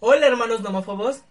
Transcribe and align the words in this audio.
Hola 0.00 0.26
hermanos 0.26 0.60
nomófobos, 0.60 1.22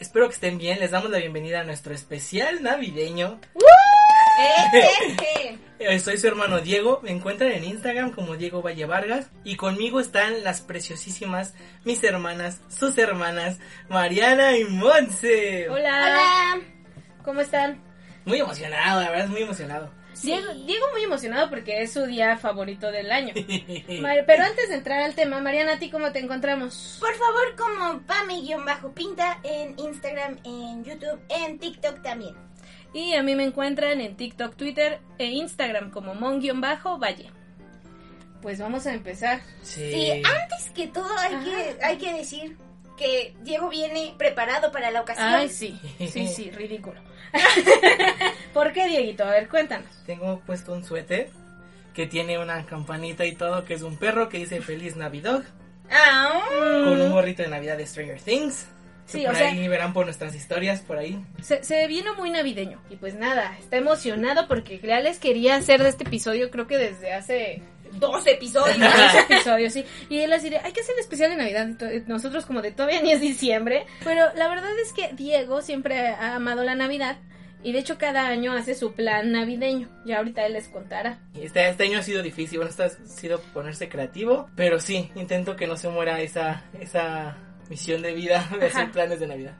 espero 0.00 0.26
que 0.26 0.34
estén 0.34 0.58
bien, 0.58 0.80
les 0.80 0.90
damos 0.90 1.10
la 1.10 1.18
bienvenida 1.18 1.60
a 1.60 1.64
nuestro 1.64 1.94
especial 1.94 2.60
navideño. 2.62 3.38
Soy 6.02 6.18
su 6.18 6.26
hermano 6.26 6.60
Diego, 6.60 6.98
me 7.02 7.12
encuentran 7.12 7.52
en 7.52 7.62
Instagram 7.62 8.10
como 8.10 8.36
Diego 8.36 8.62
Valle 8.62 8.86
Vargas 8.86 9.30
y 9.44 9.54
conmigo 9.56 10.00
están 10.00 10.42
las 10.42 10.60
preciosísimas, 10.60 11.54
mis 11.84 12.02
hermanas, 12.02 12.62
sus 12.68 12.98
hermanas, 12.98 13.60
Mariana 13.88 14.56
y 14.56 14.64
Monse. 14.64 15.68
Hola. 15.68 16.58
¿Cómo 17.22 17.42
están? 17.42 17.80
Muy 18.24 18.40
emocionado, 18.40 19.02
la 19.02 19.10
verdad, 19.10 19.28
muy 19.28 19.42
emocionado. 19.42 20.03
Diego, 20.22 20.54
Diego 20.66 20.86
muy 20.92 21.02
emocionado 21.02 21.50
porque 21.50 21.82
es 21.82 21.92
su 21.92 22.06
día 22.06 22.36
favorito 22.36 22.90
del 22.90 23.10
año. 23.10 23.34
Pero 23.86 24.44
antes 24.44 24.68
de 24.68 24.76
entrar 24.76 25.00
al 25.00 25.14
tema, 25.14 25.40
Mariana, 25.40 25.74
¿a 25.74 25.78
ti 25.78 25.90
cómo 25.90 26.12
te 26.12 26.20
encontramos? 26.20 26.98
Por 27.00 27.14
favor, 27.14 27.56
como 27.56 28.02
Pami-Pinta 28.06 29.40
en 29.42 29.78
Instagram, 29.78 30.38
en 30.44 30.84
YouTube, 30.84 31.20
en 31.28 31.58
TikTok 31.58 32.02
también. 32.02 32.34
Y 32.92 33.14
a 33.14 33.22
mí 33.22 33.34
me 33.34 33.44
encuentran 33.44 34.00
en 34.00 34.16
TikTok, 34.16 34.54
Twitter 34.54 35.00
e 35.18 35.26
Instagram 35.26 35.90
como 35.90 36.14
mon-valle. 36.14 37.30
Pues 38.40 38.60
vamos 38.60 38.86
a 38.86 38.94
empezar. 38.94 39.40
Sí. 39.62 39.90
Sí, 39.90 40.10
antes 40.10 40.70
que 40.74 40.86
todo 40.88 41.10
hay 41.18 41.36
que, 41.44 41.84
hay 41.84 41.96
que 41.96 42.12
decir 42.12 42.56
que 42.96 43.34
Diego 43.42 43.68
viene 43.68 44.14
preparado 44.16 44.70
para 44.72 44.90
la 44.90 45.00
ocasión. 45.00 45.26
Ay, 45.26 45.48
sí, 45.48 45.78
sí, 45.98 46.26
sí, 46.34 46.50
ridículo. 46.50 47.00
¿Por 48.52 48.72
qué, 48.72 48.86
Dieguito? 48.86 49.24
A 49.24 49.30
ver, 49.30 49.48
cuéntanos. 49.48 49.88
Tengo 50.06 50.40
puesto 50.40 50.72
un 50.72 50.84
suéter 50.84 51.28
que 51.92 52.06
tiene 52.06 52.38
una 52.38 52.64
campanita 52.66 53.24
y 53.24 53.34
todo, 53.34 53.64
que 53.64 53.74
es 53.74 53.82
un 53.82 53.96
perro 53.96 54.28
que 54.28 54.38
dice 54.38 54.60
Feliz 54.60 54.96
Navidad, 54.96 55.42
Ah, 55.90 56.40
con 56.50 57.00
un 57.00 57.12
gorrito 57.12 57.42
de 57.42 57.48
Navidad 57.48 57.76
de 57.76 57.86
Stranger 57.86 58.20
Things. 58.20 58.66
Sí, 59.06 59.18
que 59.20 59.26
por 59.26 59.34
o 59.34 59.38
sea- 59.38 59.48
ahí 59.48 59.68
verán 59.68 59.92
por 59.92 60.06
nuestras 60.06 60.34
historias, 60.34 60.80
por 60.80 60.96
ahí. 60.96 61.22
Se, 61.42 61.62
se 61.62 61.86
vino 61.88 62.14
muy 62.14 62.30
navideño. 62.30 62.80
Y 62.88 62.96
pues 62.96 63.14
nada, 63.14 63.54
está 63.58 63.76
emocionado 63.76 64.48
porque 64.48 64.80
ya 64.80 65.00
les 65.00 65.18
quería 65.18 65.56
hacer 65.56 65.82
de 65.82 65.90
este 65.90 66.04
episodio, 66.04 66.50
creo 66.50 66.66
que 66.66 66.78
desde 66.78 67.12
hace 67.12 67.62
dos 67.98 68.26
episodios. 68.26 68.78
varios 68.78 69.14
episodios, 69.30 69.72
sí. 69.72 69.84
Y 70.08 70.18
él 70.18 70.32
así 70.32 70.50
de, 70.50 70.58
hay 70.58 70.72
que 70.72 70.80
hacer 70.80 70.94
el 70.94 71.00
especial 71.00 71.30
de 71.30 71.36
Navidad. 71.36 71.66
Nosotros 72.06 72.46
como 72.46 72.62
de 72.62 72.72
todavía 72.72 73.02
ni 73.02 73.12
es 73.12 73.20
diciembre. 73.20 73.86
Pero 74.04 74.32
la 74.34 74.48
verdad 74.48 74.70
es 74.82 74.92
que 74.92 75.14
Diego 75.14 75.62
siempre 75.62 76.08
ha 76.08 76.36
amado 76.36 76.64
la 76.64 76.74
Navidad. 76.74 77.18
Y 77.62 77.72
de 77.72 77.78
hecho 77.78 77.96
cada 77.96 78.28
año 78.28 78.52
hace 78.52 78.74
su 78.74 78.92
plan 78.92 79.32
navideño. 79.32 79.88
Ya 80.04 80.18
ahorita 80.18 80.44
él 80.44 80.52
les 80.52 80.68
contará. 80.68 81.18
Este, 81.34 81.66
este 81.66 81.84
año 81.84 81.98
ha 81.98 82.02
sido 82.02 82.22
difícil, 82.22 82.58
bueno, 82.58 82.70
este 82.70 82.82
ha 82.84 82.90
sido 82.90 83.40
ponerse 83.54 83.88
creativo, 83.88 84.50
pero 84.54 84.78
sí, 84.80 85.10
intento 85.14 85.56
que 85.56 85.66
no 85.66 85.76
se 85.78 85.88
muera 85.88 86.20
esa, 86.20 86.64
esa 86.78 87.38
misión 87.70 88.02
de 88.02 88.12
vida 88.12 88.46
de 88.60 88.66
hacer 88.66 88.82
Ajá. 88.82 88.92
planes 88.92 89.18
de 89.18 89.26
Navidad. 89.28 89.56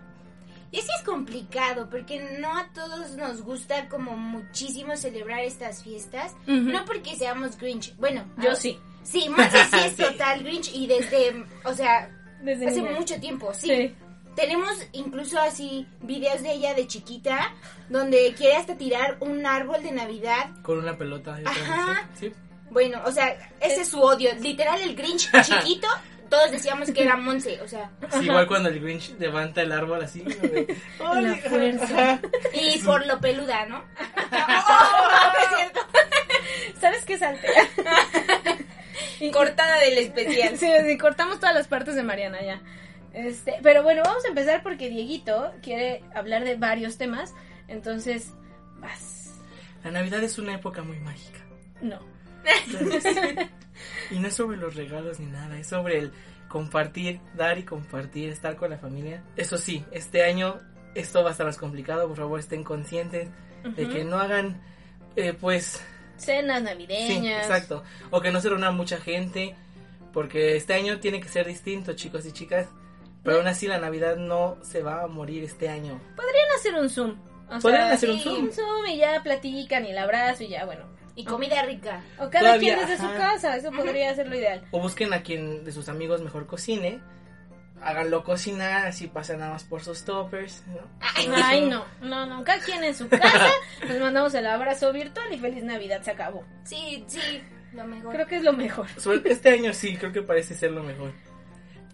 Y 0.74 0.80
sí 0.80 0.88
es 0.98 1.04
complicado 1.04 1.88
porque 1.88 2.20
no 2.40 2.58
a 2.58 2.68
todos 2.74 3.12
nos 3.12 3.42
gusta 3.42 3.88
como 3.88 4.16
muchísimo 4.16 4.96
celebrar 4.96 5.40
estas 5.44 5.84
fiestas. 5.84 6.34
No 6.46 6.84
porque 6.84 7.14
seamos 7.14 7.56
Grinch. 7.56 7.94
Bueno, 7.96 8.24
Yo 8.38 8.50
ah, 8.50 8.56
sí. 8.56 8.76
Sí, 9.04 9.28
Monse 9.28 9.64
sí 9.70 9.76
es 9.84 9.96
total 9.96 10.42
Grinch 10.42 10.74
y 10.74 10.88
desde, 10.88 11.44
o 11.64 11.72
sea, 11.74 12.10
Desde 12.42 12.66
hace 12.66 12.82
niña. 12.82 12.98
mucho 12.98 13.20
tiempo, 13.20 13.54
sí. 13.54 13.68
Sí. 13.68 13.94
Tenemos 14.34 14.72
incluso 14.90 15.38
así 15.38 15.86
videos 16.02 16.42
de 16.42 16.54
ella 16.54 16.74
de 16.74 16.88
chiquita 16.88 17.54
donde 17.88 18.34
quiere 18.36 18.56
hasta 18.56 18.76
tirar 18.76 19.18
un 19.20 19.46
árbol 19.46 19.80
de 19.80 19.92
Navidad. 19.92 20.50
Con 20.62 20.78
una 20.78 20.98
pelota. 20.98 21.38
Ajá. 21.44 22.08
¿sí? 22.18 22.32
Bueno, 22.70 23.00
o 23.06 23.12
sea, 23.12 23.28
ese 23.60 23.82
es 23.82 23.88
su 23.88 24.00
odio. 24.00 24.34
Literal, 24.40 24.80
el 24.80 24.96
Grinch 24.96 25.30
chiquito, 25.44 25.86
todos 26.28 26.50
decíamos 26.50 26.90
que 26.90 27.02
era 27.02 27.16
Monse, 27.16 27.60
o 27.62 27.68
sea. 27.68 27.90
Sí, 28.12 28.24
igual 28.26 28.46
cuando 28.46 28.68
el 28.68 28.80
Grinch 28.80 29.16
levanta 29.18 29.62
el 29.62 29.72
árbol 29.72 30.02
así. 30.02 30.20
de, 30.20 30.76
"Ay, 31.04 31.22
La 31.24 31.36
fuerza. 31.36 32.20
Y 32.52 32.78
por 32.80 33.06
lo 33.06 33.20
peluda, 33.20 33.66
¿no? 33.66 33.84
Oh. 34.36 35.10
¿Sabes 36.80 37.04
qué 37.04 37.18
salte? 37.18 37.48
Cortada 39.32 39.78
del 39.80 39.98
especial. 39.98 40.56
Sí, 40.58 40.68
sí, 40.86 40.98
cortamos 40.98 41.40
todas 41.40 41.54
las 41.54 41.66
partes 41.68 41.94
de 41.94 42.02
Mariana 42.02 42.42
ya. 42.42 42.60
Este, 43.12 43.54
pero 43.62 43.82
bueno, 43.82 44.02
vamos 44.04 44.24
a 44.24 44.28
empezar 44.28 44.62
porque 44.62 44.88
Dieguito 44.88 45.52
quiere 45.62 46.02
hablar 46.14 46.44
de 46.44 46.56
varios 46.56 46.98
temas. 46.98 47.32
Entonces, 47.68 48.32
vas. 48.78 49.32
La 49.84 49.90
Navidad 49.92 50.22
es 50.22 50.38
una 50.38 50.54
época 50.54 50.82
muy 50.82 50.98
mágica. 51.00 51.40
No. 51.80 52.00
Y 54.10 54.18
no 54.18 54.28
es 54.28 54.34
sobre 54.34 54.56
los 54.56 54.74
regalos 54.74 55.20
ni 55.20 55.26
nada, 55.26 55.58
es 55.58 55.66
sobre 55.66 55.98
el 55.98 56.12
compartir, 56.48 57.20
dar 57.36 57.58
y 57.58 57.64
compartir, 57.64 58.30
estar 58.30 58.56
con 58.56 58.70
la 58.70 58.78
familia. 58.78 59.22
Eso 59.36 59.58
sí, 59.58 59.84
este 59.90 60.22
año 60.24 60.60
esto 60.94 61.22
va 61.22 61.30
a 61.30 61.32
estar 61.32 61.46
más 61.46 61.58
complicado, 61.58 62.06
por 62.06 62.16
favor 62.16 62.38
estén 62.38 62.62
conscientes 62.62 63.28
de 63.64 63.88
que 63.88 64.04
no 64.04 64.18
hagan, 64.18 64.60
eh, 65.16 65.32
pues, 65.32 65.82
Cenas 66.16 66.58
sí, 66.58 66.64
navideñas. 66.64 67.42
exacto, 67.42 67.82
o 68.10 68.20
que 68.20 68.30
no 68.30 68.40
se 68.40 68.50
reúna 68.50 68.70
mucha 68.70 68.98
gente, 68.98 69.56
porque 70.12 70.54
este 70.56 70.74
año 70.74 71.00
tiene 71.00 71.20
que 71.20 71.28
ser 71.28 71.46
distinto, 71.46 71.94
chicos 71.94 72.24
y 72.26 72.32
chicas. 72.32 72.68
Pero 73.24 73.38
aún 73.38 73.46
así 73.46 73.66
la 73.66 73.78
Navidad 73.78 74.16
no 74.16 74.58
se 74.62 74.82
va 74.82 75.02
a 75.02 75.06
morir 75.06 75.42
este 75.44 75.70
año. 75.70 75.98
Podrían 76.14 76.46
hacer 76.56 76.74
un 76.74 76.90
Zoom. 76.90 77.16
O 77.48 77.58
Podrían 77.58 77.86
sea, 77.86 77.92
hacer 77.94 78.10
un 78.10 78.18
sí, 78.18 78.22
Zoom. 78.22 78.44
Un 78.44 78.52
Zoom 78.52 78.86
y 78.86 78.98
ya 78.98 79.22
platican 79.22 79.86
y 79.86 79.90
el 79.90 79.98
abrazo 79.98 80.44
y 80.44 80.48
ya, 80.48 80.66
bueno. 80.66 80.84
Y 81.16 81.24
comida 81.24 81.62
rica. 81.62 82.02
O 82.18 82.28
cada 82.30 82.40
Todavía, 82.40 82.74
quien 82.76 82.88
desde 82.88 83.00
su 83.00 83.06
ajá. 83.08 83.16
casa, 83.18 83.56
eso 83.56 83.70
podría 83.70 84.12
ser 84.14 84.28
lo 84.28 84.36
ideal. 84.36 84.64
O 84.72 84.80
busquen 84.80 85.12
a 85.12 85.22
quien 85.22 85.64
de 85.64 85.70
sus 85.72 85.88
amigos 85.88 86.20
mejor 86.22 86.46
cocine. 86.46 87.00
Háganlo 87.82 88.24
cocinar, 88.24 88.86
así 88.86 89.08
pasan 89.08 89.40
nada 89.40 89.52
más 89.52 89.64
por 89.64 89.82
sus 89.82 90.04
toppers. 90.04 90.64
¿no? 90.66 90.80
Ay, 91.44 91.66
no, 91.68 91.84
no, 92.00 92.24
no. 92.26 92.42
Cada 92.44 92.60
quien 92.62 92.82
en 92.82 92.94
su 92.94 93.08
casa. 93.08 93.50
Nos 93.88 94.00
mandamos 94.00 94.34
el 94.34 94.46
abrazo 94.46 94.92
virtual 94.92 95.32
y 95.32 95.38
feliz 95.38 95.62
Navidad, 95.64 96.00
se 96.02 96.12
acabó. 96.12 96.44
Sí, 96.64 97.04
sí, 97.06 97.20
lo 97.74 97.84
mejor. 97.84 98.14
Creo 98.14 98.26
que 98.26 98.36
es 98.36 98.42
lo 98.42 98.52
mejor. 98.54 98.88
Sobre- 98.98 99.30
Este 99.30 99.50
año 99.50 99.72
sí, 99.74 99.96
creo 99.96 100.12
que 100.12 100.22
parece 100.22 100.54
ser 100.54 100.70
lo 100.72 100.82
mejor. 100.82 101.12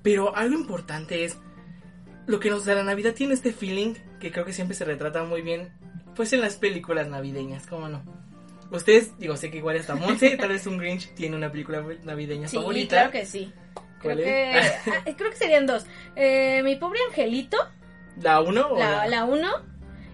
Pero 0.02 0.34
algo 0.36 0.54
importante 0.54 1.24
es 1.24 1.36
lo 2.26 2.38
que 2.40 2.50
nos 2.50 2.64
da 2.64 2.74
la 2.74 2.84
Navidad 2.84 3.12
tiene 3.14 3.34
este 3.34 3.52
feeling 3.52 3.94
que 4.20 4.30
creo 4.30 4.44
que 4.44 4.52
siempre 4.52 4.76
se 4.76 4.84
retrata 4.84 5.24
muy 5.24 5.42
bien, 5.42 5.72
pues 6.14 6.32
en 6.32 6.40
las 6.40 6.56
películas 6.56 7.08
navideñas, 7.08 7.66
¿cómo 7.66 7.88
no? 7.88 8.02
Ustedes, 8.70 9.18
digo, 9.18 9.36
sé 9.36 9.50
que 9.50 9.58
igual 9.58 9.76
hasta 9.76 9.94
Monse, 9.94 10.36
tal 10.40 10.50
vez 10.50 10.66
un 10.66 10.78
Grinch 10.78 11.12
tiene 11.14 11.36
una 11.36 11.50
película 11.50 11.84
navideña 12.04 12.48
Sí, 12.48 12.56
favorita. 12.56 12.96
claro 12.96 13.10
que 13.10 13.26
sí. 13.26 13.52
Creo 14.00 14.14
¿Cuál 14.14 14.16
que, 14.24 14.58
es? 14.58 14.72
ah, 14.86 15.10
creo 15.16 15.30
que 15.30 15.36
serían 15.36 15.66
dos. 15.66 15.84
Eh, 16.16 16.62
mi 16.62 16.76
pobre 16.76 16.98
angelito, 17.08 17.56
¿La 18.20 18.40
1 18.40 18.66
o 18.68 18.78
la, 18.78 18.90
la, 18.90 19.06
la 19.08 19.24
uno, 19.24 19.48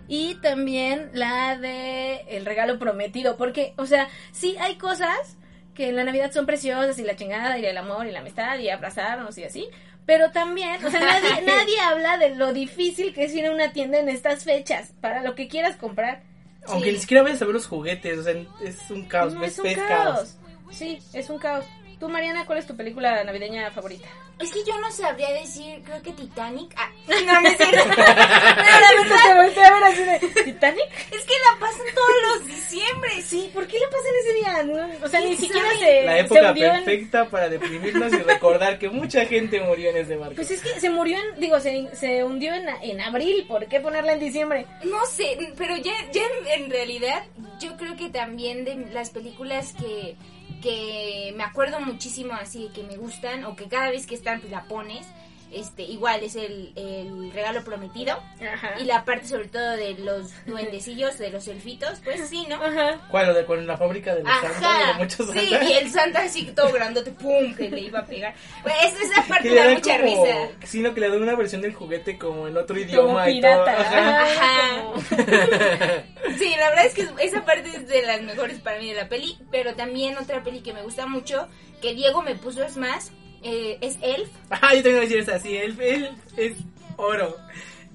y 0.09 0.34
también 0.37 1.11
la 1.12 1.56
de 1.56 2.21
El 2.28 2.45
regalo 2.47 2.78
prometido. 2.78 3.37
Porque, 3.37 3.75
o 3.77 3.86
sea, 3.86 4.09
sí 4.33 4.57
hay 4.60 4.77
cosas 4.77 5.36
que 5.75 5.89
en 5.89 5.97
la 5.97 6.04
Navidad 6.04 6.33
son 6.33 6.47
preciosas 6.47 6.98
y 6.98 7.03
la 7.03 7.16
chingada 7.16 7.59
y 7.59 7.66
el 7.66 7.77
amor 7.77 8.07
y 8.07 8.13
la 8.13 8.21
amistad 8.21 8.59
y 8.59 8.71
abrazarnos 8.71 9.36
y 9.39 9.45
así. 9.45 9.69
Pero 10.07 10.31
también, 10.31 10.84
o 10.84 10.91
sea, 10.91 11.01
nadie, 11.01 11.42
nadie 11.47 11.81
habla 11.81 12.16
de 12.19 12.34
lo 12.36 12.53
difícil 12.53 13.13
que 13.13 13.25
es 13.25 13.34
ir 13.34 13.47
a 13.47 13.51
una 13.53 13.72
tienda 13.72 13.98
en 13.98 14.09
estas 14.09 14.45
fechas 14.45 14.92
para 15.01 15.22
lo 15.22 15.34
que 15.34 15.48
quieras 15.48 15.77
comprar. 15.77 16.22
Aunque 16.68 16.92
ni 16.92 16.98
siquiera 16.98 17.22
vayas 17.22 17.41
a 17.42 17.45
ver 17.45 17.54
los 17.54 17.66
juguetes, 17.66 18.18
o 18.18 18.22
sea, 18.22 18.34
es 18.63 18.91
un 18.91 19.07
caos, 19.07 19.34
No, 19.34 19.41
ves, 19.41 19.53
es 19.53 19.59
un 19.59 19.65
ves 19.65 19.78
caos. 19.78 20.36
Sí, 20.71 20.98
es 21.13 21.30
un 21.30 21.39
caos. 21.39 21.65
Tú, 21.98 22.10
Mariana, 22.10 22.45
¿cuál 22.45 22.59
es 22.59 22.66
tu 22.66 22.77
película 22.77 23.25
navideña 23.25 23.71
favorita? 23.71 24.07
Es 24.39 24.53
que 24.53 24.63
yo 24.65 24.78
no 24.81 24.91
sabría 24.91 25.33
decir, 25.33 25.81
creo 25.83 26.03
que 26.03 26.13
Titanic. 26.13 26.75
Ah, 26.77 26.91
no, 27.25 27.41
no 27.41 27.48
es 27.48 27.57
cierto. 27.57 27.83
te 27.95 29.34
volteé 29.34 29.65
a 29.65 29.72
ver 29.75 29.84
así 29.84 30.03
de 30.04 30.43
¿Titanic? 30.45 30.84
Es 31.10 31.25
que 31.25 31.33
la 31.51 31.59
pasan 31.59 31.87
todos 31.95 32.10
los 32.39 32.47
diciembre. 32.47 33.22
Sí, 33.22 33.51
¿por 33.54 33.66
qué 33.66 33.78
la 33.78 33.87
pasan 33.87 34.13
ese 34.21 34.33
día? 34.34 34.63
No, 34.65 35.07
o 35.07 35.09
sea, 35.09 35.21
ni 35.21 35.28
¿Quién 35.28 35.39
siquiera 35.39 35.69
se, 35.78 36.03
La 36.04 36.13
se 36.13 36.21
época 36.21 36.48
en- 36.51 36.54
perfecta 36.84 37.31
para 37.31 37.48
deprimirnos 37.48 38.13
y 38.13 38.16
recordar 38.19 38.78
que 38.78 38.91
mucha 38.91 39.25
gente 39.25 39.60
murió 39.60 39.89
en 39.89 39.97
ese 39.97 40.16
barco. 40.16 40.34
Pues 40.37 40.51
es 40.51 40.60
que 40.60 40.78
se 40.78 40.91
murió 40.91 41.16
en, 41.19 41.41
digo, 41.41 41.59
se, 41.60 41.89
se 41.97 42.22
hundió 42.22 42.53
en, 42.53 42.69
en 42.83 43.01
abril, 43.01 43.47
¿por 43.48 43.66
qué 43.69 43.81
ponerla 43.81 44.13
en 44.13 44.21
diciembre? 44.21 44.66
No 44.84 45.07
sé, 45.07 45.39
pero 45.57 45.77
ya, 45.78 45.93
ya 46.13 46.22
en, 46.54 46.65
en 46.65 46.71
realidad 46.71 47.25
yo 47.59 47.75
creo 47.78 47.97
que 47.97 48.10
también 48.10 48.66
de 48.66 48.77
las 48.93 49.09
películas 49.09 49.72
que, 49.72 50.15
que 50.63 51.33
me 51.37 51.45
acuerdo 51.45 51.81
muchísimo 51.81 52.33
así, 52.34 52.71
que 52.75 52.83
me 52.83 52.97
gustan, 52.97 53.45
o 53.45 53.57
que 53.57 53.69
cada 53.69 53.91
vez 53.91 54.07
que 54.07 54.15
están, 54.15 54.41
pues 54.41 54.51
la 54.51 54.65
pones, 54.65 55.07
este, 55.53 55.83
igual 55.83 56.22
es 56.22 56.37
el, 56.37 56.72
el 56.77 57.31
regalo 57.33 57.63
prometido. 57.65 58.19
Ajá. 58.41 58.75
Y 58.81 58.84
la 58.84 59.04
parte 59.04 59.27
sobre 59.28 59.48
todo 59.48 59.77
de 59.77 59.95
los 59.95 60.33
duendecillos, 60.47 61.19
de 61.19 61.31
los 61.31 61.47
elfitos, 61.48 62.01
pues 62.04 62.28
sí, 62.28 62.47
¿no? 62.48 62.57
Ajá. 62.57 63.01
¿Cuál? 63.10 63.27
¿Lo 63.28 63.34
de 63.34 63.45
con 63.45 63.66
la 63.66 63.77
fábrica 63.77 64.15
de 64.15 64.22
los? 64.22 64.41
De 64.43 64.48
Ajá, 64.66 64.95
muchos 64.98 65.31
sí, 65.31 65.48
santos? 65.51 65.69
y 65.69 65.72
el 65.75 65.91
Santa 65.91 66.22
así 66.22 66.45
todo 66.47 66.72
grandote, 66.72 67.10
pum, 67.13 67.54
que 67.54 67.71
le 67.71 67.81
iba 67.81 68.01
a 68.01 68.04
pegar. 68.04 68.34
Pues 68.63 68.75
esa 69.03 69.22
parte 69.27 69.48
me 69.48 69.54
le 69.54 69.65
da 69.65 69.71
mucha 69.75 70.01
como, 70.01 70.25
risa. 70.25 70.48
Sino 70.65 70.95
que 70.95 71.01
le 71.01 71.09
dan 71.10 71.22
una 71.22 71.34
versión 71.37 71.60
del 71.63 71.75
juguete 71.75 72.19
como 72.19 72.48
en 72.48 72.57
otro 72.57 72.77
Como 72.77 72.81
idioma 72.89 73.31
y 73.31 73.41
todo. 73.41 73.65
pirata. 73.65 73.81
Ajá. 73.81 74.22
Ajá. 74.22 74.93
Ajá. 75.13 76.03
Sí, 76.39 76.53
la 76.59 76.69
verdad 76.71 76.87
es 76.87 76.95
que 76.95 77.09
esa 77.25 77.45
parte 77.45 77.69
es 77.69 77.87
de 77.89 78.03
las 78.03 78.21
mejores 78.22 78.59
para 78.59 78.78
mí 78.78 78.89
de 78.91 78.95
la 78.97 79.09
peli, 79.09 79.39
pero 79.51 79.75
también 79.75 80.16
otra 80.19 80.43
peli 80.43 80.60
que 80.60 80.75
me 80.75 80.83
gusta 80.83 81.07
mucho, 81.07 81.48
que 81.81 81.95
Diego 81.95 82.21
me 82.22 82.34
puso 82.34 82.63
es 82.65 82.77
más, 82.77 83.13
eh, 83.47 83.78
es 83.81 83.98
Elf. 84.03 84.28
Ajá, 84.51 84.75
yo 84.75 84.83
tengo 84.83 84.97
que 84.97 85.07
decir 85.07 85.19
esa, 85.19 85.39
sí, 85.39 85.57
Elf, 85.57 85.78
Elf 85.81 86.10
es 86.37 86.57
oro. 86.97 87.37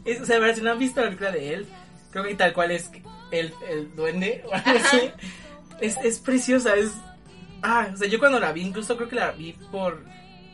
Es, 0.06 0.21
o 0.21 0.25
sea, 0.25 0.39
verdad, 0.39 0.56
si 0.56 0.62
no 0.62 0.71
han 0.71 0.80
visto 0.80 1.01
la 1.01 1.07
película 1.07 1.31
de 1.31 1.53
Elf, 1.53 1.68
creo 2.09 2.24
que 2.24 2.36
tal 2.36 2.53
cual 2.53 2.71
es 2.71 2.89
Elf, 3.31 3.53
el 3.69 3.94
duende 3.95 4.44
o 4.48 4.53
algo 4.53 4.80
así. 4.80 5.12
Es, 5.80 5.98
es 6.03 6.19
preciosa, 6.19 6.75
es... 6.75 6.92
Ah, 7.63 7.89
o 7.94 7.98
sea, 7.98 8.07
yo 8.07 8.18
cuando 8.18 8.39
la 8.39 8.51
vi, 8.51 8.62
incluso 8.62 8.95
creo 8.98 9.09
que 9.09 9.15
la 9.15 9.31
vi 9.31 9.53
por 9.71 10.03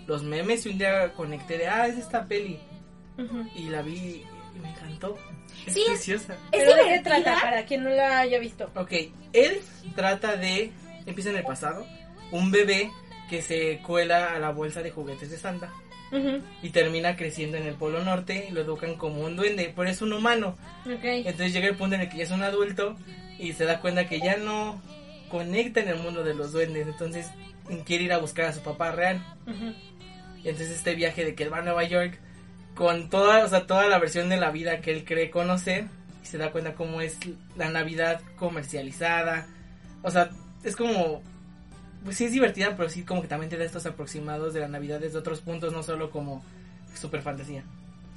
los 0.08 0.24
memes 0.24 0.66
y 0.66 0.70
un 0.70 0.78
día 0.78 1.14
conecté 1.14 1.58
de, 1.58 1.68
ah, 1.68 1.88
es 1.88 1.98
esta 1.98 2.26
peli. 2.26 2.60
Y 3.56 3.70
la 3.70 3.82
vi 3.82 4.24
y 4.56 4.60
me 4.62 4.70
encantó. 4.70 5.18
Es 5.66 5.74
Sí, 5.74 5.84
preciosa. 5.88 6.34
Es 6.52 6.64
¿Pero 6.64 6.76
de 6.76 6.90
qué 6.90 7.00
trata? 7.00 7.40
Para 7.42 7.66
quien 7.66 7.84
no 7.84 7.90
la 7.90 8.20
haya 8.20 8.40
visto. 8.40 8.70
Ok, 8.76 8.92
Elf 9.34 9.66
trata 9.96 10.36
de, 10.36 10.72
empieza 11.06 11.30
en 11.30 11.38
el 11.38 11.44
pasado, 11.44 11.86
un 12.32 12.52
bebé 12.52 12.92
que 13.30 13.42
se 13.42 13.80
cuela 13.80 14.34
a 14.34 14.40
la 14.40 14.52
bolsa 14.52 14.82
de 14.82 14.92
juguetes 14.92 15.30
de 15.30 15.38
Santa 15.38 15.72
y 16.62 16.70
termina 16.70 17.18
creciendo 17.18 17.58
en 17.58 17.66
el 17.66 17.76
Polo 17.76 18.02
Norte 18.04 18.48
y 18.50 18.54
lo 18.54 18.62
educan 18.62 18.96
como 18.96 19.26
un 19.26 19.36
duende, 19.36 19.74
pero 19.76 19.90
es 19.90 20.02
un 20.02 20.14
humano. 20.14 20.58
Ok. 20.86 21.04
Entonces 21.04 21.54
llega 21.54 21.68
el 21.68 21.76
punto 21.76 21.96
en 21.96 22.02
el 22.02 22.10
que 22.10 22.18
ya 22.18 22.24
es 22.24 22.32
un 22.32 22.44
adulto 22.44 22.96
y 23.38 23.54
se 23.54 23.66
da 23.66 23.82
cuenta 23.82 24.08
que 24.08 24.20
ya 24.20 24.38
no 24.38 24.82
conecta 25.30 25.82
en 25.82 25.90
el 25.90 25.98
mundo 25.98 26.24
de 26.24 26.34
los 26.34 26.54
duendes, 26.54 26.88
entonces 26.88 27.30
quiere 27.86 28.06
ir 28.06 28.14
a 28.14 28.20
buscar 28.20 28.46
a 28.46 28.54
su 28.54 28.62
papá 28.62 28.92
real. 28.92 29.22
Y 30.44 30.50
entonces 30.50 30.70
este 30.70 30.96
viaje 30.96 31.26
de 31.26 31.36
que 31.36 31.44
él 31.44 31.52
va 31.52 31.58
a 31.58 31.64
Nueva 31.64 31.84
York 31.84 32.20
con 32.76 33.10
toda, 33.10 33.44
o 33.44 33.50
sea, 33.50 33.66
toda 33.68 33.88
la 33.88 34.00
versión 34.00 34.30
de 34.30 34.38
la 34.38 34.52
vida 34.52 34.80
que 34.82 34.92
él 34.92 35.04
cree 35.04 35.30
conocer 35.30 35.86
y 36.24 36.26
se 36.26 36.38
da 36.38 36.52
cuenta 36.52 36.76
cómo 36.76 37.02
es 37.02 37.18
la 37.58 37.70
Navidad 37.70 38.22
comercializada. 38.38 39.48
O 40.04 40.12
sea, 40.12 40.30
es 40.64 40.76
como 40.76 41.22
pues 42.08 42.18
sí 42.18 42.24
es 42.26 42.32
divertida, 42.32 42.76
pero 42.78 42.90
sí 42.90 43.04
como 43.04 43.22
que 43.22 43.28
también 43.28 43.50
te 43.50 43.58
da 43.58 43.66
estos 43.66 43.86
aproximados 43.86 44.54
de 44.54 44.62
la 44.62 44.70
Navidad 44.70 45.00
desde 45.02 45.18
otros 45.18 45.42
puntos, 45.42 45.74
no 45.74 45.84
solo 45.84 46.10
como 46.10 46.42
super 46.96 47.22
fantasía. 47.22 47.64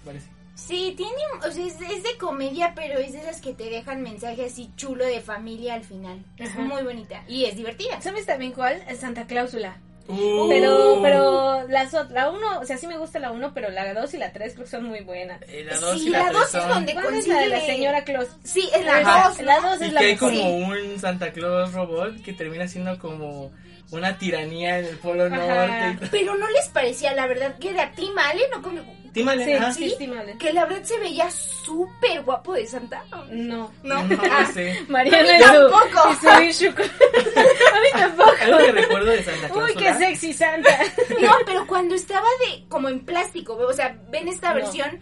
Parece. 0.04 0.28
Sí, 0.54 0.94
tiene, 0.96 1.12
o 1.46 1.50
sea, 1.50 1.66
es, 1.66 1.74
es 1.80 2.02
de 2.04 2.16
comedia, 2.18 2.72
pero 2.76 2.98
es 3.00 3.12
de 3.12 3.18
esas 3.20 3.40
que 3.40 3.52
te 3.54 3.64
dejan 3.70 4.02
mensaje 4.02 4.44
así 4.44 4.70
chulo 4.76 5.04
de 5.04 5.20
familia 5.20 5.74
al 5.74 5.84
final. 5.84 6.22
Es 6.38 6.50
Ajá. 6.50 6.60
muy 6.60 6.82
bonita 6.82 7.24
y 7.26 7.46
es 7.46 7.56
divertida. 7.56 8.00
¿Sabes 8.00 8.26
también 8.26 8.52
cuál? 8.52 8.80
Es 8.88 9.00
Santa 9.00 9.26
Cláusula. 9.26 9.76
Uh. 10.08 10.48
Pero, 10.48 10.98
pero 11.02 11.68
las 11.68 11.92
ot- 11.94 12.08
la 12.10 12.30
1, 12.30 12.60
o 12.60 12.64
sea, 12.64 12.76
sí 12.76 12.86
me 12.88 12.98
gusta 12.98 13.18
la 13.20 13.30
1, 13.30 13.52
pero 13.54 13.70
la 13.70 13.94
2 13.94 14.12
y 14.14 14.18
la 14.18 14.32
3 14.32 14.52
creo 14.54 14.64
que 14.64 14.70
son 14.70 14.84
muy 14.84 15.00
buenas. 15.02 15.40
Eh, 15.46 15.64
la 15.64 15.78
dos 15.78 15.98
Sí, 16.00 16.06
y 16.08 16.10
la, 16.10 16.18
la 16.18 16.24
tres 16.26 16.34
dos 16.36 16.44
es 16.46 16.50
son- 16.62 16.68
donde 16.68 16.92
¿Cuál 16.94 17.14
es 17.14 17.28
la 17.28 17.38
de 17.40 17.48
la 17.48 17.56
consigue- 17.58 17.74
señora 17.76 18.04
Claus? 18.04 18.28
Sí, 18.42 18.68
es 18.74 18.84
la 18.84 18.96
Ajá, 18.98 19.28
dos, 19.28 19.38
¿no? 19.38 19.44
la 19.44 19.60
dos 19.60 19.80
Y 19.80 19.84
es 19.84 19.88
que 19.88 19.94
la 19.94 20.00
hay 20.00 20.06
mejor. 20.12 20.30
como 20.32 20.56
un 20.56 20.98
Santa 20.98 21.32
Claus 21.32 21.72
robot 21.72 22.22
que 22.22 22.32
termina 22.32 22.66
siendo 22.66 22.98
como 22.98 23.52
una 23.92 24.16
tiranía 24.18 24.78
en 24.78 24.84
el 24.86 24.98
Polo. 24.98 25.28
Norte. 25.28 25.98
y- 26.02 26.06
Pero 26.10 26.34
no 26.36 26.48
les 26.50 26.68
parecía, 26.68 27.12
la 27.14 27.26
verdad, 27.26 27.56
que 27.58 27.70
era 27.70 27.90
Tim 27.92 28.16
Allen 28.18 28.54
o 28.58 28.62
como... 28.62 29.00
Tim 29.12 29.28
Allen, 29.28 29.44
Sí, 29.46 29.52
ajá. 29.54 29.72
sí, 29.72 29.84
¿Sí? 29.86 29.90
estimable. 29.92 30.38
Que 30.38 30.52
la 30.52 30.66
verdad 30.66 30.84
se 30.84 30.96
veía 31.00 31.28
súper 31.32 32.22
guapo 32.22 32.52
de 32.54 32.64
Santa. 32.66 33.02
No. 33.10 33.68
No, 33.82 34.04
No, 34.04 34.18
Ah, 34.30 34.44
no 34.46 34.52
sé. 34.52 34.84
Mariana 34.88 35.18
A 35.18 35.32
mí 35.32 35.38
tampoco. 35.40 35.98
A 36.30 36.40
mí 36.40 37.88
tampoco. 37.92 38.32
Algo 38.42 38.58
que 38.58 38.72
recuerdo 38.72 39.10
de 39.10 39.22
Santa 39.24 39.48
Claus. 39.48 39.70
Uy, 39.70 39.76
qué 39.76 39.94
sexy 39.94 40.32
Santa. 40.32 40.70
No, 41.20 41.32
pero 41.44 41.66
cuando 41.66 41.94
estaba 41.94 42.26
de 42.48 42.64
como 42.68 42.88
en 42.88 43.04
plástico, 43.04 43.54
o 43.56 43.72
sea, 43.72 43.96
ven 44.10 44.28
esta 44.28 44.50
No. 44.50 44.54
versión, 44.56 45.00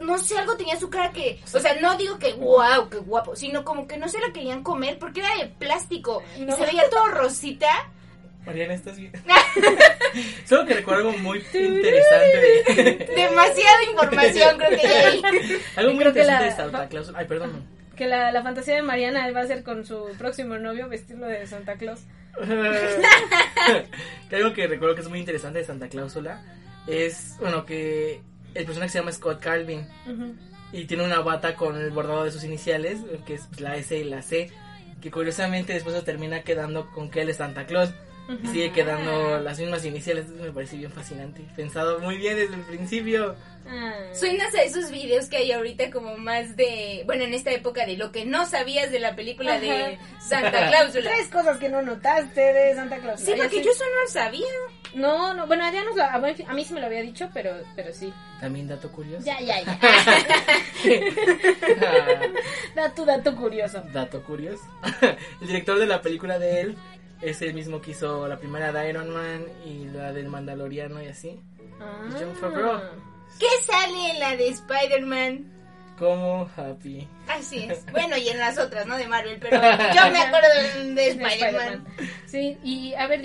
no 0.00 0.16
sé, 0.18 0.38
algo 0.38 0.56
tenía 0.56 0.78
su 0.78 0.88
cara 0.88 1.10
que, 1.10 1.40
o 1.52 1.58
sea, 1.58 1.74
no 1.80 1.96
digo 1.96 2.18
que 2.18 2.32
wow, 2.34 2.88
qué 2.88 2.98
guapo, 2.98 3.34
sino 3.36 3.64
como 3.64 3.86
que 3.88 3.96
no 3.96 4.08
se 4.08 4.20
la 4.20 4.32
querían 4.32 4.62
comer 4.62 4.98
porque 4.98 5.20
era 5.20 5.34
de 5.36 5.46
plástico 5.46 6.22
y 6.38 6.42
No. 6.42 6.56
se 6.56 6.64
veía 6.66 6.88
todo 6.88 7.06
rosita. 7.08 7.68
Mariana, 8.46 8.74
¿estás 8.74 8.96
bien? 8.96 9.12
Solo 10.46 10.66
que 10.66 10.74
recuerdo 10.74 11.08
algo 11.08 11.18
muy 11.18 11.38
interesante 11.38 12.74
de... 12.74 13.12
Demasiada 13.16 13.84
información, 13.90 14.58
creo 14.58 14.70
que 14.70 14.82
ya 14.88 15.06
ahí. 15.08 15.22
algo 15.76 15.92
muy 15.92 16.00
Creo 16.00 16.08
interesante 16.10 16.24
la- 16.26 16.42
de 16.42 16.50
Santa 16.52 16.88
Claus. 16.88 17.12
Ay, 17.14 17.26
perdón. 17.26 17.64
Que 17.96 18.06
la, 18.06 18.32
la 18.32 18.42
fantasía 18.42 18.74
de 18.76 18.82
Mariana 18.82 19.30
va 19.32 19.40
a 19.42 19.46
ser 19.46 19.62
con 19.62 19.84
su 19.84 20.06
próximo 20.18 20.56
novio 20.58 20.88
vestirlo 20.88 21.26
de 21.26 21.46
Santa 21.46 21.76
Claus. 21.76 22.00
que 24.30 24.36
algo 24.36 24.52
que 24.52 24.66
recuerdo 24.66 24.94
que 24.94 25.00
es 25.02 25.08
muy 25.08 25.18
interesante 25.18 25.58
de 25.58 25.64
Santa 25.64 25.88
Cláusula 25.88 26.42
es, 26.86 27.36
bueno, 27.40 27.66
que 27.66 28.22
el 28.54 28.64
personaje 28.64 28.92
se 28.92 28.98
llama 28.98 29.12
Scott 29.12 29.40
Calvin 29.40 29.86
y 30.72 30.84
tiene 30.86 31.04
una 31.04 31.20
bata 31.20 31.54
con 31.56 31.76
el 31.76 31.90
bordado 31.90 32.24
de 32.24 32.32
sus 32.32 32.44
iniciales, 32.44 32.98
que 33.26 33.34
es 33.34 33.48
la 33.60 33.76
S 33.76 33.96
y 33.96 34.04
la 34.04 34.22
C, 34.22 34.50
que 35.02 35.10
curiosamente 35.10 35.72
después 35.74 35.94
se 35.94 36.02
termina 36.02 36.42
quedando 36.42 36.90
con 36.92 37.10
que 37.10 37.22
él 37.22 37.28
es 37.28 37.36
Santa 37.36 37.66
Claus. 37.66 37.90
Sigue 38.52 38.72
quedando 38.72 39.40
las 39.40 39.58
mismas 39.58 39.84
iniciales, 39.84 40.26
Eso 40.26 40.42
me 40.42 40.52
parece 40.52 40.76
bien 40.76 40.92
fascinante. 40.92 41.42
Pensado 41.56 41.98
muy 42.00 42.16
bien 42.16 42.36
desde 42.36 42.54
el 42.54 42.62
principio. 42.62 43.34
Ah. 43.66 43.92
Suenas 44.14 44.54
a 44.54 44.62
esos 44.62 44.90
videos 44.90 45.28
que 45.28 45.36
hay 45.36 45.52
ahorita 45.52 45.90
como 45.90 46.16
más 46.16 46.56
de, 46.56 47.02
bueno, 47.06 47.24
en 47.24 47.34
esta 47.34 47.50
época 47.50 47.86
de 47.86 47.96
lo 47.96 48.10
que 48.10 48.24
no 48.24 48.46
sabías 48.46 48.90
de 48.90 48.98
la 48.98 49.14
película 49.14 49.60
de 49.60 49.98
Santa 50.20 50.68
Cláusula. 50.68 51.10
Tres 51.10 51.28
cosas 51.28 51.58
que 51.58 51.68
no 51.68 51.82
notaste 51.82 52.40
de 52.40 52.74
Santa 52.74 52.98
Claus. 52.98 53.20
Sí, 53.20 53.32
porque 53.36 53.62
yo 53.62 53.70
eso 53.70 53.84
no 53.84 54.02
lo 54.02 54.08
sabía. 54.08 54.46
No, 54.94 55.34
no, 55.34 55.46
bueno, 55.46 55.70
ya 55.72 55.84
nos 55.84 55.94
lo, 55.94 56.02
a 56.02 56.18
mí 56.18 56.34
a 56.46 56.52
mí 56.52 56.64
sí 56.64 56.74
me 56.74 56.80
lo 56.80 56.86
había 56.86 57.02
dicho, 57.02 57.30
pero, 57.32 57.52
pero 57.76 57.92
sí. 57.92 58.12
También 58.40 58.66
dato 58.66 58.90
curioso. 58.90 59.24
Ya, 59.24 59.38
ya, 59.40 59.62
ya. 59.62 59.78
Da 62.74 62.94
tu 62.94 63.04
dato 63.04 63.36
curioso. 63.36 63.82
dato 63.92 64.22
curioso. 64.22 64.64
el 65.40 65.46
director 65.46 65.78
de 65.78 65.86
la 65.86 66.02
película 66.02 66.38
de 66.38 66.60
él 66.60 66.76
es 67.22 67.42
el 67.42 67.54
mismo 67.54 67.80
que 67.80 67.92
hizo 67.92 68.26
la 68.26 68.38
primera 68.38 68.72
de 68.72 68.88
Iron 68.88 69.10
Man 69.10 69.44
y 69.64 69.84
la 69.86 70.12
del 70.12 70.28
Mandaloriano 70.28 71.02
y 71.02 71.08
así. 71.08 71.40
Ah. 71.80 72.08
John 72.12 72.34
Favreau. 72.36 72.80
¿Qué 73.38 73.46
sale 73.64 74.10
en 74.10 74.20
la 74.20 74.36
de 74.36 74.48
Spider-Man? 74.48 75.60
Como 75.98 76.48
Happy. 76.56 77.06
Así 77.28 77.64
es. 77.64 77.84
Bueno, 77.92 78.16
y 78.16 78.28
en 78.28 78.38
las 78.38 78.58
otras, 78.58 78.86
¿no? 78.86 78.96
De 78.96 79.06
Marvel, 79.06 79.38
pero 79.38 79.60
yo 79.60 80.10
me 80.10 80.18
acuerdo 80.18 80.48
de, 80.54 80.84
de 80.84 80.94
De 80.94 81.08
Spider-Man. 81.08 81.86
Sí, 82.26 82.56
y 82.64 82.94
a 82.94 83.06
ver, 83.06 83.20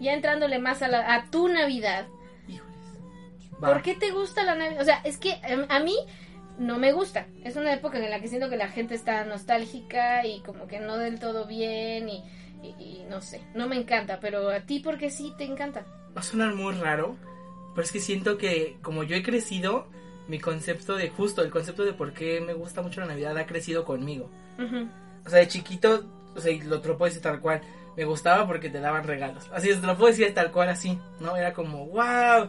ya 0.00 0.12
entrándole 0.12 0.58
más 0.58 0.82
a, 0.82 0.88
la, 0.88 1.14
a 1.14 1.30
tu 1.30 1.48
Navidad, 1.48 2.06
Híjoles. 2.46 2.76
Va. 3.62 3.72
¿por 3.72 3.82
qué 3.82 3.94
te 3.94 4.12
gusta 4.12 4.44
la 4.44 4.54
Navidad? 4.54 4.82
O 4.82 4.84
sea, 4.84 5.00
es 5.02 5.16
que 5.16 5.40
em, 5.42 5.66
a 5.68 5.80
mí 5.80 5.96
no 6.58 6.78
me 6.78 6.92
gusta. 6.92 7.26
Es 7.44 7.56
una 7.56 7.72
época 7.72 7.98
en 7.98 8.08
la 8.08 8.20
que 8.20 8.28
siento 8.28 8.48
que 8.48 8.56
la 8.56 8.68
gente 8.68 8.94
está 8.94 9.24
nostálgica 9.24 10.24
y 10.24 10.40
como 10.42 10.68
que 10.68 10.78
no 10.78 10.98
del 10.98 11.18
todo 11.18 11.46
bien 11.46 12.08
y, 12.08 12.22
y- 12.62 12.74
y 12.78 13.06
no 13.08 13.20
sé, 13.20 13.42
no 13.54 13.68
me 13.68 13.76
encanta, 13.76 14.18
pero 14.20 14.48
a 14.50 14.60
ti 14.60 14.80
porque 14.80 15.10
sí 15.10 15.32
te 15.36 15.44
encanta. 15.44 15.84
Va 16.16 16.20
a 16.20 16.24
sonar 16.24 16.54
muy 16.54 16.74
raro, 16.74 17.16
pero 17.74 17.84
es 17.84 17.92
que 17.92 18.00
siento 18.00 18.38
que 18.38 18.76
como 18.82 19.02
yo 19.02 19.16
he 19.16 19.22
crecido, 19.22 19.86
mi 20.28 20.38
concepto 20.38 20.94
de 20.96 21.08
justo, 21.10 21.42
el 21.42 21.50
concepto 21.50 21.84
de 21.84 21.92
por 21.92 22.12
qué 22.12 22.40
me 22.40 22.54
gusta 22.54 22.80
mucho 22.82 23.00
la 23.00 23.06
Navidad 23.08 23.36
ha 23.38 23.46
crecido 23.46 23.84
conmigo. 23.84 24.30
O 25.26 25.28
sea, 25.30 25.40
de 25.40 25.48
chiquito, 25.48 26.04
o 26.36 26.40
sea, 26.40 26.52
y 26.52 26.60
lo 26.62 26.80
puedo 26.80 27.04
decir 27.06 27.20
tal 27.22 27.40
cual, 27.40 27.60
me 27.96 28.04
gustaba 28.04 28.46
porque 28.46 28.70
te 28.70 28.80
daban 28.80 29.04
regalos. 29.04 29.48
Así 29.52 29.68
es, 29.70 29.80
te 29.80 29.86
lo 29.86 29.96
puedo 29.96 30.10
decir 30.10 30.32
tal 30.34 30.50
cual 30.50 30.68
así, 30.70 30.98
¿no? 31.20 31.36
Era 31.36 31.52
como, 31.52 31.86
wow, 31.86 32.48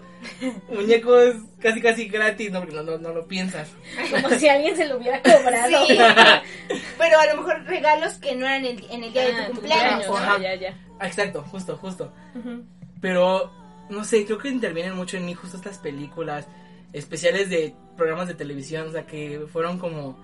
muñecos 0.72 1.36
casi 1.60 1.82
casi 1.82 2.08
gratis, 2.08 2.52
¿no? 2.52 2.60
Porque 2.60 2.76
no, 2.76 2.84
no, 2.84 2.98
no 2.98 3.14
lo 3.14 3.28
piensas. 3.28 3.70
Como 4.12 4.30
si 4.38 4.48
alguien 4.48 4.76
se 4.76 4.88
lo 4.88 4.98
hubiera 4.98 5.22
cobrado. 5.22 5.86
Sí. 5.88 5.98
Pero 6.98 7.20
a 7.20 7.26
lo 7.28 7.38
mejor 7.38 7.64
regalos 7.66 8.14
que 8.16 8.36
no 8.36 8.46
eran 8.46 8.66
el- 8.66 8.86
en 8.90 9.04
el 9.04 9.14
día 9.14 9.26
de 9.26 9.34
Ah, 9.34 9.46
tu 9.48 9.52
cumpleaños. 9.54 10.08
¿no? 10.08 10.18
Ajá. 10.18 10.40
Ya, 10.40 10.56
ya. 10.56 10.78
Ah, 11.00 11.08
exacto, 11.08 11.42
justo, 11.44 11.78
justo. 11.78 12.14
Ujú. 12.36 12.64
Pero, 13.02 13.52
no 13.90 14.04
sé, 14.06 14.26
creo 14.26 14.38
que 14.38 14.50
intervienen 14.50 14.96
mucho 14.96 15.18
en 15.18 15.26
mí 15.26 15.34
justo 15.34 15.58
estas 15.58 15.78
películas 15.80 16.48
especiales 16.94 17.50
de 17.50 17.76
programas 17.98 18.28
de 18.28 18.36
televisión, 18.36 18.88
o 18.88 18.92
sea, 18.92 19.06
que 19.06 19.46
fueron 19.52 19.78
como 19.80 20.18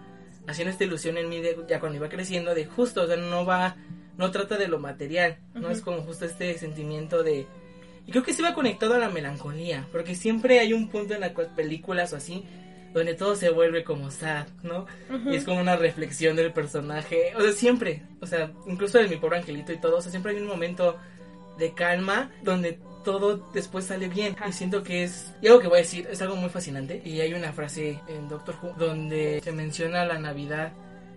haciendo 0.48 0.72
esta 0.72 0.84
ilusión 0.84 1.18
en 1.18 1.28
mí 1.30 1.42
de, 1.42 1.58
ya 1.68 1.80
cuando 1.80 1.98
iba 1.98 2.10
creciendo, 2.10 2.56
de 2.56 2.66
justo, 2.66 3.04
o 3.04 3.08
sea, 3.08 3.18
no 3.18 3.46
va, 3.46 3.76
no 4.20 4.32
trata 4.32 4.58
de 4.58 4.68
lo 4.68 4.80
material, 4.80 5.38
no 5.54 5.70
es 5.70 5.80
como 5.80 6.02
justo 6.02 6.26
este 6.26 6.58
sentimiento 6.58 7.24
de... 7.24 7.48
Y 8.06 8.12
creo 8.12 8.22
que 8.22 8.34
se 8.34 8.44
va 8.44 8.54
conectado 8.54 8.96
a 8.96 9.00
la 9.00 9.08
melancolía, 9.08 9.88
porque 9.94 10.14
siempre 10.14 10.60
hay 10.60 10.74
un 10.74 10.90
punto 10.90 11.14
en 11.14 11.22
las 11.22 11.32
películas 11.56 12.12
o 12.12 12.18
así 12.18 12.44
donde 12.94 13.14
todo 13.14 13.38
se 13.38 13.50
vuelve 13.50 13.86
como 13.86 14.12
sad, 14.12 14.48
¿no? 14.62 14.88
Y 15.26 15.36
es 15.36 15.46
como 15.46 15.62
una 15.62 15.78
reflexión 15.78 16.36
del 16.36 16.52
personaje, 16.52 17.32
o 17.38 17.42
sea, 17.42 17.54
siempre, 17.54 18.04
o 18.20 18.26
sea, 18.26 18.52
incluso 18.68 19.00
en 19.00 19.10
mi 19.10 19.16
pobre 19.16 19.38
angelito 19.38 19.72
y 19.72 19.80
todo, 19.80 19.98
o 19.98 20.02
sea, 20.02 20.12
siempre 20.12 20.34
hay 20.34 20.40
un 20.40 20.48
momento 20.48 20.98
de 21.58 21.74
calma 21.74 22.30
donde 22.44 22.78
todo 23.06 23.38
después 23.54 23.86
sale 23.86 24.10
bien. 24.10 24.36
Y 24.46 24.52
siento 24.52 24.84
que 24.84 25.04
es, 25.04 25.34
y 25.42 25.48
algo 25.48 25.62
que 25.62 25.68
voy 25.70 25.78
a 25.78 25.82
decir, 25.82 26.10
es 26.12 26.22
algo 26.22 26.36
muy 26.36 26.50
fascinante. 26.50 27.02
Y 27.06 27.22
hay 27.22 27.34
una 27.34 27.54
frase 27.54 28.02
en 28.10 28.28
Doctor 28.28 28.56
Who 28.62 28.74
donde 28.78 29.40
se 29.42 29.54
menciona 29.54 30.04
la 30.04 30.20
Navidad 30.20 30.74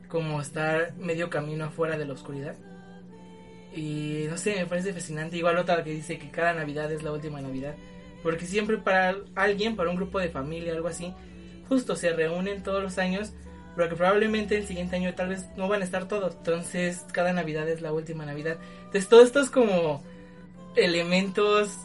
como 0.08 0.40
estar 0.40 0.94
medio 0.96 1.30
camino 1.30 1.64
afuera 1.64 1.98
de 1.98 2.04
la 2.04 2.12
oscuridad. 2.12 2.54
Y 3.74 4.26
no 4.28 4.36
sé, 4.36 4.56
me 4.56 4.66
parece 4.66 4.92
fascinante. 4.92 5.36
Igual 5.36 5.58
otra 5.58 5.82
que 5.82 5.90
dice 5.90 6.18
que 6.18 6.30
cada 6.30 6.52
Navidad 6.52 6.90
es 6.92 7.02
la 7.02 7.12
última 7.12 7.40
Navidad. 7.40 7.74
Porque 8.22 8.46
siempre 8.46 8.78
para 8.78 9.16
alguien, 9.34 9.76
para 9.76 9.90
un 9.90 9.96
grupo 9.96 10.18
de 10.18 10.28
familia, 10.28 10.72
algo 10.72 10.88
así, 10.88 11.12
justo 11.68 11.96
se 11.96 12.12
reúnen 12.12 12.62
todos 12.62 12.82
los 12.82 12.98
años, 12.98 13.32
pero 13.74 13.88
que 13.88 13.96
probablemente 13.96 14.56
el 14.56 14.66
siguiente 14.66 14.96
año 14.96 15.14
tal 15.14 15.30
vez 15.30 15.46
no 15.56 15.68
van 15.68 15.80
a 15.80 15.84
estar 15.84 16.06
todos. 16.06 16.36
Entonces 16.36 17.04
cada 17.12 17.32
Navidad 17.32 17.68
es 17.68 17.80
la 17.80 17.92
última 17.92 18.24
Navidad. 18.26 18.58
Entonces 18.84 19.08
todo 19.08 19.22
esto 19.22 19.40
es 19.40 19.50
como 19.50 20.02
elementos 20.76 21.76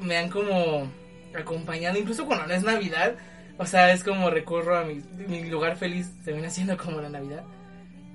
me 0.00 0.16
han 0.16 0.28
como 0.28 0.88
acompañado, 1.34 1.98
incluso 1.98 2.26
cuando 2.26 2.46
no 2.46 2.54
es 2.54 2.62
Navidad. 2.62 3.14
O 3.58 3.66
sea, 3.66 3.92
es 3.92 4.02
como 4.02 4.30
recurro 4.30 4.76
a 4.76 4.84
mi, 4.84 5.00
mi 5.28 5.44
lugar 5.48 5.76
feliz, 5.76 6.10
se 6.24 6.32
viene 6.32 6.48
haciendo 6.48 6.76
como 6.76 7.00
la 7.00 7.08
Navidad. 7.08 7.44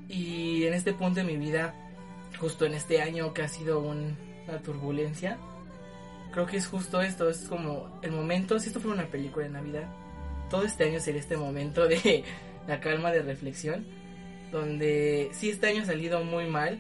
Y 0.08 0.66
en 0.66 0.74
este 0.74 0.94
punto 0.94 1.20
de 1.20 1.26
mi 1.26 1.38
vida, 1.38 1.74
justo 2.40 2.66
en 2.66 2.74
este 2.74 3.02
año 3.02 3.34
que 3.34 3.42
ha 3.42 3.48
sido 3.48 3.80
una 3.80 4.62
turbulencia, 4.64 5.38
creo 6.32 6.46
que 6.46 6.58
es 6.58 6.68
justo 6.68 7.02
esto, 7.02 7.30
es 7.30 7.48
como 7.48 8.00
el 8.02 8.12
momento, 8.12 8.60
si 8.60 8.68
esto 8.68 8.80
fuera 8.80 9.02
una 9.02 9.12
película 9.12 9.46
de 9.46 9.52
Navidad, 9.52 9.90
todo 10.50 10.64
este 10.64 10.86
año 10.86 11.00
sería 11.00 11.22
este 11.22 11.38
momento 11.38 11.88
de 11.88 12.24
la 12.68 12.80
calma 12.80 13.12
de 13.12 13.22
reflexión, 13.22 13.86
donde 14.52 15.30
sí 15.34 15.50
este 15.50 15.68
año 15.68 15.84
ha 15.84 15.86
salido 15.86 16.24
muy 16.24 16.46
mal, 16.48 16.80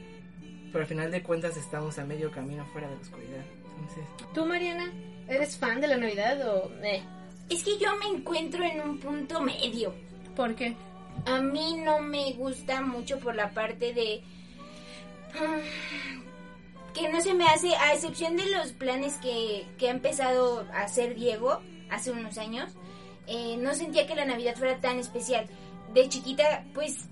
pero 0.72 0.84
al 0.84 0.88
final 0.88 1.12
de 1.12 1.24
cuentas 1.24 1.58
estamos 1.58 1.98
a 2.00 2.06
medio 2.06 2.32
camino 2.32 2.66
fuera 2.68 2.88
de 2.88 2.96
la 2.96 3.01
oscuridad. 3.01 3.44
Entonces, 3.80 4.04
¿Tú, 4.34 4.46
Mariana, 4.46 4.92
eres 5.28 5.58
fan 5.58 5.80
de 5.82 5.88
la 5.88 5.98
Navidad 5.98 6.48
o...? 6.48 6.72
Eh, 6.84 7.01
Es 7.50 7.63
que 7.63 7.78
yo 7.78 7.89
me 7.98 8.18
encuentro 8.18 8.63
en 8.63 8.82
un 8.82 9.00
punto 9.00 9.42
medio. 9.42 9.94
¿Por 10.36 10.56
qué? 10.56 10.75
A 11.25 11.42
mí 11.42 11.75
no 11.84 12.00
me 12.00 12.34
gusta 12.34 12.82
mucho 12.82 13.20
por 13.20 13.36
la 13.36 13.51
parte 13.51 13.94
de... 13.94 14.22
mm, 15.34 16.94
Que 16.94 17.10
no 17.10 17.22
se 17.22 17.34
me 17.34 17.46
hace, 17.46 17.76
a 17.76 17.94
excepción 17.94 18.36
de 18.36 18.50
los 18.50 18.72
planes 18.74 19.16
que, 19.16 19.66
que 19.78 19.88
ha 19.88 19.92
empezado 19.92 20.66
a 20.74 20.82
hacer 20.82 21.16
Diego 21.16 21.62
hace 21.90 22.12
unos 22.12 22.38
años, 22.38 22.76
eh, 23.28 23.58
no 23.58 23.74
sentía 23.76 24.08
que 24.08 24.16
la 24.16 24.26
Navidad 24.26 24.56
fuera 24.56 24.80
tan 24.80 24.98
especial. 24.98 25.48
De 25.94 26.10
chiquita, 26.10 26.66
pues 26.74 27.08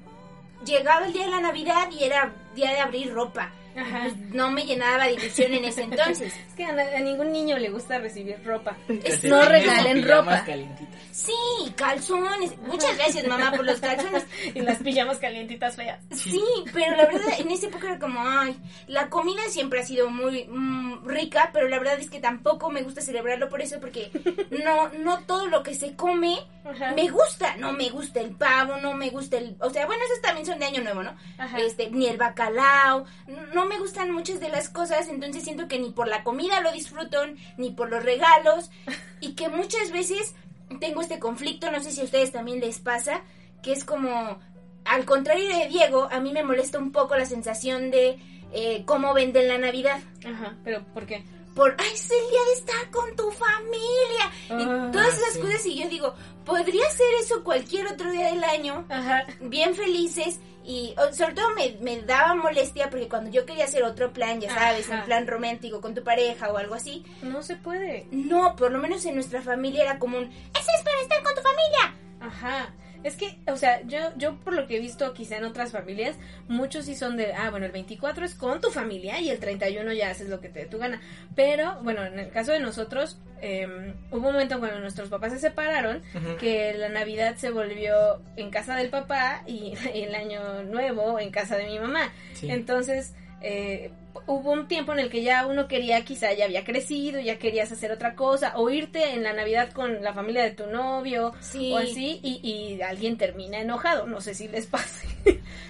llegaba 0.65 1.05
el 1.05 1.13
día 1.13 1.25
de 1.25 1.31
la 1.31 1.41
Navidad 1.41 1.89
y 1.91 2.03
era 2.03 2.33
día 2.55 2.71
de 2.71 2.79
abrir 2.79 3.13
ropa. 3.13 3.51
Ajá. 3.77 4.01
Pues, 4.03 4.17
no 4.33 4.51
me 4.51 4.65
llenaba 4.65 5.05
de 5.05 5.13
ilusión 5.13 5.53
en 5.53 5.65
ese 5.65 5.83
entonces. 5.83 6.33
Es 6.33 6.53
que 6.55 6.65
a, 6.65 6.69
a 6.69 6.99
ningún 6.99 7.31
niño 7.31 7.57
le 7.57 7.69
gusta 7.69 7.99
recibir 7.99 8.37
ropa. 8.43 8.75
calcetines 8.87 9.23
no 9.23 9.41
regalen 9.43 10.07
ropa. 10.07 10.43
calientitas. 10.45 10.97
Sí, 11.11 11.33
calzones. 11.75 12.57
Muchas 12.59 12.95
gracias, 12.97 13.27
mamá, 13.27 13.51
por 13.51 13.65
los 13.65 13.79
calzones. 13.79 14.25
y 14.55 14.61
las 14.61 14.77
pijamas 14.79 15.17
calientitas 15.17 15.75
feas. 15.75 15.99
Sí, 16.11 16.43
pero 16.73 16.95
la 16.95 17.05
verdad 17.05 17.39
en 17.39 17.51
esa 17.51 17.67
época 17.67 17.87
era 17.87 17.99
como, 17.99 18.19
ay, 18.21 18.59
la 18.87 19.09
comida 19.09 19.41
siempre 19.49 19.79
ha 19.81 19.85
sido 19.85 20.09
muy 20.09 20.45
mm, 20.47 21.05
rica, 21.07 21.49
pero 21.53 21.67
la 21.67 21.79
verdad 21.79 21.99
es 21.99 22.09
que 22.09 22.19
tampoco 22.19 22.69
me 22.69 22.81
gusta 22.81 23.01
celebrarlo 23.01 23.49
por 23.49 23.61
eso, 23.61 23.79
porque 23.79 24.11
no, 24.63 24.89
no 24.89 25.19
todo 25.21 25.47
lo 25.47 25.63
que 25.63 25.75
se 25.75 25.95
come 25.95 26.37
Ajá. 26.65 26.93
me 26.93 27.09
gusta. 27.09 27.55
No 27.57 27.73
me 27.73 27.89
gusta 27.89 28.19
el 28.19 28.31
pavo, 28.31 28.77
no 28.77 28.93
me 28.93 29.09
gusta 29.09 29.37
el, 29.37 29.55
o 29.59 29.69
sea, 29.69 29.85
bueno, 29.85 30.03
esos 30.05 30.21
también 30.21 30.45
son 30.45 30.59
de 30.59 30.65
año 30.65 30.81
nuevo, 30.81 31.03
¿no? 31.03 31.15
Ajá. 31.37 31.59
Este, 31.59 31.89
ni 31.89 32.07
el 32.07 32.17
bacalao, 32.17 33.05
no 33.53 33.65
me 33.67 33.79
gustan 33.79 34.11
muchas 34.11 34.39
de 34.39 34.49
las 34.49 34.69
cosas, 34.69 35.07
entonces 35.07 35.43
siento 35.43 35.67
que 35.67 35.79
ni 35.79 35.91
por 35.91 36.07
la 36.07 36.23
comida 36.23 36.61
lo 36.61 36.71
disfruto, 36.71 37.19
ni 37.57 37.71
por 37.71 37.89
los 37.89 38.03
regalos, 38.03 38.69
y 39.21 39.33
que 39.33 39.49
muchas 39.49 39.91
veces 39.91 40.33
tengo 40.79 41.01
este 41.01 41.19
conflicto, 41.19 41.71
no 41.71 41.81
sé 41.81 41.91
si 41.91 42.01
a 42.01 42.05
ustedes 42.05 42.31
también 42.31 42.59
les 42.59 42.79
pasa, 42.79 43.21
que 43.61 43.71
es 43.71 43.83
como, 43.83 44.39
al 44.85 45.05
contrario 45.05 45.55
de 45.57 45.67
Diego, 45.67 46.07
a 46.11 46.19
mí 46.19 46.31
me 46.31 46.43
molesta 46.43 46.79
un 46.79 46.91
poco 46.91 47.15
la 47.15 47.25
sensación 47.25 47.91
de 47.91 48.19
eh, 48.53 48.83
cómo 48.85 49.13
venden 49.13 49.47
la 49.47 49.57
Navidad. 49.57 49.99
Ajá, 50.25 50.55
pero 50.63 50.83
¿por 50.93 51.05
qué? 51.05 51.23
Por, 51.55 51.75
ay, 51.79 51.89
es 51.93 52.11
el 52.11 52.29
día 52.29 52.39
de 52.45 52.53
estar 52.53 52.91
con 52.91 53.15
tu 53.15 53.31
familia. 53.31 54.31
Ah, 54.49 54.57
y 54.61 54.91
todas 54.91 55.17
esas 55.17 55.33
sí. 55.33 55.39
cosas, 55.39 55.65
y 55.65 55.81
yo 55.81 55.89
digo, 55.89 56.13
podría 56.45 56.87
ser 56.91 57.07
eso 57.21 57.43
cualquier 57.43 57.87
otro 57.87 58.11
día 58.11 58.27
del 58.27 58.43
año, 58.43 58.85
Ajá. 58.89 59.25
bien 59.41 59.73
felices 59.73 60.39
y 60.67 60.93
sobre 61.13 61.33
todo 61.33 61.49
me, 61.55 61.77
me 61.79 62.01
daba 62.01 62.35
molestia 62.35 62.89
porque 62.89 63.07
cuando 63.07 63.31
yo 63.31 63.45
quería 63.45 63.63
hacer 63.63 63.83
otro 63.83 64.11
plan, 64.11 64.41
ya 64.41 64.53
sabes, 64.53 64.87
Ajá. 64.89 64.99
un 64.99 65.05
plan 65.05 65.25
romántico 65.25 65.79
con 65.79 65.95
tu 65.95 66.03
pareja 66.03 66.51
o 66.51 66.57
algo 66.57 66.75
así, 66.75 67.05
No 67.21 67.41
se 67.41 67.55
puede. 67.55 68.05
no, 68.11 68.55
por 68.57 68.71
lo 68.71 68.79
menos 68.79 69.05
en 69.05 69.15
nuestra 69.15 69.41
familia 69.41 69.83
era 69.83 69.97
común, 69.97 70.25
ese 70.25 70.71
es 70.77 70.83
para 70.83 71.01
estar 71.01 71.23
con 71.23 71.33
tu 71.35 71.41
familia. 71.41 71.95
Ajá. 72.19 72.73
Es 73.03 73.15
que, 73.15 73.37
o 73.47 73.57
sea, 73.57 73.81
yo, 73.83 73.99
yo 74.17 74.35
por 74.39 74.53
lo 74.53 74.67
que 74.67 74.77
he 74.77 74.79
visto 74.79 75.13
quizá 75.13 75.37
en 75.37 75.45
otras 75.45 75.71
familias, 75.71 76.15
muchos 76.47 76.85
sí 76.85 76.95
son 76.95 77.17
de, 77.17 77.33
ah, 77.33 77.49
bueno, 77.49 77.65
el 77.65 77.71
24 77.71 78.25
es 78.25 78.33
con 78.33 78.61
tu 78.61 78.69
familia 78.69 79.19
y 79.19 79.29
el 79.29 79.39
31 79.39 79.93
ya 79.93 80.09
haces 80.09 80.29
lo 80.29 80.41
que 80.41 80.49
te 80.49 80.59
dé 80.61 80.65
tu 80.65 80.77
gana. 80.77 81.01
Pero, 81.35 81.79
bueno, 81.83 82.05
en 82.05 82.19
el 82.19 82.29
caso 82.29 82.51
de 82.51 82.59
nosotros, 82.59 83.17
eh, 83.41 83.93
hubo 84.11 84.27
un 84.27 84.33
momento 84.33 84.59
cuando 84.59 84.79
nuestros 84.79 85.09
papás 85.09 85.33
se 85.33 85.39
separaron, 85.39 86.01
que 86.39 86.73
la 86.73 86.89
Navidad 86.89 87.35
se 87.37 87.51
volvió 87.51 88.21
en 88.35 88.49
casa 88.49 88.75
del 88.75 88.89
papá 88.89 89.43
y 89.45 89.73
el 89.93 90.15
año 90.15 90.63
nuevo 90.63 91.19
en 91.19 91.31
casa 91.31 91.57
de 91.57 91.65
mi 91.65 91.79
mamá. 91.79 92.11
Sí. 92.33 92.49
Entonces, 92.49 93.13
eh, 93.41 93.91
hubo 94.25 94.51
un 94.51 94.67
tiempo 94.67 94.93
en 94.93 94.99
el 94.99 95.09
que 95.09 95.21
ya 95.23 95.45
uno 95.45 95.67
quería, 95.67 96.03
quizá 96.03 96.33
ya 96.33 96.45
había 96.45 96.63
crecido, 96.63 97.19
ya 97.19 97.37
querías 97.37 97.71
hacer 97.71 97.91
otra 97.91 98.15
cosa, 98.15 98.53
o 98.57 98.69
irte 98.69 99.11
en 99.13 99.23
la 99.23 99.33
Navidad 99.33 99.71
con 99.71 100.01
la 100.03 100.13
familia 100.13 100.43
de 100.43 100.51
tu 100.51 100.65
novio, 100.67 101.33
Sí. 101.39 101.71
o 101.71 101.77
así, 101.77 102.19
y, 102.23 102.39
y 102.47 102.81
alguien 102.81 103.17
termina 103.17 103.59
enojado. 103.59 104.07
No 104.07 104.19
sé 104.21 104.33
si 104.33 104.47
les 104.47 104.65
pase. 104.67 105.07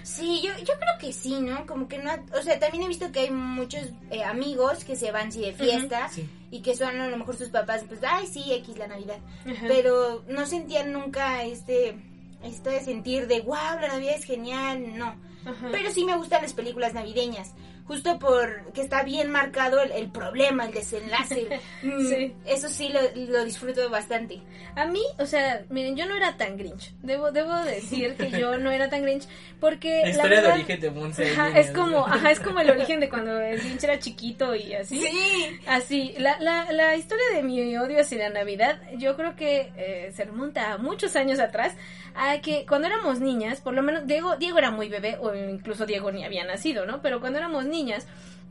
Sí, 0.03 0.41
yo, 0.43 0.51
yo 0.59 0.73
creo 0.79 0.97
que 0.99 1.11
sí, 1.11 1.41
¿no? 1.41 1.65
Como 1.65 1.87
que 1.87 1.97
no, 1.97 2.11
o 2.37 2.41
sea, 2.41 2.57
también 2.59 2.83
he 2.83 2.87
visto 2.87 3.11
que 3.11 3.19
hay 3.21 3.31
muchos 3.31 3.81
eh, 4.11 4.23
amigos 4.23 4.83
que 4.85 4.95
se 4.95 5.11
van 5.11 5.31
sí 5.31 5.41
de 5.41 5.53
fiesta 5.53 6.07
Sí. 6.09 6.27
y 6.49 6.61
que 6.61 6.75
son 6.75 6.99
a 7.01 7.07
lo 7.09 7.17
mejor 7.17 7.35
sus 7.35 7.49
papás, 7.49 7.83
pues, 7.87 7.99
ay, 8.07 8.25
sí, 8.27 8.43
X 8.53 8.77
la 8.77 8.87
Navidad. 8.87 9.17
Pero 9.67 10.23
no 10.29 10.45
sentían 10.45 10.93
nunca 10.93 11.43
este, 11.43 11.97
esto 12.43 12.69
de 12.69 12.79
sentir 12.79 13.27
de, 13.27 13.41
wow, 13.41 13.79
la 13.81 13.89
Navidad 13.89 14.15
es 14.15 14.23
genial, 14.23 14.97
no. 14.97 15.15
Pero 15.71 15.91
sí 15.91 16.03
me 16.03 16.15
gustan 16.15 16.41
las 16.41 16.53
películas 16.53 16.93
navideñas. 16.93 17.53
Justo 17.87 18.19
por 18.19 18.71
que 18.73 18.81
está 18.81 19.03
bien 19.03 19.31
marcado 19.31 19.81
el, 19.81 19.91
el 19.93 20.09
problema, 20.11 20.65
el 20.65 20.73
desenlace. 20.73 21.47
Mm, 21.83 22.07
Sí. 22.07 22.33
Eso 22.45 22.69
sí 22.69 22.89
lo, 22.89 22.99
lo 23.31 23.45
disfruto 23.45 23.89
bastante. 23.89 24.41
A 24.75 24.85
mí, 24.85 25.01
o 25.19 25.25
sea, 25.25 25.63
miren, 25.69 25.95
yo 25.95 26.05
no 26.07 26.15
era 26.15 26.35
tan 26.37 26.57
grinch. 26.57 26.91
Debo, 27.01 27.31
debo 27.31 27.53
decir 27.59 28.15
que 28.15 28.31
yo 28.31 28.57
no 28.57 28.71
era 28.71 28.89
tan 28.89 29.03
grinch 29.03 29.27
porque 29.59 30.01
La 30.03 30.09
historia 30.09 30.35
verdad- 30.41 30.49
de 30.49 30.53
origen 30.55 30.79
de 30.81 30.91
Monse. 30.91 31.33
Es 31.55 31.71
como, 31.71 32.05
ajá, 32.05 32.31
es 32.31 32.39
como 32.39 32.59
el 32.59 32.69
origen 32.69 32.99
de 32.99 33.09
cuando 33.09 33.39
el 33.39 33.59
Grinch 33.59 33.83
era 33.83 33.99
chiquito 33.99 34.55
y 34.55 34.73
así. 34.73 34.99
Sí. 34.99 35.59
Así, 35.67 36.13
la, 36.17 36.39
la, 36.39 36.71
la 36.71 36.95
historia 36.95 37.25
de 37.33 37.43
mi 37.43 37.77
odio 37.77 37.99
hacia 38.01 38.17
la 38.17 38.29
Navidad, 38.29 38.79
yo 38.97 39.15
creo 39.15 39.35
que 39.35 39.71
eh, 39.77 40.11
se 40.15 40.25
remonta 40.25 40.73
a 40.73 40.77
muchos 40.77 41.15
años 41.15 41.39
atrás, 41.39 41.73
a 42.15 42.39
que 42.41 42.65
cuando 42.67 42.87
éramos 42.87 43.19
niñas, 43.19 43.61
por 43.61 43.73
lo 43.73 43.83
menos 43.83 44.07
Diego, 44.07 44.35
Diego 44.37 44.57
era 44.57 44.71
muy 44.71 44.89
bebé, 44.89 45.17
o 45.19 45.33
incluso 45.35 45.85
Diego 45.85 46.11
ni 46.11 46.23
había 46.25 46.43
nacido, 46.45 46.85
¿no? 46.85 47.01
Pero 47.01 47.19
cuando 47.19 47.37
éramos 47.37 47.65
niñas, 47.65 47.76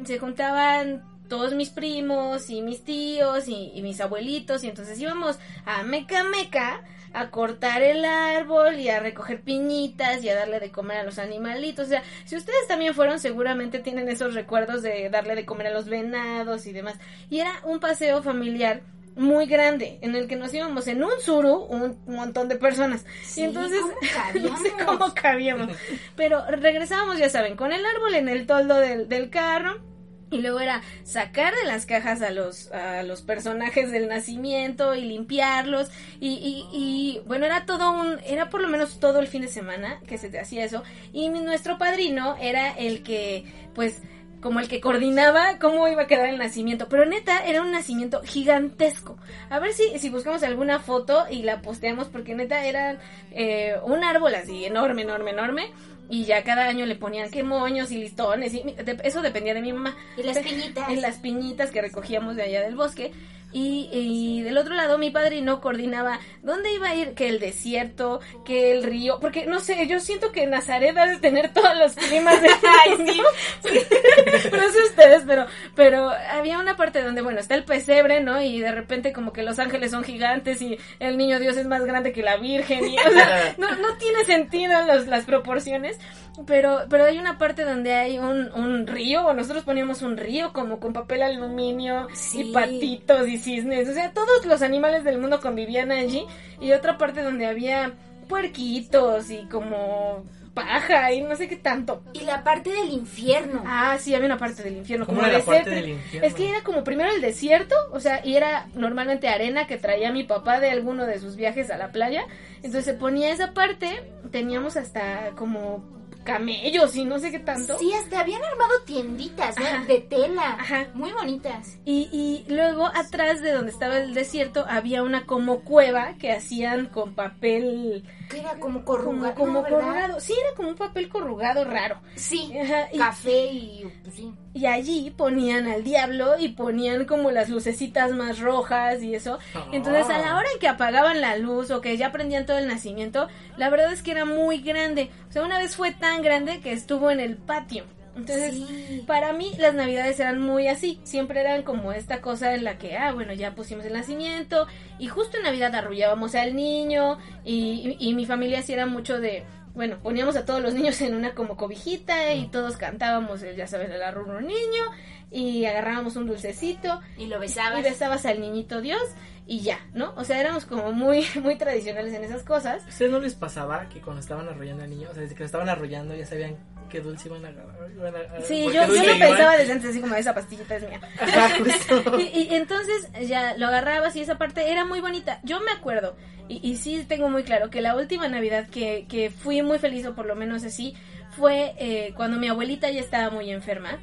se 0.05 0.19
juntaban 0.19 1.03
todos 1.29 1.55
mis 1.55 1.71
primos 1.71 2.51
y 2.51 2.63
mis 2.63 2.85
tíos 2.85 3.49
y, 3.49 3.73
y 3.75 3.83
mis 3.83 4.01
abuelitos, 4.01 4.63
y 4.65 4.69
entonces 4.69 4.99
íbamos 5.01 5.39
a 5.65 5.83
Meca 5.83 6.25
Meca 6.25 6.83
a 7.17 7.31
cortar 7.31 7.83
el 7.83 8.05
árbol 8.05 8.79
y 8.79 8.91
a 8.91 9.01
recoger 9.01 9.41
piñitas 9.41 10.23
y 10.23 10.29
a 10.29 10.35
darle 10.35 10.61
de 10.61 10.71
comer 10.71 10.99
a 10.99 11.03
los 11.03 11.19
animalitos. 11.19 11.87
O 11.87 11.89
sea, 11.89 12.03
si 12.27 12.37
ustedes 12.37 12.69
también 12.69 12.95
fueron, 12.95 13.19
seguramente 13.19 13.79
tienen 13.79 14.09
esos 14.09 14.35
recuerdos 14.35 14.83
de 14.83 15.09
darle 15.09 15.35
de 15.35 15.47
comer 15.47 15.69
a 15.69 15.73
los 15.73 15.89
venados 15.89 16.67
y 16.67 16.73
demás. 16.73 16.97
Y 17.31 17.39
era 17.39 17.53
un 17.65 17.81
paseo 17.81 18.23
familiar 18.23 18.83
muy 19.17 19.47
grande 19.47 19.99
en 20.03 20.15
el 20.15 20.29
que 20.29 20.37
nos 20.37 20.53
íbamos 20.55 20.87
en 20.87 21.03
un 21.03 21.11
suru 21.21 21.55
un 21.57 21.99
montón 22.07 22.49
de 22.49 22.57
personas 22.57 23.05
Sí, 23.25 23.41
y 23.41 23.45
entonces 23.45 23.81
¿cómo 23.81 24.49
no 24.51 24.57
sé 24.59 24.73
cómo 24.85 25.15
cabíamos 25.15 25.69
pero 26.17 26.45
regresábamos 26.49 27.19
ya 27.19 27.29
saben 27.31 27.57
con 27.57 27.73
el 27.73 27.85
árbol 27.85 28.15
en 28.15 28.29
el 28.29 28.47
toldo 28.47 28.77
del, 28.77 29.09
del 29.09 29.31
carro 29.31 29.81
y 30.29 30.39
luego 30.43 30.59
era 30.59 30.83
sacar 31.05 31.55
de 31.55 31.65
las 31.69 31.87
cajas 31.87 32.21
a 32.21 32.31
los, 32.31 32.71
a 32.73 33.05
los 33.05 33.23
personajes 33.23 33.93
del 33.93 34.09
nacimiento 34.09 34.97
y 34.97 35.03
limpiarlos. 35.03 35.89
Y, 36.19 36.31
y, 36.31 36.69
y, 36.77 37.21
bueno, 37.27 37.47
era 37.47 37.65
todo 37.65 37.93
un, 37.93 38.19
era 38.27 38.51
por 38.51 38.61
lo 38.61 38.67
menos 38.67 38.99
todo 38.99 39.21
el 39.21 39.29
fin 39.29 39.43
de 39.43 39.49
semana 39.49 40.01
que 40.09 40.19
se 40.19 40.29
te 40.29 40.41
hacía 40.41 40.65
eso. 40.65 40.83
Y 41.13 41.31
mi- 41.31 41.43
nuestro 41.43 41.79
padrino 41.79 42.37
era 42.41 42.73
el 42.73 43.05
que, 43.05 43.45
pues, 43.73 44.03
como 44.47 44.61
el 44.61 44.69
que 44.69 44.81
coordinaba 44.81 45.59
cómo 45.59 45.89
iba 45.89 46.03
a 46.03 46.07
quedar 46.07 46.29
el 46.29 46.39
nacimiento. 46.39 46.89
Pero 46.89 47.05
neta, 47.05 47.45
era 47.45 47.63
un 47.63 47.73
nacimiento 47.73 48.23
gigantesco. 48.23 49.19
A 49.51 49.59
ver 49.59 49.73
si, 49.73 49.99
si 49.99 50.09
buscamos 50.09 50.45
alguna 50.45 50.79
foto 50.79 51.25
y 51.29 51.43
la 51.43 51.63
posteamos, 51.63 52.07
porque 52.07 52.37
neta 52.37 52.65
era 52.65 53.01
eh, 53.33 53.75
un 53.83 54.05
árbol 54.05 54.37
así, 54.37 54.65
enorme, 54.65 55.03
enorme, 55.03 55.33
enorme. 55.33 55.73
Y 56.09 56.27
ya 56.27 56.45
cada 56.45 56.69
año 56.69 56.87
le 56.87 56.95
ponían 56.95 57.29
que 57.29 57.43
moños 57.43 57.91
y 57.91 57.99
listones. 57.99 58.55
Y 58.55 58.63
eso 59.03 59.21
dependía 59.21 59.53
de 59.53 59.63
mi 59.63 59.73
mamá. 59.73 59.97
Y 60.17 60.23
las 60.23 60.39
piñitas. 60.39 60.91
En 60.91 61.03
las 61.03 61.17
piñitas 61.17 61.73
que 61.73 61.83
recogíamos 61.83 62.37
de 62.37 62.45
allá 62.45 62.61
del 62.63 62.77
bosque. 62.77 63.11
Y, 63.53 63.89
y 63.93 64.43
del 64.43 64.59
otro 64.59 64.75
lado 64.75 64.99
mi 64.99 65.11
padrino 65.11 65.61
coordinaba 65.61 66.19
dónde 66.43 66.75
iba 66.75 66.89
a 66.89 66.95
ir, 66.95 67.15
que 67.15 67.29
el 67.29 67.39
desierto, 67.39 68.21
que 68.45 68.73
el 68.73 68.83
río, 68.83 69.19
porque 69.21 69.47
no 69.47 69.61
sé, 69.61 69.87
yo 69.87 70.01
siento 70.01 70.33
que 70.33 70.47
Nazaret 70.47 70.97
ha 70.99 71.07
de 71.07 71.19
tener 71.19 71.53
todos 71.53 71.77
los 71.77 71.95
climas 71.95 72.43
de 72.43 72.49
Ay, 72.85 72.97
sí. 73.07 73.21
no 74.53 74.73
sé 74.73 74.83
ustedes, 74.89 75.23
pero, 75.27 75.47
pero 75.75 76.11
había 76.31 76.59
una 76.59 76.77
parte 76.77 77.03
donde, 77.03 77.23
bueno, 77.23 77.41
está 77.41 77.55
el 77.55 77.65
pesebre, 77.65 78.21
¿no? 78.21 78.43
Y 78.43 78.61
de 78.61 78.73
repente 78.73 79.13
como 79.13 79.33
que 79.33 79.43
los 79.43 79.59
ángeles 79.59 79.91
son 79.91 80.05
gigantes 80.05 80.61
y 80.61 80.79
el 80.99 81.17
niño 81.17 81.39
Dios 81.39 81.57
es 81.57 81.67
más 81.67 81.85
grande 81.85 82.13
que 82.13 82.23
la 82.23 82.37
Virgen. 82.37 82.87
Y, 82.87 82.99
o 82.99 83.11
sea, 83.11 83.55
no, 83.59 83.75
no 83.77 83.97
tiene 83.97 84.25
sentido 84.25 84.83
los, 84.83 85.07
las 85.07 85.25
proporciones. 85.25 85.99
Pero, 86.47 86.81
pero 86.91 87.05
hay 87.07 87.19
una 87.19 87.39
parte 87.39 87.65
donde 87.65 87.95
hay 87.95 88.19
un, 88.19 88.53
un 88.53 88.87
río, 88.87 89.27
o 89.27 89.33
nosotros 89.33 89.65
poníamos 89.65 90.03
un 90.03 90.17
río 90.17 90.53
como 90.53 90.79
con 90.81 90.93
papel 90.93 91.23
aluminio 91.23 92.09
Sí. 92.13 92.43
y 92.51 92.53
patitos 92.53 93.27
y 93.29 93.39
cisnes. 93.39 93.89
O 93.89 93.93
sea, 93.95 94.13
todos 94.13 94.45
los 94.45 94.61
animales 94.63 95.03
del 95.05 95.19
mundo 95.19 95.41
convivían 95.41 95.91
allí. 95.93 96.25
Y 96.61 96.73
otra 96.73 96.99
parte 96.99 97.23
donde 97.23 97.47
había 97.47 97.93
puerquitos 98.29 99.31
y 99.31 99.45
como 99.47 100.25
paja 100.55 101.13
y 101.13 101.21
no 101.21 101.37
sé 101.37 101.49
qué 101.49 101.57
tanto. 101.57 102.03
Y 102.15 102.21
la 102.21 102.43
parte 102.45 102.71
del 102.71 102.89
infierno. 102.91 103.63
Ah, 103.67 103.97
sí, 103.99 104.15
había 104.15 104.27
una 104.27 104.39
parte 104.39 104.63
del 104.63 104.77
infierno. 104.77 105.05
¿Cómo 105.07 105.19
Como 105.19 105.29
era 105.29 105.39
la 105.39 105.45
parte 105.45 105.71
desierto. 105.71 105.87
del 105.87 105.97
infierno? 105.97 106.29
Es 106.29 106.35
que 106.35 106.49
era 106.49 106.63
como 106.63 106.83
primero 106.85 107.11
el 107.15 107.21
desierto, 107.21 107.75
o 107.93 108.01
sea, 108.01 108.25
y 108.25 108.37
era 108.37 108.67
normalmente 108.75 109.29
arena 109.29 109.67
que 109.67 109.77
traía 109.77 110.11
mi 110.13 110.25
papá 110.25 110.59
de 110.61 110.71
alguno 110.71 111.05
de 111.07 111.19
sus 111.19 111.37
viajes 111.37 111.71
a 111.71 111.77
la 111.77 111.93
playa. 111.93 112.25
Entonces 112.57 112.85
se 112.87 112.95
ponía 112.95 113.31
esa 113.33 113.53
parte, 113.53 114.03
teníamos 114.31 114.77
hasta 114.79 115.31
como 115.37 115.85
camellos 116.27 116.95
y 116.97 117.05
no 117.07 117.19
sé 117.19 117.31
qué 117.31 117.39
tanto. 117.39 117.79
Sí, 117.79 117.91
hasta 117.95 118.21
habían 118.21 118.43
armado 118.45 118.73
tienditas. 118.85 119.57
Ajá. 119.57 119.85
De 119.87 120.01
tela. 120.01 120.57
Ajá. 120.61 120.89
Muy 120.93 121.13
bonitas. 121.13 121.79
Y, 121.87 122.11
y 122.13 122.53
luego 122.53 122.85
atrás 122.87 123.41
de 123.41 123.53
donde 123.53 123.73
estaba 123.73 123.97
el 123.97 124.13
desierto 124.13 124.67
había 124.69 125.03
una 125.03 125.25
como 125.25 125.61
cueva 125.61 126.15
que 126.19 126.33
hacían 126.33 126.87
con 126.87 127.15
papel 127.15 128.05
Que 128.29 128.41
era 128.41 128.59
como 128.59 128.85
corrugado. 128.85 129.35
como 129.35 129.63
corrugado. 129.63 130.21
Sí, 130.21 130.35
era 130.39 130.55
como 130.55 130.69
un 130.69 130.77
papel 130.77 131.09
corrugado 131.09 131.65
raro. 131.65 132.01
Sí. 132.17 132.53
Ajá, 132.61 132.89
y- 132.93 132.99
Café 132.99 133.47
y 133.47 133.85
pues 134.03 134.15
sí. 134.17 134.35
Y 134.57 134.65
allí 134.65 135.11
ponían 135.15 135.67
al 135.67 135.85
diablo 135.85 136.39
y 136.39 136.49
ponían 136.49 137.05
como 137.05 137.31
las 137.31 137.51
lucecitas 137.51 138.13
más 138.13 138.39
rojas 138.39 139.03
y 139.03 139.15
eso. 139.15 139.39
Entonces 139.71 140.09
a 140.09 140.17
la 140.19 140.35
hora 140.35 140.49
en 140.55 140.59
que 140.59 140.67
apagaban 140.69 141.21
la 141.21 141.37
luz 141.37 141.71
o 141.71 141.83
que 141.83 141.97
ya 141.99 142.11
prendían 142.11 142.47
todo 142.47 142.57
el 142.57 142.67
nacimiento, 142.67 143.29
la 143.59 143.69
verdad 143.69 143.93
es 143.93 144.03
que 144.03 144.13
era 144.13 144.25
muy 144.25 144.61
grande. 144.63 145.11
O 145.29 145.33
sea, 145.33 145.43
una 145.45 145.59
vez 145.59 145.77
fue 145.77 145.91
tan 145.93 146.23
grande 146.23 146.61
que 146.61 146.73
estuvo 146.73 147.11
en 147.11 147.21
el 147.21 147.37
patio. 147.37 147.85
Entonces, 148.17 148.55
Sí. 148.55 149.05
para 149.07 149.35
mí 149.35 149.53
las 149.59 149.75
navidades 149.75 150.19
eran 150.21 150.41
muy 150.41 150.69
así. 150.69 150.99
Siempre 151.05 151.41
eran 151.43 151.63
como 151.63 151.93
esta 151.93 152.23
cosa 152.23 152.55
en 152.55 152.65
la 152.65 152.79
que, 152.79 152.97
ah, 152.97 153.13
bueno, 153.13 153.35
ya 153.35 153.55
pusimos 153.55 153.85
el 153.85 153.93
nacimiento 153.93 154.67
y 154.99 155.09
justo 155.09 155.37
en 155.37 155.43
Navidad 155.43 155.75
arrullábamos 155.75 156.35
al 156.35 156.57
niño 156.57 157.19
y, 157.45 157.97
y- 158.01 158.09
y 158.09 158.15
mi 158.15 158.25
familia 158.25 158.63
sí 158.63 158.73
era 158.73 158.87
mucho 158.87 159.21
de... 159.21 159.45
Bueno, 159.77 159.99
poníamos 160.03 160.37
a 160.37 160.47
todos 160.47 160.63
los 160.63 160.73
niños 160.73 160.99
en 161.03 161.15
una 161.15 161.35
como 161.35 161.59
cobijita 161.59 162.33
y 162.33 162.49
todos 162.49 162.79
cantábamos, 162.79 163.43
el, 163.43 163.57
ya 163.57 163.67
sabes, 163.67 163.91
el 163.91 164.03
arrullo 164.03 164.41
niño 164.41 164.83
y 165.31 165.67
agarrábamos 165.67 166.17
un 166.17 166.27
dulcecito 166.27 167.03
Y 167.19 167.27
lo 167.27 167.37
y 167.37 167.41
besabas. 167.41 167.83
besabas 167.83 168.25
al 168.25 168.41
niñito 168.41 168.81
Dios 168.81 169.03
y 169.47 169.61
ya, 169.61 169.79
¿no? 169.93 170.15
O 170.17 170.25
sea, 170.25 170.41
éramos 170.41 170.65
como 170.65 170.93
muy, 170.93 171.27
muy 171.43 171.57
tradicionales 171.59 172.15
en 172.15 172.25
esas 172.25 172.43
cosas. 172.43 172.85
¿A 172.85 172.89
ustedes 172.89 173.11
no 173.11 173.21
les 173.21 173.35
pasaba 173.35 173.87
que 173.91 174.01
cuando 174.01 174.21
estaban 174.21 174.49
arrollando 174.49 174.83
al 174.83 174.89
niño, 174.89 175.09
o 175.11 175.13
sea, 175.13 175.23
desde 175.23 175.35
que 175.35 175.41
lo 175.41 175.47
estaban 175.47 175.69
arrollando 175.69 176.17
ya 176.17 176.25
sabían 176.25 176.57
qué 176.89 177.01
dulce 177.01 177.29
iban 177.29 177.45
a 177.45 177.51
iban 177.51 178.15
a- 178.17 178.41
Sí, 178.43 178.65
yo, 178.67 178.73
yo 178.73 178.87
lo 178.87 178.95
iban? 179.05 179.19
pensaba 179.19 179.57
desde 179.57 179.73
antes, 179.73 179.91
así 179.91 180.01
como 180.01 180.15
esa 180.15 180.35
pastillita 180.35 180.77
es 180.77 180.89
mía. 180.89 181.01
Ajá, 181.21 181.51
justo. 181.59 182.19
Y, 182.21 182.25
y 182.51 182.55
entonces 182.55 183.09
ya 183.27 183.57
lo 183.57 183.67
agarrabas 183.67 184.15
y 184.17 184.21
esa 184.21 184.39
parte 184.39 184.71
era 184.71 184.85
muy 184.85 185.01
bonita. 185.01 185.41
Yo 185.43 185.61
me 185.61 185.71
acuerdo, 185.73 186.17
y, 186.49 186.61
y 186.69 186.77
sí 186.77 187.05
tengo 187.09 187.29
muy 187.29 187.43
claro, 187.45 187.71
que 187.71 187.81
la 187.81 187.95
última 187.97 188.29
Navidad 188.29 188.69
que, 188.69 189.07
que 189.09 189.31
fui 189.31 189.63
muy 189.63 189.79
feliz, 189.79 190.07
o 190.07 190.15
por 190.15 190.27
lo 190.27 190.35
menos 190.37 190.65
así, 190.65 190.95
fue 191.37 191.75
eh, 191.79 192.13
cuando 192.17 192.39
mi 192.39 192.49
abuelita 192.49 192.91
ya 192.91 193.01
estaba 193.01 193.31
muy 193.31 193.51
enferma. 193.51 193.99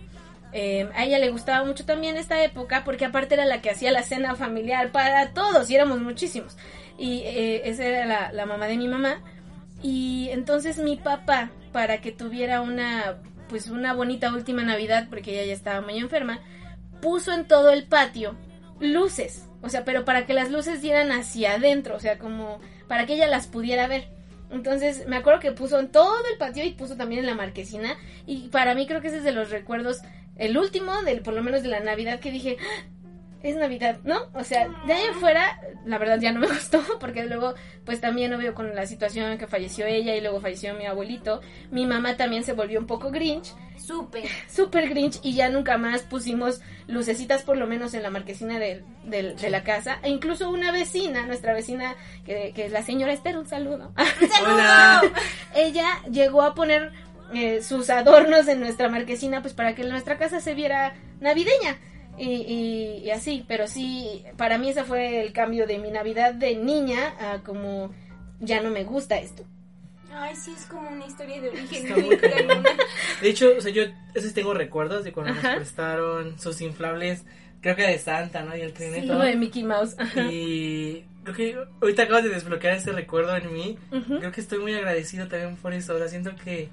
Eh, 0.56 0.88
a 0.94 1.04
ella 1.04 1.18
le 1.18 1.32
gustaba 1.32 1.66
mucho 1.66 1.84
también 1.84 2.16
esta 2.16 2.44
época 2.44 2.84
porque 2.86 3.06
aparte 3.06 3.34
era 3.34 3.44
la 3.46 3.60
que 3.60 3.72
hacía 3.72 3.92
la 3.92 4.04
cena 4.04 4.36
familiar 4.36 4.92
para 4.92 5.32
todos 5.32 5.68
y 5.72 5.76
éramos 5.76 6.00
muchísimos. 6.00 6.56
Y 6.96 7.22
eh, 7.26 7.68
esa 7.68 7.86
era 7.86 8.06
la, 8.06 8.32
la 8.32 8.46
mamá 8.46 8.68
de 8.68 8.78
mi 8.78 8.88
mamá. 8.88 9.20
Y 9.84 10.30
entonces 10.32 10.80
mi 10.80 10.96
papá, 10.96 11.52
para 11.72 12.02
que 12.02 12.12
tuviera 12.12 12.62
una, 12.62 13.18
pues 13.50 13.68
una 13.70 13.94
bonita 13.94 14.34
última 14.34 14.64
Navidad, 14.64 15.08
porque 15.10 15.34
ella 15.34 15.46
ya 15.46 15.54
estaba 15.54 15.82
muy 15.82 15.98
enferma, 15.98 16.40
puso 17.02 17.34
en 17.34 17.46
todo 17.48 17.70
el 17.70 17.84
patio 17.84 18.36
luces. 18.80 19.46
O 19.62 19.70
sea, 19.70 19.86
pero 19.86 20.06
para 20.06 20.26
que 20.26 20.34
las 20.34 20.50
luces 20.52 20.82
dieran 20.82 21.12
hacia 21.12 21.54
adentro, 21.54 21.96
o 21.96 22.00
sea, 22.00 22.18
como 22.18 22.60
para 22.88 23.06
que 23.06 23.14
ella 23.14 23.28
las 23.28 23.48
pudiera 23.48 23.88
ver. 23.88 24.08
Entonces, 24.52 25.08
me 25.08 25.18
acuerdo 25.18 25.40
que 25.40 25.52
puso 25.52 25.80
en 25.80 25.90
todo 25.90 26.16
el 26.32 26.38
patio 26.38 26.64
y 26.64 26.72
puso 26.72 26.96
también 26.96 27.22
en 27.22 27.26
la 27.26 27.36
marquesina. 27.36 27.98
Y 28.26 28.50
para 28.50 28.76
mí 28.76 28.86
creo 28.88 29.02
que 29.02 29.08
ese 29.08 29.18
es 29.18 29.24
de 29.24 29.32
los 29.32 29.50
recuerdos, 29.50 30.02
el 30.36 30.58
último, 30.58 31.02
del, 31.04 31.22
por 31.22 31.34
lo 31.34 31.44
menos 31.44 31.64
de 31.64 31.70
la 31.70 31.80
Navidad, 31.80 32.20
que 32.20 32.32
dije, 32.32 32.58
"Ah, 32.60 32.86
es 33.44 33.56
Navidad, 33.56 34.00
¿no? 34.04 34.18
O 34.34 34.44
sea, 34.44 34.68
de 34.88 34.94
ahí 34.94 35.06
afuera, 35.08 35.60
la 35.86 35.98
verdad 36.00 36.18
ya 36.20 36.32
no 36.32 36.40
me 36.40 36.48
gustó, 36.54 36.82
porque 37.00 37.26
luego, 37.26 37.54
pues 37.86 38.02
también 38.02 38.34
obvio 38.34 38.56
con 38.56 38.74
la 38.74 38.88
situación 38.88 39.38
que 39.38 39.46
falleció 39.48 39.86
ella 39.86 40.16
y 40.16 40.22
luego 40.22 40.40
falleció 40.42 40.74
mi 40.74 40.86
abuelito, 40.86 41.42
mi 41.70 41.86
mamá 41.86 42.18
también 42.18 42.44
se 42.44 42.54
volvió 42.54 42.80
un 42.80 42.88
poco 42.88 43.12
grinch, 43.12 43.54
Súper. 43.78 44.24
súper 44.50 44.88
grinch 44.90 45.20
y 45.24 45.34
ya 45.36 45.50
nunca 45.50 45.78
más 45.78 46.04
pusimos 46.04 46.62
lucecitas 46.88 47.44
por 47.44 47.58
lo 47.58 47.68
menos 47.68 47.94
en 47.94 48.02
la 48.04 48.10
marquesina 48.10 48.58
de, 48.60 48.84
de- 49.04 49.34
de 49.36 49.50
la 49.50 49.64
casa. 49.64 50.00
E 50.04 50.10
incluso 50.10 50.50
una 50.50 50.72
vecina, 50.72 51.26
nuestra 51.26 51.54
vecina, 51.54 51.96
que, 52.26 52.54
que 52.56 52.66
es 52.66 52.72
la 52.72 52.82
señora 52.82 53.12
Esther, 53.14 53.38
un 53.38 53.46
saludo. 53.48 53.92
¡Un 54.22 54.30
saludo! 54.30 54.54
Hola. 54.54 55.02
Ella 55.54 55.88
llegó 56.10 56.42
a 56.44 56.56
poner 56.56 56.94
eh, 57.34 57.62
sus 57.62 57.90
adornos 57.90 58.48
en 58.48 58.62
nuestra 58.62 58.88
marquesina 58.88 59.42
pues 59.42 59.54
para 59.54 59.76
que 59.76 59.84
nuestra 59.84 60.18
casa 60.18 60.40
se 60.40 60.54
viera 60.54 60.94
navideña. 61.20 61.78
Y, 62.18 62.30
y- 62.30 62.98
y 63.06 63.10
así, 63.12 63.44
pero 63.48 63.68
sí, 63.68 64.24
para 64.38 64.58
mí 64.58 64.70
ese 64.70 64.84
fue 64.84 65.22
el 65.22 65.34
cambio 65.34 65.66
de 65.68 65.80
mi 65.80 65.90
Navidad 65.92 66.34
de 66.34 66.56
niña 66.56 67.16
a 67.20 67.42
como 67.44 67.92
ya 68.40 68.62
no 68.62 68.70
me 68.70 68.84
gusta 68.84 69.18
esto. 69.18 69.44
Ay, 70.16 70.36
sí, 70.36 70.54
es 70.56 70.66
como 70.68 70.90
una 70.90 71.08
historia 71.08 71.42
de 71.42 71.50
origen. 71.50 71.86
De 73.22 73.30
hecho, 73.30 73.52
o 73.58 73.62
sea, 73.62 73.72
yo 73.72 73.84
esos 74.14 74.34
tengo 74.34 74.54
recuerdos 74.54 75.04
de 75.04 75.12
cuando 75.12 75.32
Ajá. 75.34 75.48
nos 75.50 75.56
prestaron 75.58 76.40
sus 76.40 76.62
inflables, 76.62 77.24
creo 77.62 77.76
que 77.76 77.82
de 77.88 77.98
Santa, 77.98 78.44
¿no? 78.44 78.56
Y 78.56 78.62
el 78.62 78.74
trinito. 78.74 79.14
Como 79.14 79.24
de 79.26 79.36
Mickey 79.36 79.64
Mouse. 79.64 79.96
Ajá. 79.98 80.22
Y 80.32 81.06
creo 81.24 81.36
que 81.36 81.58
ahorita 81.82 82.04
acabas 82.04 82.24
de 82.24 82.30
desbloquear 82.30 82.76
ese 82.78 82.92
recuerdo 82.92 83.36
en 83.36 83.52
mí. 83.54 83.78
Creo 84.20 84.32
que 84.32 84.42
estoy 84.42 84.60
muy 84.60 84.76
agradecido 84.76 85.28
también 85.28 85.56
por 85.56 85.74
eso. 85.74 85.98
Sea, 85.98 86.08
siento 86.08 86.36
que 86.36 86.70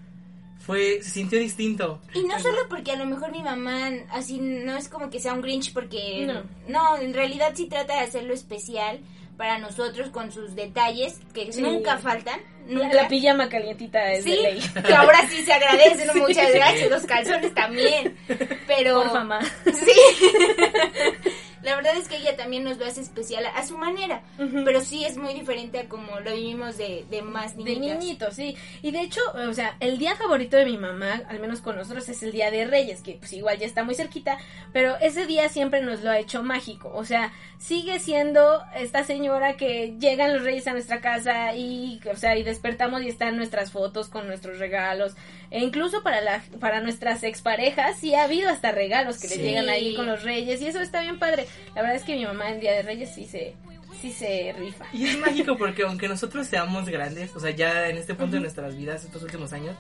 fue, 0.70 1.02
se 1.02 1.11
sintió 1.11 1.38
distinto. 1.38 2.00
Y 2.14 2.22
no 2.24 2.38
solo 2.40 2.59
porque 2.68 2.92
a 2.92 2.96
lo 2.96 3.06
mejor 3.06 3.30
mi 3.33 3.42
mamá 3.42 3.90
así 4.11 4.38
no 4.40 4.76
es 4.76 4.88
como 4.88 5.11
que 5.11 5.20
sea 5.20 5.33
un 5.35 5.42
Grinch 5.42 5.72
porque 5.72 6.24
No. 6.26 6.42
no, 6.68 6.98
en 7.00 7.12
realidad 7.14 7.52
sí 7.54 7.66
trata 7.66 7.94
de 7.94 8.00
hacerlo 8.00 8.33
especial 8.35 9.00
para 9.37 9.59
nosotros 9.59 10.11
con 10.11 10.30
sus 10.33 10.54
detalles 10.54 11.18
que 11.33 11.50
Sí. 11.52 11.62
nunca 11.62 11.96
faltan, 11.96 12.40
La, 12.68 12.74
nunca. 12.85 12.94
la 12.94 13.09
pijama 13.09 13.48
calientita 13.48 14.12
es 14.12 14.22
sí, 14.24 14.33
de 14.33 14.37
ley. 14.42 14.61
que 14.87 14.94
ahora 14.94 15.26
sí 15.30 15.42
se 15.42 15.52
agradece, 15.52 16.04
¿no? 16.06 16.12
Sí. 16.14 16.20
muchas 16.20 16.52
gracias, 16.52 16.90
los 16.90 17.02
calzones 17.04 17.54
también. 17.54 18.16
Pero 18.66 19.02
Por 19.02 19.12
mamá. 19.14 19.40
Sí. 19.64 20.26
La 21.62 21.76
verdad 21.76 21.96
es 21.96 22.08
que 22.08 22.16
ella 22.16 22.36
también 22.36 22.64
nos 22.64 22.78
lo 22.78 22.86
hace 22.86 23.00
especial 23.00 23.44
a 23.54 23.66
su 23.66 23.76
manera, 23.76 24.22
pero 24.64 24.80
sí 24.80 25.04
es 25.04 25.16
muy 25.16 25.34
diferente 25.34 25.78
a 25.80 25.88
como 25.88 26.18
lo 26.20 26.32
vivimos 26.34 26.76
de, 26.78 27.04
de 27.10 27.22
más 27.22 27.56
De 27.56 27.64
niñitas. 27.64 27.98
niñito, 27.98 28.30
sí. 28.32 28.56
Y 28.82 28.90
de 28.92 29.00
hecho, 29.02 29.20
o 29.48 29.52
sea, 29.52 29.76
el 29.80 29.98
día 29.98 30.16
favorito 30.16 30.56
de 30.56 30.64
mi 30.64 30.76
mamá, 30.78 31.22
al 31.28 31.38
menos 31.40 31.60
con 31.60 31.76
nosotros, 31.76 32.08
es 32.08 32.22
el 32.22 32.32
Día 32.32 32.50
de 32.50 32.64
Reyes, 32.64 33.02
que 33.02 33.12
pues 33.14 33.32
igual 33.32 33.58
ya 33.58 33.66
está 33.66 33.84
muy 33.84 33.94
cerquita, 33.94 34.38
pero 34.72 34.96
ese 35.00 35.26
día 35.26 35.48
siempre 35.48 35.80
nos 35.82 36.02
lo 36.02 36.10
ha 36.10 36.18
hecho 36.18 36.42
mágico. 36.42 36.90
O 36.94 37.04
sea, 37.04 37.32
sigue 37.58 37.98
siendo 38.00 38.62
esta 38.74 39.04
señora 39.04 39.56
que 39.56 39.94
llegan 39.98 40.32
los 40.32 40.42
Reyes 40.44 40.66
a 40.66 40.72
nuestra 40.72 41.00
casa 41.00 41.54
y, 41.54 42.00
o 42.10 42.16
sea, 42.16 42.36
y 42.36 42.42
despertamos 42.42 43.02
y 43.02 43.08
están 43.08 43.36
nuestras 43.36 43.70
fotos 43.70 44.08
con 44.08 44.26
nuestros 44.26 44.58
regalos. 44.58 45.14
E 45.50 45.58
incluso 45.60 46.02
para 46.02 46.20
la, 46.20 46.42
para 46.60 46.80
nuestras 46.80 47.22
exparejas 47.24 47.98
sí 47.98 48.14
ha 48.14 48.24
habido 48.24 48.48
hasta 48.48 48.70
regalos 48.72 49.18
que 49.20 49.28
Sí. 49.28 49.38
le 49.38 49.44
llegan 49.44 49.68
ahí 49.68 49.94
con 49.94 50.06
los 50.06 50.22
Reyes 50.22 50.60
y 50.62 50.66
eso 50.66 50.80
está 50.80 51.00
bien 51.02 51.18
padre. 51.18 51.46
La 51.74 51.82
verdad 51.82 51.96
es 51.96 52.02
que 52.04 52.14
mi 52.16 52.24
mamá 52.24 52.50
en 52.50 52.60
Día 52.60 52.72
de 52.72 52.82
Reyes 52.82 53.10
sí 53.14 53.26
se, 53.26 53.54
sí 54.00 54.12
se 54.12 54.54
rifa. 54.58 54.84
Y 54.92 55.06
es 55.06 55.18
mágico 55.18 55.56
porque 55.56 55.82
aunque 55.82 56.08
nosotros 56.08 56.46
seamos 56.46 56.88
grandes, 56.88 57.34
o 57.36 57.40
sea, 57.40 57.50
ya 57.50 57.88
en 57.88 57.96
este 57.96 58.14
punto 58.14 58.36
de 58.36 58.40
nuestras 58.40 58.76
vidas, 58.76 59.04
estos 59.04 59.22
últimos 59.22 59.52
años, 59.52 59.76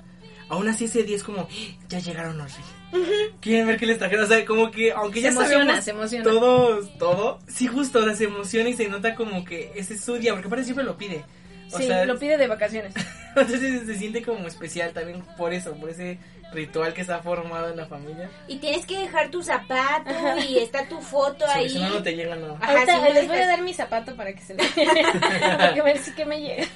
aún 0.48 0.68
así 0.68 0.84
ese 0.84 1.02
día 1.04 1.16
es 1.16 1.22
como, 1.22 1.48
ya 1.88 1.98
llegaron 1.98 2.36
los 2.38 2.52
reyes. 2.52 3.30
Quieren 3.40 3.66
ver 3.66 3.78
qué 3.78 3.86
les 3.86 3.98
trajeron. 3.98 4.24
O 4.24 4.28
sea, 4.28 4.44
como 4.44 4.70
que, 4.70 4.92
aunque 4.92 5.20
Se 5.20 5.24
ya 5.24 5.28
emociona, 5.30 5.64
sabemos 5.64 5.84
se 5.84 5.90
emociona. 5.92 6.24
todos, 6.24 6.98
todo, 6.98 7.38
sí 7.48 7.66
justo, 7.66 8.00
o 8.00 8.04
sea, 8.04 8.14
se 8.14 8.24
emociona 8.24 8.68
y 8.68 8.74
se 8.74 8.88
nota 8.88 9.14
como 9.14 9.44
que 9.44 9.72
ese 9.76 9.94
es 9.94 10.04
su 10.04 10.14
día, 10.14 10.32
porque 10.32 10.48
aparte 10.48 10.64
siempre 10.64 10.84
lo 10.84 10.96
pide. 10.96 11.24
O 11.72 11.78
sí, 11.78 11.86
sea, 11.86 12.04
lo 12.04 12.18
pide 12.18 12.36
de 12.36 12.48
vacaciones. 12.48 12.92
entonces 13.36 13.86
se 13.86 13.94
siente 13.96 14.22
como 14.22 14.48
especial 14.48 14.92
también 14.92 15.22
por 15.36 15.52
eso, 15.52 15.72
por 15.76 15.88
ese 15.90 16.18
ritual 16.52 16.92
que 16.94 17.00
está 17.02 17.20
formado 17.20 17.68
en 17.70 17.76
la 17.76 17.86
familia. 17.86 18.28
Y 18.48 18.56
tienes 18.58 18.84
que 18.86 18.98
dejar 18.98 19.30
tu 19.30 19.42
zapato 19.42 20.10
Ajá. 20.10 20.38
y 20.40 20.58
está 20.58 20.86
tu 20.88 21.00
foto 21.00 21.44
ahí. 21.46 21.68
si 21.70 21.78
no, 21.78 21.88
no 21.90 22.02
te 22.02 22.14
llega 22.14 22.34
nada. 22.36 22.56
Ajá, 22.60 22.72
Ahorita 22.72 22.92
sí, 22.96 23.02
no 23.02 23.14
les 23.14 23.28
voy 23.28 23.36
a 23.38 23.46
dar 23.46 23.62
mi 23.62 23.72
zapato 23.74 24.16
para 24.16 24.32
que 24.32 24.40
se 24.40 24.54
lo 24.54 24.62
Porque 24.64 25.80
a 25.80 25.82
ver 25.84 25.98
si 25.98 26.12
que 26.14 26.24
me 26.24 26.40
llega. 26.40 26.66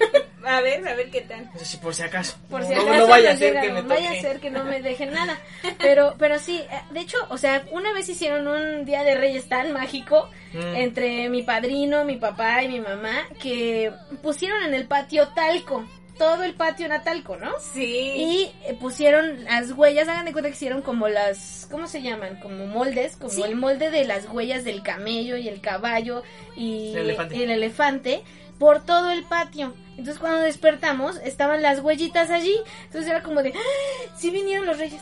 A 0.47 0.61
ver, 0.61 0.87
a 0.87 0.95
ver 0.95 1.11
qué 1.11 1.23
tal. 1.23 1.51
Si 1.63 1.79
por 1.79 1.95
si 1.95 2.03
acaso. 2.03 2.37
Por 2.51 2.61
no, 2.61 2.67
si 2.69 2.75
acaso 2.75 2.95
no 2.95 3.07
vaya 3.09 3.31
a 3.31 3.33
nos 3.33 3.39
ser 3.41 3.49
llega, 3.55 3.61
que 3.63 3.69
me 3.69 3.83
no 3.83 3.89
toque. 3.89 3.95
vaya 4.03 4.11
a 4.11 4.21
ser 4.23 4.41
que 4.41 4.51
no 4.51 4.65
me 4.65 4.83
dejen 4.83 5.13
nada. 5.13 5.39
Pero, 5.79 6.15
pero 6.19 6.39
sí, 6.39 6.59
eh, 6.71 6.81
de 6.91 7.01
hecho, 7.01 7.17
o 7.31 7.39
sea, 7.39 7.65
una 7.71 7.93
vez 7.93 8.09
hicieron 8.09 8.47
un 8.47 8.85
día 8.85 9.03
de 9.03 9.15
Reyes 9.15 9.49
tan 9.49 9.73
mágico 9.73 10.29
Mm. 10.55 10.77
entre 10.77 11.29
mi 11.31 11.43
padrino, 11.43 12.05
mi 12.05 12.17
papá 12.17 12.63
y 12.63 12.69
mi 12.69 12.79
mamá 12.79 13.27
que 13.43 13.91
pusieron 14.23 14.63
en 14.63 14.73
el 14.75 14.87
patio 14.87 15.27
talco. 15.35 15.85
Todo 16.19 16.45
el 16.45 16.55
patio 16.55 16.87
era 16.87 17.03
talco, 17.03 17.37
¿no? 17.37 17.51
Sí. 17.61 17.83
Y 17.85 18.53
eh, 18.67 18.75
pusieron 18.81 19.45
las 19.45 19.73
huellas, 19.73 20.07
hagan 20.09 20.25
de 20.25 20.33
cuenta 20.33 20.49
que 20.49 20.55
hicieron 20.55 20.81
como 20.83 21.09
las, 21.09 21.67
¿cómo 21.71 21.87
se 21.89 22.03
llaman? 22.03 22.39
Como 22.41 22.67
moldes, 22.67 23.17
como 23.17 23.31
Sí. 23.31 23.43
el 23.43 23.57
molde 23.57 23.91
de 23.91 24.05
las 24.05 24.29
huellas 24.31 24.65
del 24.65 24.83
camello 24.83 25.37
y 25.37 25.49
el 25.49 25.61
caballo 25.61 26.23
y 26.57 26.93
El 26.93 26.99
elefante. 26.99 27.43
el 27.43 27.51
elefante 27.51 28.23
por 28.59 28.85
todo 28.85 29.11
el 29.11 29.25
patio. 29.25 29.75
Entonces 29.91 30.19
cuando 30.19 30.41
despertamos 30.41 31.17
estaban 31.25 31.63
las 31.63 31.81
huellitas 31.81 32.31
allí, 32.31 32.55
entonces 32.85 33.11
era 33.11 33.23
como 33.23 33.43
de, 33.43 33.51
¡Ah! 33.57 34.11
sí 34.17 34.31
vinieron 34.31 34.67
los 34.67 34.79
reyes. 34.79 35.01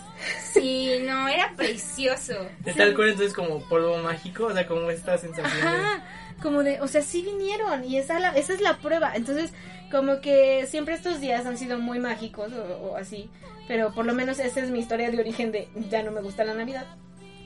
Sí, 0.52 0.98
no, 1.02 1.28
era 1.28 1.52
precioso. 1.56 2.34
De 2.60 2.72
tal 2.74 2.94
cual, 2.94 3.08
entonces, 3.10 3.34
como 3.34 3.60
polvo 3.68 3.96
mágico, 3.98 4.46
o 4.46 4.52
sea, 4.52 4.66
como 4.66 4.90
esta 4.90 5.16
sensación. 5.18 5.54
de- 5.54 5.62
Ajá, 5.62 6.04
como 6.42 6.62
de, 6.62 6.80
o 6.80 6.88
sea, 6.88 7.02
sí 7.02 7.22
vinieron 7.22 7.84
y 7.84 7.96
esa, 7.96 8.18
esa 8.36 8.52
es 8.52 8.60
la 8.60 8.78
prueba. 8.78 9.12
Entonces, 9.14 9.52
como 9.90 10.20
que 10.20 10.66
siempre 10.66 10.94
estos 10.94 11.20
días 11.20 11.46
han 11.46 11.56
sido 11.56 11.78
muy 11.78 11.98
mágicos 11.98 12.52
o, 12.52 12.90
o 12.90 12.96
así, 12.96 13.30
pero 13.68 13.92
por 13.92 14.04
lo 14.04 14.14
menos 14.14 14.38
esa 14.38 14.60
es 14.60 14.70
mi 14.70 14.80
historia 14.80 15.10
de 15.10 15.20
origen 15.20 15.52
de 15.52 15.68
ya 15.88 16.02
no 16.02 16.10
me 16.10 16.20
gusta 16.20 16.44
la 16.44 16.54
Navidad. 16.54 16.86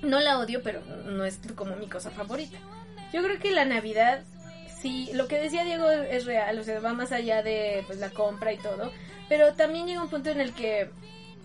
No 0.02 0.20
la 0.20 0.38
odio, 0.38 0.62
pero 0.62 0.80
no 1.06 1.24
es 1.24 1.38
como 1.54 1.76
mi 1.76 1.88
cosa 1.88 2.10
favorita. 2.10 2.58
Yo 3.12 3.22
creo 3.22 3.38
que 3.38 3.50
la 3.50 3.64
Navidad, 3.64 4.24
sí, 4.80 5.10
lo 5.12 5.28
que 5.28 5.38
decía 5.38 5.64
Diego 5.64 5.90
es, 5.90 6.08
es 6.10 6.24
real, 6.26 6.58
o 6.58 6.64
sea, 6.64 6.80
va 6.80 6.92
más 6.92 7.12
allá 7.12 7.42
de 7.42 7.84
pues, 7.86 7.98
la 7.98 8.10
compra 8.10 8.52
y 8.52 8.58
todo, 8.58 8.92
pero 9.28 9.54
también 9.54 9.86
llega 9.86 10.02
un 10.02 10.10
punto 10.10 10.30
en 10.30 10.40
el 10.40 10.52
que 10.52 10.90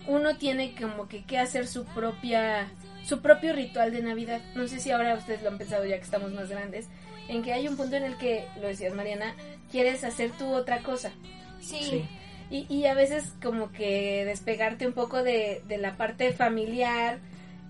uno 0.06 0.36
tiene 0.36 0.74
como 0.74 1.06
que 1.08 1.24
que 1.24 1.38
hacer 1.38 1.68
su 1.68 1.84
propia 1.84 2.68
su 3.04 3.20
propio 3.20 3.52
ritual 3.52 3.92
de 3.92 4.02
Navidad. 4.02 4.40
No 4.54 4.66
sé 4.68 4.80
si 4.80 4.90
ahora 4.90 5.14
ustedes 5.14 5.42
lo 5.42 5.48
han 5.48 5.58
pensado 5.58 5.84
ya 5.84 5.96
que 5.96 6.04
estamos 6.04 6.32
más 6.32 6.48
grandes, 6.48 6.88
en 7.28 7.42
que 7.42 7.52
hay 7.52 7.68
un 7.68 7.76
punto 7.76 7.96
en 7.96 8.04
el 8.04 8.16
que, 8.18 8.46
lo 8.60 8.68
decías 8.68 8.94
Mariana, 8.94 9.34
quieres 9.70 10.04
hacer 10.04 10.30
tú 10.32 10.52
otra 10.52 10.80
cosa. 10.82 11.12
Sí. 11.60 11.78
Sí. 11.82 12.04
Y, 12.50 12.66
y 12.74 12.86
a 12.86 12.94
veces 12.94 13.32
como 13.42 13.72
que 13.72 14.24
despegarte 14.26 14.86
un 14.86 14.92
poco 14.92 15.22
de, 15.22 15.62
de 15.68 15.78
la 15.78 15.96
parte 15.96 16.32
familiar 16.32 17.18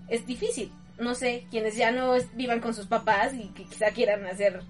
es 0.09 0.25
difícil. 0.25 0.71
No 0.99 1.15
sé, 1.15 1.45
quienes 1.49 1.75
ya 1.75 1.91
no 1.91 2.15
es- 2.15 2.35
vivan 2.35 2.59
con 2.59 2.73
sus 2.73 2.87
papás 2.87 3.33
y 3.33 3.47
que 3.49 3.63
quizá 3.63 3.91
quieran 3.91 4.25
hacer, 4.25 4.61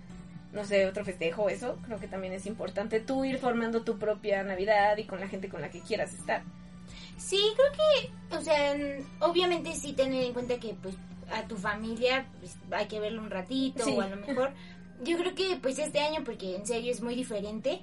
no 0.51 0.63
sé, 0.65 0.85
otro 0.85 1.03
festejo, 1.03 1.49
eso, 1.49 1.77
creo 1.85 1.99
que 1.99 2.07
también 2.07 2.33
es 2.33 2.45
importante 2.45 2.99
tú 2.99 3.25
ir 3.25 3.39
formando 3.39 3.81
tu 3.83 3.97
propia 3.97 4.43
Navidad 4.43 4.95
y 4.97 5.05
con 5.05 5.19
la 5.19 5.27
gente 5.27 5.49
con 5.49 5.61
la 5.61 5.69
que 5.69 5.81
quieras 5.81 6.13
estar. 6.13 6.43
Sí, 7.17 7.39
creo 7.55 7.71
que, 7.71 8.35
o 8.37 8.41
sea, 8.41 8.75
obviamente 9.19 9.73
sí 9.73 9.93
tener 9.93 10.23
en 10.23 10.33
cuenta 10.33 10.59
que 10.59 10.75
pues 10.81 10.95
a 11.31 11.47
tu 11.47 11.55
familia 11.57 12.25
pues, 12.39 12.57
hay 12.71 12.87
que 12.87 12.99
verlo 12.99 13.21
un 13.21 13.29
ratito 13.29 13.83
Sí. 13.85 13.93
o 13.95 14.01
a 14.01 14.07
lo 14.07 14.17
mejor. 14.17 14.51
Yo 15.03 15.17
creo 15.17 15.35
que 15.35 15.57
pues 15.61 15.79
este 15.79 15.99
año, 15.99 16.23
porque 16.23 16.55
en 16.55 16.65
serio 16.65 16.91
es 16.91 17.01
muy 17.01 17.15
diferente. 17.15 17.81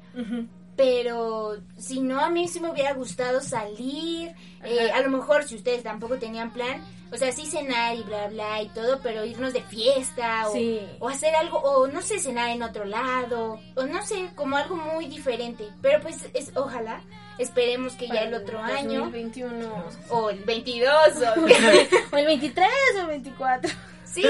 Pero 0.77 1.57
si 1.77 2.01
no, 2.01 2.21
a 2.21 2.31
mí 2.31 2.49
sí 2.49 2.61
me 2.61 2.71
hubiera 2.71 2.95
gustado 2.95 3.41
salir, 3.41 4.35
eh, 4.65 4.91
a 4.93 5.01
lo 5.03 5.11
mejor 5.11 5.45
si 5.45 5.57
ustedes 5.57 5.83
tampoco 5.83 6.17
tenían 6.19 6.53
plan, 6.53 6.83
o 7.13 7.17
sea, 7.17 7.33
sí 7.33 7.45
cenar 7.47 7.97
y 7.97 8.03
bla, 8.05 8.29
bla 8.29 8.63
y 8.63 8.69
todo, 8.69 9.01
pero 9.03 9.25
irnos 9.25 9.53
de 9.53 9.63
fiesta 9.63 10.49
o, 10.49 10.53
Sí. 10.53 10.81
o 11.01 11.09
hacer 11.09 11.35
algo, 11.35 11.59
o 11.59 11.87
no 11.89 12.01
sé, 12.03 12.19
cenar 12.21 12.51
en 12.51 12.63
otro 12.63 12.85
lado, 12.85 13.59
o 13.75 13.85
no 13.85 14.03
sé, 14.07 14.31
como 14.37 14.57
algo 14.57 14.77
muy 14.77 15.07
diferente, 15.07 15.69
pero 15.83 16.01
pues 16.01 16.29
es, 16.35 16.53
ojalá, 16.55 17.03
esperemos 17.39 17.95
que 17.95 18.07
ya 18.07 18.23
el 18.23 18.35
otro 18.35 18.63
año, 18.63 19.01
2021. 19.01 19.85
o 20.11 20.31
el 20.31 20.45
22, 20.45 20.91
o... 21.17 22.15
o 22.15 22.17
el 22.17 22.27
23 22.27 22.69
o 22.97 23.01
el 23.01 23.07
24. 23.09 23.71
Sí, 24.13 24.25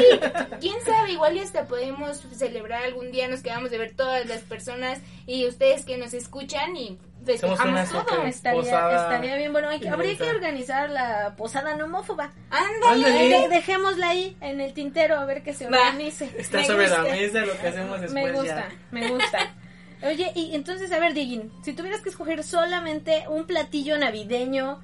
quién 0.60 0.74
sabe, 0.84 1.12
igual 1.12 1.36
y 1.36 1.40
hasta 1.40 1.64
podemos 1.66 2.18
celebrar 2.36 2.82
algún 2.84 3.10
día, 3.12 3.28
nos 3.28 3.40
quedamos 3.42 3.70
de 3.70 3.78
ver 3.78 3.94
todas 3.96 4.26
las 4.26 4.40
personas 4.42 4.98
y 5.26 5.46
ustedes 5.46 5.84
que 5.86 5.96
nos 5.96 6.12
escuchan 6.12 6.76
y 6.76 6.98
festejamos 7.24 7.88
todo. 7.90 8.24
Estaría, 8.26 8.60
Posada 8.60 9.02
estaría 9.04 9.36
bien 9.36 9.52
bueno. 9.52 9.68
hay 9.70 9.80
que- 9.80 9.88
habría 9.88 10.16
que 10.18 10.24
organizar 10.28 10.90
la 10.90 11.34
posada 11.36 11.76
no 11.76 11.86
homófoba. 11.86 12.32
Ándale. 12.50 13.06
Ándale. 13.06 13.28
De- 13.40 13.48
dejémosla 13.48 14.10
ahí 14.10 14.36
en 14.42 14.60
el 14.60 14.74
tintero 14.74 15.16
a 15.16 15.24
ver 15.24 15.42
que 15.42 15.54
se 15.54 15.68
Va. 15.68 15.78
organice. 15.78 16.30
Está 16.36 16.58
Me 16.58 16.66
sobre 16.66 16.88
la 16.88 16.98
gusta. 17.02 17.14
mesa 17.16 17.40
lo 17.46 17.58
que 17.58 17.68
hacemos 17.68 18.00
después 18.02 18.24
Me 18.24 18.32
gusta, 18.32 18.68
ya. 18.68 18.72
me 18.90 19.08
gusta. 19.08 19.54
Oye, 20.02 20.32
y 20.34 20.54
entonces, 20.54 20.90
a 20.92 20.98
ver, 20.98 21.12
Digin, 21.14 21.50
si 21.62 21.72
tuvieras 21.74 22.00
que 22.02 22.08
escoger 22.10 22.42
solamente 22.44 23.24
un 23.28 23.44
platillo 23.46 23.98
navideño 23.98 24.80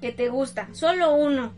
que 0.00 0.12
te 0.12 0.28
gusta, 0.28 0.68
solo 0.72 1.14
uno. 1.14 1.52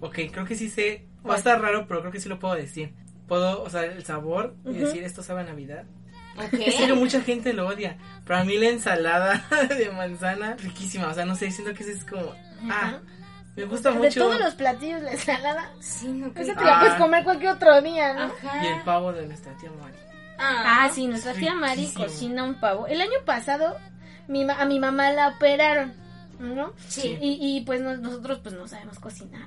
Ok, 0.00 0.18
creo 0.32 0.44
que 0.46 0.54
sí 0.54 0.68
sé. 0.70 1.06
Va 1.28 1.34
a 1.34 1.38
estar 1.38 1.60
raro, 1.60 1.86
pero 1.86 2.00
creo 2.00 2.12
que 2.12 2.20
sí 2.20 2.28
lo 2.28 2.38
puedo 2.38 2.54
decir. 2.54 2.94
Puedo, 3.28 3.62
o 3.62 3.70
sea, 3.70 3.84
el 3.84 4.04
sabor 4.04 4.54
y 4.64 4.70
Ujú. 4.70 4.78
decir 4.80 5.04
esto 5.04 5.22
sabe 5.22 5.40
a 5.42 5.44
Navidad. 5.44 5.84
Ok. 6.36 6.54
En 6.54 6.72
serio, 6.72 6.96
mucha 6.96 7.20
gente 7.20 7.52
lo 7.52 7.66
odia. 7.66 7.96
Para 8.26 8.44
mí 8.44 8.56
la 8.58 8.68
ensalada 8.68 9.44
de 9.68 9.90
manzana, 9.90 10.56
riquísima. 10.56 11.08
O 11.08 11.14
sea, 11.14 11.24
no 11.24 11.34
sé, 11.36 11.50
siento 11.50 11.74
que 11.74 11.82
eso 11.84 11.92
es 11.92 12.04
como... 12.04 12.32
Ah, 12.70 12.98
me 13.56 13.64
gusta 13.64 13.90
De 13.90 13.98
mucho. 13.98 14.20
todos 14.20 14.38
los 14.40 14.54
platillos, 14.54 15.02
la 15.02 15.12
ensalada. 15.12 15.70
Sí, 15.80 16.08
no 16.08 16.28
Esa 16.28 16.34
creo. 16.34 16.56
te 16.56 16.64
la 16.64 16.76
Ah. 16.76 16.80
puedes 16.80 16.94
comer 16.96 17.24
cualquier 17.24 17.50
otro 17.52 17.82
día, 17.82 18.14
¿no? 18.14 18.22
Ajá. 18.22 18.64
Y 18.64 18.66
el 18.68 18.82
pavo 18.82 19.12
de 19.12 19.26
nuestra 19.26 19.52
tía 19.56 19.70
Mari. 19.80 19.94
Ah, 20.38 20.88
sí, 20.92 21.06
nuestra 21.06 21.34
tía 21.34 21.54
Mari 21.54 21.82
riquísimo. 21.82 22.04
cocina 22.06 22.44
un 22.44 22.54
pavo. 22.58 22.86
El 22.86 23.00
año 23.00 23.18
pasado 23.26 23.76
mi 24.28 24.44
ma- 24.44 24.54
a 24.60 24.64
mi 24.64 24.78
mamá 24.78 25.10
la 25.12 25.28
operaron, 25.28 25.92
¿no? 26.38 26.72
Sí. 26.88 27.18
Y, 27.20 27.38
y, 27.58 27.60
pues 27.64 27.80
no- 27.82 27.96
nosotros 27.96 28.38
pues 28.42 28.54
no 28.54 28.66
sabemos 28.66 28.98
cocinar. 28.98 29.46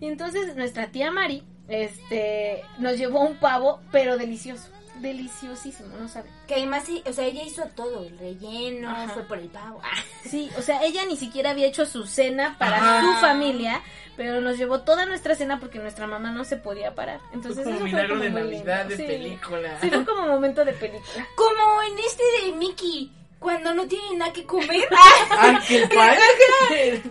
Y 0.00 0.06
entonces 0.08 0.56
nuestra 0.56 0.88
tía 0.88 1.10
Mari 1.10 1.42
este 1.68 2.62
nos 2.78 2.96
llevó 2.98 3.20
un 3.20 3.36
pavo, 3.36 3.80
pero 3.92 4.16
delicioso. 4.18 4.68
Deliciosísimo, 5.00 5.96
no 5.96 6.08
sabe. 6.08 6.28
Que 6.46 6.54
además, 6.56 6.84
sí, 6.84 7.02
o 7.06 7.12
sea, 7.12 7.24
ella 7.24 7.42
hizo 7.42 7.64
todo, 7.74 8.04
el 8.04 8.18
relleno, 8.18 8.90
Ajá. 8.90 9.08
fue 9.08 9.22
por 9.22 9.38
el 9.38 9.48
pavo. 9.48 9.80
Ah, 9.82 9.96
Sí, 10.28 10.50
o 10.58 10.62
sea, 10.62 10.82
ella 10.82 11.04
ni 11.06 11.16
siquiera 11.16 11.50
había 11.50 11.66
hecho 11.66 11.86
su 11.86 12.06
cena 12.06 12.56
para 12.58 12.76
Ajá. 12.76 13.00
su 13.00 13.20
familia, 13.20 13.80
pero 14.16 14.40
nos 14.42 14.58
llevó 14.58 14.80
toda 14.82 15.06
nuestra 15.06 15.34
cena 15.34 15.58
porque 15.58 15.78
nuestra 15.78 16.06
mamá 16.06 16.30
no 16.32 16.44
se 16.44 16.56
podía 16.58 16.94
parar. 16.94 17.20
Entonces 17.32 17.64
Fue 17.64 17.72
como 17.74 17.86
eso 17.86 17.96
fue 17.96 18.02
de 18.02 18.08
como 18.08 18.20
muy 18.20 18.30
Navidad, 18.30 18.80
lindo. 18.88 18.88
de 18.88 18.96
Sí. 18.96 19.02
película. 19.04 19.80
Sí, 19.80 19.88
fue 19.90 20.04
como 20.04 20.26
momento 20.26 20.64
de 20.66 20.72
película. 20.74 21.26
Como 21.34 21.82
en 21.82 21.98
este 21.98 22.22
de 22.46 22.52
Mickey, 22.56 23.10
cuando 23.40 23.74
no 23.74 23.88
tiene 23.88 24.16
nada 24.16 24.32
que 24.32 24.44
comer. 24.46 24.86
Ah, 25.30 25.60
que 25.66 25.82
el 25.82 25.88
pan. 25.88 26.16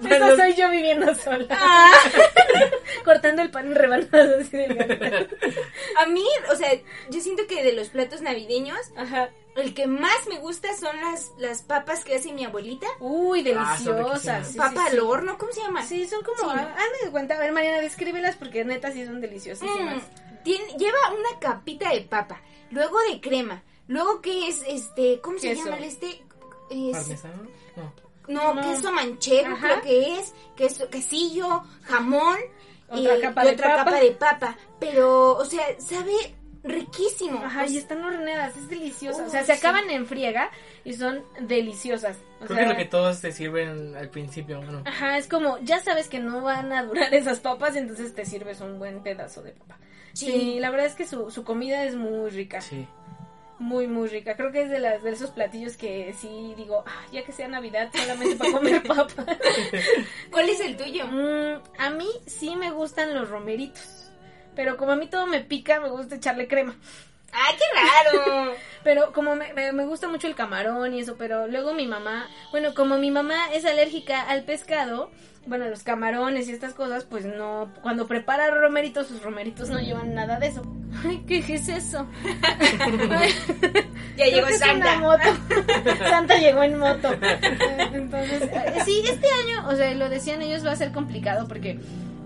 Esa 0.09 0.35
soy 0.37 0.53
yo 0.55 0.69
viviendo 0.69 1.13
sola. 1.15 1.45
Ah, 1.49 1.91
cortando 3.03 3.41
el 3.41 3.51
pan 3.51 3.67
en 3.67 3.75
rebanadas 3.75 4.41
así 4.41 4.55
delgado. 4.57 5.27
a 5.97 6.05
mí, 6.05 6.25
o 6.51 6.55
sea, 6.55 6.69
yo 7.09 7.19
siento 7.19 7.47
que 7.47 7.63
de 7.63 7.73
los 7.73 7.89
platos 7.89 8.21
navideños, 8.21 8.77
Ajá. 8.95 9.29
el 9.55 9.73
que 9.73 9.87
más 9.87 10.27
me 10.27 10.37
gusta 10.39 10.69
son 10.77 10.95
las, 11.01 11.31
las 11.39 11.63
papas 11.63 12.05
que 12.05 12.15
hace 12.15 12.31
mi 12.31 12.45
abuelita. 12.45 12.87
Uy, 12.99 13.39
Ah, 13.57 13.75
deliciosas. 13.77 14.47
Sí, 14.51 14.57
Papa 14.57 14.71
sí, 14.81 14.87
al 14.87 14.91
sí. 14.93 14.99
horno, 14.99 15.37
¿cómo 15.37 15.51
se 15.51 15.61
llama? 15.61 15.83
Sí, 15.83 16.07
son 16.07 16.21
como. 16.23 16.37
Sí. 16.51 16.57
ah, 16.59 16.83
de 17.03 17.11
cuenta. 17.11 17.35
A 17.35 17.39
ver, 17.39 17.51
Mariana, 17.51 17.79
descríbelas 17.81 18.35
porque 18.35 18.63
neta 18.65 18.91
sí 18.91 19.05
son 19.05 19.19
deliciosísimas. 19.21 20.03
Mm, 20.03 20.43
tiene- 20.43 20.73
lleva 20.77 20.97
una 21.17 21.39
capita 21.39 21.89
de 21.91 22.01
papa, 22.01 22.39
luego 22.69 22.97
de 23.11 23.19
crema, 23.19 23.63
luego 23.89 24.21
que 24.21 24.47
es 24.47 24.63
este, 24.65 25.19
¿cómo 25.19 25.37
se 25.37 25.53
llama 25.55 25.75
el 25.77 25.83
este? 25.83 26.23
Es, 26.69 26.95
¿Parmesano? 26.97 27.43
No. 27.75 27.93
no, 28.27 28.53
No. 28.53 28.61
queso 28.61 28.91
manchego 28.93 29.53
Ajá. 29.55 29.67
creo 29.67 29.81
que 29.81 30.19
es, 30.19 30.33
queso, 30.55 30.89
quesillo, 30.89 31.63
jamón 31.83 32.37
Otra 32.87 33.15
eh, 33.17 33.21
capa 33.21 33.43
y 33.43 33.47
de 33.47 33.53
otra 33.53 33.67
papa. 33.75 33.83
capa 33.91 33.99
de 33.99 34.11
papa, 34.11 34.57
pero, 34.79 35.35
o 35.35 35.43
sea, 35.45 35.63
sabe 35.79 36.13
riquísimo. 36.63 37.39
Ajá, 37.43 37.65
y 37.67 37.77
están 37.77 38.03
horneadas, 38.03 38.55
es 38.57 38.67
deliciosa. 38.69 39.25
o 39.25 39.29
sea, 39.29 39.41
Uy, 39.41 39.45
se 39.47 39.53
acaban 39.53 39.89
en 39.89 40.05
friega 40.05 40.51
y 40.83 40.93
son 40.93 41.23
deliciosas. 41.41 42.17
O 42.41 42.45
Creo 42.45 42.47
sea, 42.49 42.57
que 42.57 42.63
es 42.63 42.69
lo 42.69 42.75
que 42.75 42.85
todos 42.85 43.21
te 43.21 43.31
sirven 43.31 43.95
al 43.95 44.09
principio, 44.09 44.61
¿no? 44.61 44.83
Ajá, 44.85 45.17
es 45.17 45.27
como, 45.27 45.57
ya 45.59 45.79
sabes 45.79 46.07
que 46.09 46.19
no 46.19 46.41
van 46.41 46.71
a 46.73 46.83
durar 46.83 47.13
esas 47.13 47.39
papas, 47.39 47.75
entonces 47.75 48.13
te 48.13 48.25
sirves 48.25 48.59
un 48.61 48.77
buen 48.77 49.01
pedazo 49.01 49.41
de 49.41 49.51
papa. 49.53 49.77
Sí, 50.13 50.25
Sí. 50.25 50.59
la 50.59 50.69
verdad 50.69 50.87
es 50.87 50.95
que 50.95 51.07
su, 51.07 51.31
su 51.31 51.43
comida 51.43 51.83
es 51.85 51.95
muy 51.95 52.29
rica. 52.29 52.59
Sí. 52.61 52.85
Muy, 53.59 53.87
muy 53.87 54.07
rica. 54.07 54.35
Creo 54.35 54.51
que 54.51 54.63
es 54.63 54.69
de, 54.69 54.79
las, 54.79 55.03
de 55.03 55.11
esos 55.11 55.31
platillos 55.31 55.77
que 55.77 56.13
sí 56.17 56.53
digo, 56.57 56.83
ah, 56.87 57.05
ya 57.11 57.23
que 57.23 57.31
sea 57.31 57.47
Navidad, 57.47 57.89
solamente 57.93 58.35
para 58.37 58.51
comer 58.51 58.83
papa. 58.87 59.25
¿Cuál 60.31 60.49
es 60.49 60.59
el 60.61 60.77
tuyo? 60.77 61.05
Mm, 61.07 61.61
a 61.77 61.89
mí 61.91 62.07
sí 62.25 62.55
me 62.55 62.71
gustan 62.71 63.13
los 63.13 63.29
romeritos. 63.29 64.11
Pero 64.55 64.77
como 64.77 64.93
a 64.93 64.95
mí 64.95 65.07
todo 65.07 65.27
me 65.27 65.41
pica, 65.41 65.79
me 65.79 65.89
gusta 65.89 66.15
echarle 66.15 66.47
crema. 66.47 66.75
¡Ay, 67.31 67.55
qué 67.57 68.19
raro! 68.19 68.53
Pero 68.83 69.13
como 69.13 69.35
me, 69.35 69.53
me, 69.53 69.71
me 69.71 69.85
gusta 69.85 70.07
mucho 70.07 70.27
el 70.27 70.35
camarón 70.35 70.93
y 70.93 71.01
eso, 71.01 71.17
pero 71.17 71.47
luego 71.47 71.73
mi 71.73 71.85
mamá, 71.85 72.29
bueno, 72.51 72.73
como 72.73 72.97
mi 72.97 73.11
mamá 73.11 73.53
es 73.53 73.65
alérgica 73.65 74.21
al 74.21 74.45
pescado, 74.45 75.11
bueno, 75.45 75.67
los 75.67 75.83
camarones 75.83 76.47
y 76.47 76.51
estas 76.51 76.73
cosas, 76.73 77.05
pues 77.05 77.25
no, 77.25 77.69
cuando 77.81 78.07
prepara 78.07 78.49
romeritos, 78.51 79.07
sus 79.07 79.23
romeritos 79.23 79.69
no 79.69 79.79
llevan 79.79 80.13
nada 80.13 80.39
de 80.39 80.47
eso. 80.47 80.61
Ay, 81.05 81.23
¿qué 81.27 81.39
es 81.39 81.67
eso? 81.69 82.07
Ya 84.17 84.25
llegó 84.25 84.49
Santa. 84.49 84.97
una 84.97 84.99
moto. 84.99 85.23
Santa 86.09 86.37
llegó 86.37 86.61
en 86.63 86.77
moto. 86.77 87.09
Entonces, 87.93 88.43
eh, 88.43 88.73
sí, 88.83 89.01
este 89.05 89.27
año, 89.27 89.69
o 89.69 89.75
sea, 89.75 89.93
lo 89.93 90.09
decían 90.09 90.41
ellos, 90.41 90.65
va 90.65 90.71
a 90.73 90.75
ser 90.75 90.91
complicado 90.91 91.47
porque, 91.47 91.79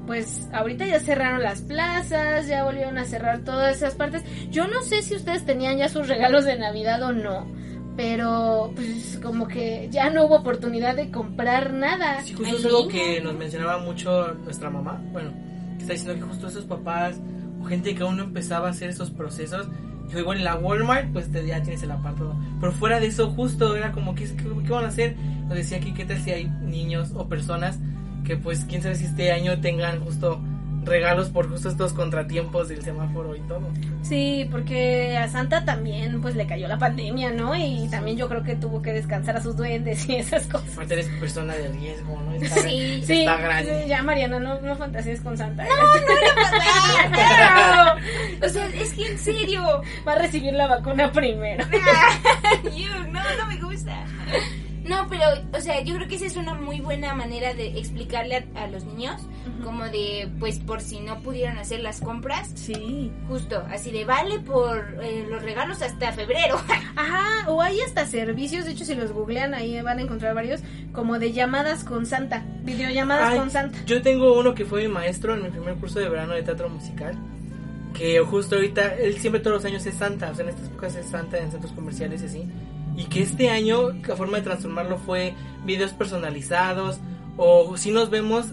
pues, 0.07 0.47
ahorita 0.53 0.87
ya 0.87 0.99
cerraron 0.99 1.43
las 1.43 1.61
plazas, 1.61 2.47
ya 2.47 2.63
volvieron 2.63 2.97
a 2.97 3.05
cerrar 3.05 3.41
todas 3.43 3.77
esas 3.77 3.93
partes. 3.93 4.23
Yo 4.49 4.67
no 4.67 4.81
sé 4.81 5.03
si 5.03 5.15
ustedes 5.15 5.45
tenían 5.45 5.77
ya 5.77 5.87
sus 5.87 6.07
regalos 6.07 6.45
de 6.45 6.57
Navidad 6.57 7.03
o 7.03 7.11
no, 7.11 7.45
pero, 7.95 8.71
pues, 8.75 9.19
como 9.21 9.47
que 9.47 9.87
ya 9.91 10.09
no 10.09 10.25
hubo 10.25 10.37
oportunidad 10.37 10.95
de 10.95 11.11
comprar 11.11 11.73
nada. 11.73 12.21
Sí, 12.23 12.33
justo 12.33 12.57
es 12.57 12.65
algo 12.65 12.87
que 12.87 13.21
nos 13.21 13.33
mencionaba 13.35 13.77
mucho 13.79 14.33
nuestra 14.43 14.69
mamá. 14.69 15.01
Bueno, 15.11 15.31
que 15.75 15.81
está 15.81 15.93
diciendo 15.93 16.15
que 16.15 16.29
justo 16.29 16.47
esos 16.47 16.65
papás 16.65 17.19
o 17.61 17.65
gente 17.65 17.93
que 17.93 18.03
aún 18.03 18.17
no 18.17 18.23
empezaba 18.23 18.67
a 18.67 18.71
hacer 18.71 18.89
esos 18.89 19.11
procesos. 19.11 19.67
Dijo, 20.07 20.19
igual 20.19 20.39
en 20.39 20.43
la 20.43 20.55
Walmart, 20.55 21.11
pues 21.13 21.31
te, 21.31 21.45
ya 21.45 21.61
tienes 21.61 21.83
el 21.83 21.91
apartado. 21.91 22.35
Pero 22.59 22.71
fuera 22.71 22.99
de 22.99 23.07
eso, 23.07 23.29
justo 23.31 23.75
era 23.75 23.91
como, 23.91 24.15
¿qué, 24.15 24.25
qué, 24.25 24.43
qué 24.43 24.71
van 24.71 24.85
a 24.85 24.87
hacer? 24.87 25.15
Nos 25.47 25.55
decía 25.55 25.79
que 25.79 25.93
qué 25.93 26.05
tal 26.05 26.19
si 26.19 26.31
hay 26.31 26.45
niños 26.45 27.11
o 27.15 27.27
personas 27.27 27.79
que, 28.25 28.37
pues, 28.37 28.65
quién 28.65 28.81
sabe 28.81 28.95
si 28.95 29.05
este 29.05 29.31
año 29.31 29.59
tengan 29.61 29.99
justo 30.03 30.41
regalos 30.85 31.29
por 31.29 31.49
justo 31.49 31.69
estos 31.69 31.93
contratiempos 31.93 32.67
del 32.69 32.81
semáforo 32.83 33.35
y 33.35 33.39
todo. 33.41 33.69
Sí, 34.01 34.47
porque 34.51 35.17
a 35.17 35.27
Santa 35.29 35.63
también, 35.65 36.21
pues, 36.21 36.35
le 36.35 36.45
cayó 36.45 36.67
la 36.67 36.77
pandemia, 36.77 37.31
¿no? 37.31 37.55
Y 37.55 37.87
también 37.89 38.17
yo 38.17 38.27
creo 38.29 38.43
que 38.43 38.55
tuvo 38.55 38.81
que 38.81 38.91
descansar 38.93 39.37
a 39.37 39.41
sus 39.41 39.55
duendes 39.55 40.07
y 40.09 40.15
esas 40.17 40.45
cosas. 40.47 40.73
Aparte 40.73 40.93
eres 40.95 41.07
persona 41.19 41.53
de 41.53 41.69
riesgo, 41.69 42.19
¿no? 42.21 42.33
Está, 42.33 42.61
Sí, 42.61 43.01
Sí, 43.05 43.19
está 43.21 43.37
grande. 43.37 43.81
sí, 43.83 43.89
ya 43.89 44.03
Mariana, 44.03 44.39
no, 44.39 44.59
no 44.61 44.75
fantasees 44.75 45.21
con 45.21 45.37
Santa. 45.37 45.65
¡Ah, 47.13 47.95
no! 48.41 48.45
O 48.45 48.49
sea, 48.49 48.67
es 48.67 48.93
que 48.93 49.07
en 49.11 49.17
serio. 49.19 49.63
Va 50.07 50.13
a 50.13 50.19
recibir 50.19 50.53
la 50.53 50.67
vacuna 50.67 51.11
primero. 51.11 51.65
Yo, 52.75 52.89
no, 53.11 53.21
no 53.37 53.47
me 53.47 53.57
gusta. 53.57 54.05
No, 54.85 55.07
pero, 55.09 55.23
o 55.57 55.61
sea, 55.61 55.81
yo 55.81 55.95
creo 55.95 56.07
que 56.07 56.15
esa 56.15 56.25
es 56.25 56.35
una 56.35 56.53
muy 56.53 56.81
buena 56.81 57.13
manera 57.13 57.53
de 57.53 57.77
explicarle 57.79 58.45
a, 58.55 58.63
a 58.63 58.67
los 58.67 58.83
niños, 58.83 59.21
como 59.63 59.85
de, 59.85 60.29
pues, 60.39 60.59
por 60.59 60.81
si 60.81 60.99
no 60.99 61.19
pudieron 61.21 61.57
hacer 61.57 61.79
las 61.79 62.01
compras, 62.01 62.51
Sí. 62.55 63.11
justo, 63.29 63.63
así 63.71 63.91
de 63.91 64.03
vale 64.03 64.39
por 64.39 64.97
eh, 65.01 65.25
los 65.29 65.41
regalos 65.41 65.81
hasta 65.81 66.11
febrero. 66.11 66.57
Ajá, 66.95 67.49
o 67.49 67.61
hay 67.61 67.79
hasta 67.81 68.05
servicios, 68.05 68.65
de 68.65 68.71
hecho 68.71 68.83
si 68.85 68.93
los 68.95 69.11
googlean 69.13 69.53
ahí 69.53 69.81
van 69.81 69.99
a 69.99 70.01
encontrar 70.01 70.35
varios, 70.35 70.61
como 70.91 71.17
de 71.17 71.31
llamadas 71.31 71.83
con 71.85 72.05
Santa, 72.05 72.43
videollamadas 72.63 73.29
Ay, 73.31 73.39
con 73.39 73.49
Santa. 73.51 73.77
Yo 73.85 74.01
tengo 74.01 74.37
uno 74.37 74.53
que 74.53 74.65
fue 74.65 74.81
mi 74.81 74.89
maestro 74.89 75.33
en 75.33 75.43
mi 75.43 75.49
primer 75.49 75.75
curso 75.75 75.99
de 75.99 76.09
verano 76.09 76.33
de 76.33 76.43
teatro 76.43 76.67
musical. 76.69 77.15
Que 77.93 78.19
justo 78.21 78.55
ahorita, 78.55 78.95
él 78.95 79.17
siempre 79.19 79.39
todos 79.39 79.57
los 79.57 79.65
años 79.65 79.85
es 79.85 79.95
Santa, 79.95 80.31
o 80.31 80.35
sea, 80.35 80.43
en 80.43 80.49
estas 80.49 80.67
épocas 80.67 80.95
es 80.95 81.05
Santa 81.05 81.37
en 81.37 81.51
centros 81.51 81.71
comerciales 81.73 82.23
y 82.23 82.25
así. 82.25 82.43
Y 82.95 83.05
que 83.05 83.21
este 83.21 83.49
año, 83.49 83.91
la 84.07 84.15
forma 84.15 84.37
de 84.37 84.43
transformarlo 84.43 84.97
fue 84.97 85.33
videos 85.65 85.91
personalizados. 85.91 86.99
O 87.35 87.77
si 87.77 87.89
nos 87.89 88.11
vemos, 88.11 88.47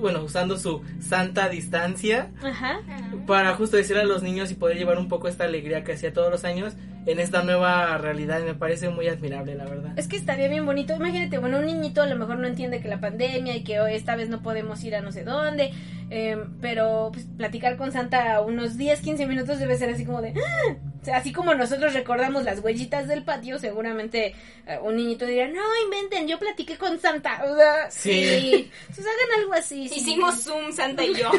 bueno, 0.00 0.22
usando 0.22 0.56
su 0.56 0.82
santa 1.00 1.48
distancia 1.48 2.30
Ajá. 2.40 2.80
para 3.26 3.52
justo 3.56 3.76
decir 3.76 3.98
a 3.98 4.04
los 4.04 4.22
niños 4.22 4.52
y 4.52 4.54
poder 4.54 4.78
llevar 4.78 4.98
un 4.98 5.08
poco 5.08 5.26
esta 5.26 5.42
alegría 5.42 5.82
que 5.82 5.94
hacía 5.94 6.12
todos 6.12 6.30
los 6.30 6.44
años 6.44 6.74
en 7.06 7.18
esta 7.20 7.42
nueva 7.42 7.98
realidad. 7.98 8.40
Y 8.40 8.44
me 8.44 8.54
parece 8.54 8.88
muy 8.88 9.08
admirable, 9.08 9.54
la 9.54 9.64
verdad. 9.64 9.92
Es 9.98 10.08
que 10.08 10.16
estaría 10.16 10.48
bien 10.48 10.64
bonito. 10.66 10.94
Imagínate, 10.94 11.38
bueno, 11.38 11.58
un 11.58 11.66
niñito 11.66 12.02
a 12.02 12.06
lo 12.06 12.16
mejor 12.16 12.38
no 12.38 12.46
entiende 12.46 12.80
que 12.80 12.88
la 12.88 13.00
pandemia 13.00 13.56
y 13.56 13.64
que 13.64 13.80
hoy 13.80 13.94
esta 13.94 14.16
vez 14.16 14.28
no 14.28 14.42
podemos 14.42 14.82
ir 14.84 14.94
a 14.96 15.00
no 15.00 15.12
sé 15.12 15.24
dónde. 15.24 15.72
eh, 16.14 16.36
pero 16.60 17.08
pues, 17.12 17.24
platicar 17.38 17.76
con 17.78 17.90
Santa 17.90 18.40
unos 18.42 18.76
10, 18.76 19.00
15 19.00 19.26
minutos 19.26 19.58
debe 19.58 19.76
ser 19.78 19.88
así 19.90 20.04
como 20.04 20.20
de... 20.20 20.34
"Ah". 20.36 20.76
O 21.00 21.04
sea, 21.04 21.16
así 21.16 21.32
como 21.32 21.52
nosotros 21.54 21.94
recordamos 21.94 22.44
las 22.44 22.60
huellitas 22.60 23.08
del 23.08 23.24
patio, 23.24 23.58
seguramente 23.58 24.34
eh, 24.68 24.78
un 24.82 24.94
niñito 24.96 25.26
dirá, 25.26 25.48
no, 25.48 25.60
inventen, 25.84 26.28
yo 26.28 26.38
platiqué 26.38 26.76
con 26.78 27.00
Santa. 27.00 27.42
O 27.44 27.56
sea, 27.56 27.90
Sí. 27.90 28.70
Pues 28.86 29.00
hagan 29.00 29.40
algo 29.40 29.52
así. 29.54 29.88
sí. 29.88 29.96
Hicimos 30.00 30.44
Zoom, 30.44 30.70
Santa 30.70 31.02
y 31.02 31.12
yo. 31.14 31.30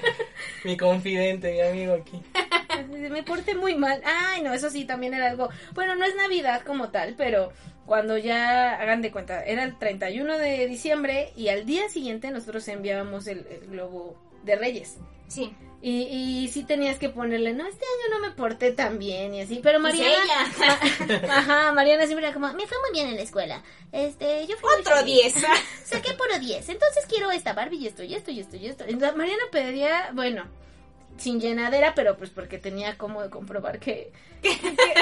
Mi 0.64 0.76
confidente, 0.76 1.52
mi 1.52 1.60
amigo 1.60 1.94
aquí. 1.94 2.20
Me 3.10 3.22
porté 3.22 3.54
muy 3.54 3.74
mal. 3.76 4.00
Ay, 4.04 4.42
no, 4.42 4.52
eso 4.52 4.70
sí, 4.70 4.84
también 4.96 5.14
era 5.14 5.28
algo. 5.30 5.50
Bueno, 5.74 5.94
no 5.94 6.04
es 6.06 6.14
Navidad 6.16 6.62
como 6.64 6.88
tal, 6.88 7.14
pero 7.16 7.52
cuando 7.84 8.16
ya 8.18 8.74
hagan 8.80 9.02
de 9.02 9.12
cuenta, 9.12 9.44
era 9.44 9.62
el 9.62 9.78
31 9.78 10.38
de 10.38 10.66
diciembre 10.66 11.32
y 11.36 11.48
al 11.48 11.66
día 11.66 11.88
siguiente 11.90 12.30
nosotros 12.30 12.66
enviábamos 12.68 13.26
el, 13.26 13.46
el 13.46 13.68
globo 13.68 14.16
de 14.42 14.56
Reyes. 14.56 14.96
Sí. 15.28 15.54
Y, 15.82 16.02
y 16.44 16.48
sí 16.48 16.64
tenías 16.64 16.98
que 16.98 17.10
ponerle, 17.10 17.52
no, 17.52 17.66
este 17.66 17.84
año 17.84 18.14
no 18.18 18.26
me 18.26 18.34
porté 18.34 18.72
tan 18.72 18.98
bien 18.98 19.34
y 19.34 19.42
así, 19.42 19.60
pero 19.62 19.80
Pues 19.80 19.94
Mariana. 19.94 20.24
ella. 20.24 21.20
Ajá, 21.36 21.72
Mariana 21.72 22.06
siempre 22.06 22.24
era 22.26 22.32
como, 22.34 22.50
me 22.54 22.66
fue 22.66 22.78
muy 22.80 22.90
bien 22.92 23.08
en 23.08 23.16
la 23.16 23.22
escuela. 23.22 23.62
Este, 23.92 24.46
yo 24.46 24.56
fui 24.56 24.70
Otro 24.80 24.96
feliz. 24.96 25.34
10. 25.34 25.44
Saqué 25.84 26.14
puro 26.14 26.38
10. 26.40 26.68
Entonces 26.70 27.04
quiero 27.08 27.30
esta 27.30 27.52
Barbie 27.52 27.76
y 27.78 27.86
esto 27.88 28.02
y 28.02 28.14
esto 28.14 28.30
y 28.30 28.40
esto 28.40 28.56
y 28.56 28.66
esto. 28.66 28.84
Entonces, 28.88 29.16
Mariana 29.16 29.42
pedía, 29.52 30.10
bueno, 30.14 30.46
sin 31.16 31.40
llenadera, 31.40 31.94
pero 31.94 32.16
pues 32.16 32.30
porque 32.30 32.58
tenía 32.58 32.96
como 32.96 33.28
comprobar 33.30 33.78
que, 33.78 34.10
que, 34.42 34.56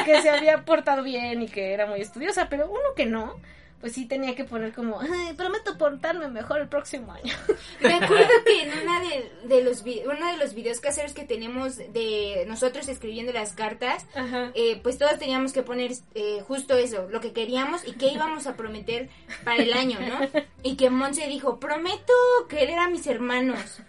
que 0.04 0.22
se 0.22 0.30
había 0.30 0.64
portado 0.64 1.02
bien 1.02 1.42
y 1.42 1.48
que 1.48 1.72
era 1.72 1.86
muy 1.86 2.00
estudiosa. 2.00 2.48
Pero 2.48 2.70
uno 2.70 2.94
que 2.96 3.06
no, 3.06 3.40
pues 3.84 3.92
sí 3.96 4.06
tenía 4.06 4.34
que 4.34 4.44
poner 4.44 4.72
como, 4.72 4.98
"Ay, 4.98 5.34
prometo 5.36 5.76
portarme 5.76 6.26
mejor 6.28 6.58
el 6.62 6.68
próximo 6.68 7.12
año. 7.12 7.34
Me 7.82 7.92
acuerdo 7.92 8.30
que 8.46 8.62
en 8.62 8.78
una 8.82 8.98
de, 9.00 9.30
de 9.44 9.62
los 9.62 9.82
vi- 9.84 10.00
uno 10.06 10.26
de 10.32 10.38
los 10.38 10.54
videos 10.54 10.80
caseros 10.80 11.12
que 11.12 11.24
tenemos 11.24 11.76
de 11.76 12.44
nosotros 12.48 12.88
escribiendo 12.88 13.30
las 13.34 13.52
cartas, 13.52 14.06
eh, 14.54 14.80
pues 14.82 14.96
todos 14.96 15.18
teníamos 15.18 15.52
que 15.52 15.62
poner 15.62 15.92
eh, 16.14 16.40
justo 16.48 16.78
eso, 16.78 17.08
lo 17.10 17.20
que 17.20 17.34
queríamos 17.34 17.86
y 17.86 17.92
qué 17.92 18.06
íbamos 18.08 18.46
a 18.46 18.56
prometer 18.56 19.10
para 19.44 19.62
el 19.62 19.74
año, 19.74 19.98
¿no? 20.00 20.42
Y 20.62 20.76
que 20.76 20.88
Monse 20.88 21.26
dijo, 21.26 21.60
prometo 21.60 22.14
querer 22.48 22.78
a 22.78 22.88
mis 22.88 23.06
hermanos. 23.06 23.80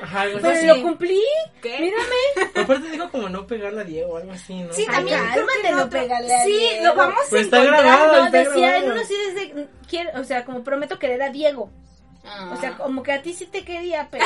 Ajá, 0.00 0.24
Pero 0.32 0.48
así. 0.48 0.66
lo 0.66 0.80
cumplí. 0.80 1.20
¿Qué? 1.60 1.80
Mírame. 1.80 2.50
Aparte 2.62 2.88
dijo 2.90 3.10
como 3.10 3.28
no 3.28 3.46
pegarle 3.46 3.82
a 3.82 3.84
Diego 3.84 4.14
o 4.14 4.16
algo 4.16 4.32
así, 4.32 4.54
¿no? 4.62 4.72
Sí, 4.72 4.86
también 4.86 5.18
cálmate, 5.18 5.70
no 5.72 5.90
pégale 5.90 6.34
a 6.34 6.44
Sí, 6.44 6.50
Diego. 6.52 6.84
lo 6.86 6.94
vamos 6.94 7.20
Pues 7.28 7.42
a 7.42 7.44
está 7.44 7.56
encontrar. 7.58 7.84
grabado. 7.84 8.16
No, 8.20 8.24
está 8.26 8.38
decía, 8.38 8.76
en 8.78 8.90
uno 8.90 9.00
sí 9.04 9.14
desde, 9.34 9.68
quiero, 9.88 10.20
o 10.20 10.24
sea, 10.24 10.44
como 10.44 10.62
prometo 10.64 10.98
querer 10.98 11.22
a 11.22 11.30
Diego. 11.30 11.70
Ah. 12.26 12.52
O 12.54 12.56
sea, 12.58 12.72
como 12.78 13.02
que 13.02 13.12
a 13.12 13.20
ti 13.20 13.34
sí 13.34 13.44
te 13.44 13.64
quería, 13.66 14.08
pero, 14.10 14.24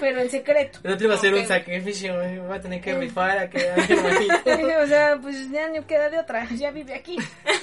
pero 0.00 0.20
en 0.20 0.28
secreto. 0.30 0.80
El 0.82 0.94
otro 0.94 1.06
iba 1.06 1.14
a 1.14 1.18
ser 1.18 1.32
Ok. 1.32 1.40
un 1.42 1.46
sacrificio, 1.46 2.14
me 2.16 2.38
va 2.40 2.56
a 2.56 2.60
tener 2.60 2.80
que 2.80 2.92
rifar 2.92 3.38
a 3.38 3.48
que 3.48 3.58
o 4.82 4.86
sea, 4.88 5.16
pues 5.22 5.48
ya 5.48 5.68
no 5.68 5.86
queda 5.86 6.10
de 6.10 6.18
otra, 6.18 6.48
ya 6.56 6.72
vive 6.72 6.92
aquí. 6.92 7.16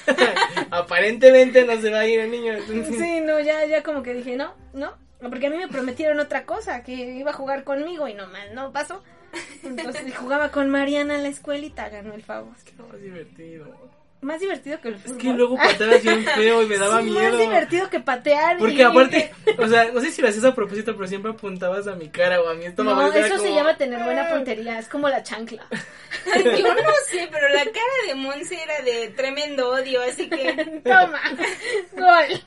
Aparentemente 0.70 1.64
no 1.64 1.78
se 1.80 1.90
va 1.90 2.00
a 2.00 2.06
ir 2.06 2.20
el 2.20 2.30
niño. 2.30 2.54
entonces- 2.54 2.96
Sí, 2.98 3.20
no, 3.20 3.40
ya, 3.40 3.64
ya 3.66 3.82
como 3.82 4.02
que 4.02 4.14
dije, 4.14 4.36
no, 4.36 4.54
no, 4.72 4.94
porque 5.20 5.48
a 5.48 5.50
mí 5.50 5.58
me 5.58 5.68
prometieron 5.68 6.18
otra 6.20 6.44
cosa, 6.46 6.82
que 6.82 6.92
iba 6.94 7.30
a 7.32 7.34
jugar 7.34 7.64
conmigo 7.64 8.08
y 8.08 8.14
no 8.14 8.26
no 8.54 8.72
pasó. 8.72 9.02
Entonces 9.62 10.16
jugaba 10.16 10.50
con 10.50 10.70
Mariana 10.70 11.16
en 11.16 11.22
la 11.24 11.28
escuelita, 11.28 11.90
ganó 11.90 12.14
el 12.14 12.22
favor. 12.22 12.54
No, 12.78 12.94
es 12.96 13.02
divertido. 13.02 13.66
Más 14.20 14.40
divertido 14.40 14.80
que 14.80 14.88
el 14.88 14.94
Es 14.94 15.02
fútbol. 15.02 15.18
que 15.18 15.28
luego 15.32 15.56
pateabas 15.56 16.02
bien 16.02 16.24
feo 16.34 16.62
y 16.62 16.66
me 16.66 16.76
daba 16.76 16.98
Sí, 17.02 17.04
miedo. 17.10 17.20
Más 17.30 17.38
divertido 17.38 17.88
que 17.88 18.00
patear. 18.00 18.56
y- 18.56 18.58
Porque 18.58 18.82
aparte, 18.84 19.32
o 19.58 19.66
sea, 19.68 19.92
no 19.92 20.00
sé 20.00 20.10
si 20.10 20.20
lo 20.22 20.28
hacías 20.28 20.44
a 20.44 20.54
propósito, 20.56 20.96
pero 20.96 21.06
siempre 21.06 21.30
apuntabas 21.30 21.86
a 21.86 21.94
mi 21.94 22.08
cara 22.08 22.40
o 22.42 22.48
a 22.48 22.54
mi 22.54 22.64
estómago. 22.64 23.00
No, 23.00 23.12
eso 23.12 23.38
se 23.38 23.54
llama 23.54 23.76
tener 23.76 24.02
buena 24.02 24.28
puntería, 24.28 24.78
es 24.80 24.88
como 24.88 25.08
la 25.08 25.22
chancla. 25.22 25.64
Yo 26.34 26.74
no 26.74 26.90
sé, 27.08 27.28
pero 27.30 27.48
la 27.50 27.64
cara 27.64 27.94
de 28.08 28.14
Monse 28.16 28.60
era 28.60 28.80
de 28.82 29.08
tremendo 29.10 29.70
odio, 29.70 30.02
así 30.02 30.28
que... 30.28 30.80
Toma, 30.84 31.20
gol. 31.92 32.42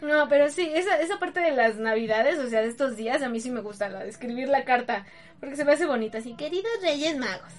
No, 0.00 0.28
pero 0.28 0.48
sí, 0.50 0.70
esa, 0.74 1.00
esa 1.00 1.18
parte 1.18 1.40
de 1.40 1.52
las 1.52 1.76
navidades, 1.76 2.38
o 2.38 2.48
sea, 2.48 2.62
de 2.62 2.68
estos 2.68 2.96
días, 2.96 3.22
a 3.22 3.28
mí 3.28 3.40
sí 3.40 3.50
me 3.50 3.60
gusta 3.60 3.88
la 3.88 4.02
de 4.04 4.10
escribir 4.10 4.48
la 4.48 4.64
carta, 4.64 5.06
porque 5.40 5.56
se 5.56 5.64
me 5.64 5.72
hace 5.72 5.86
bonita, 5.86 6.18
así, 6.18 6.34
queridos 6.34 6.72
Reyes 6.82 7.16
Magos. 7.16 7.52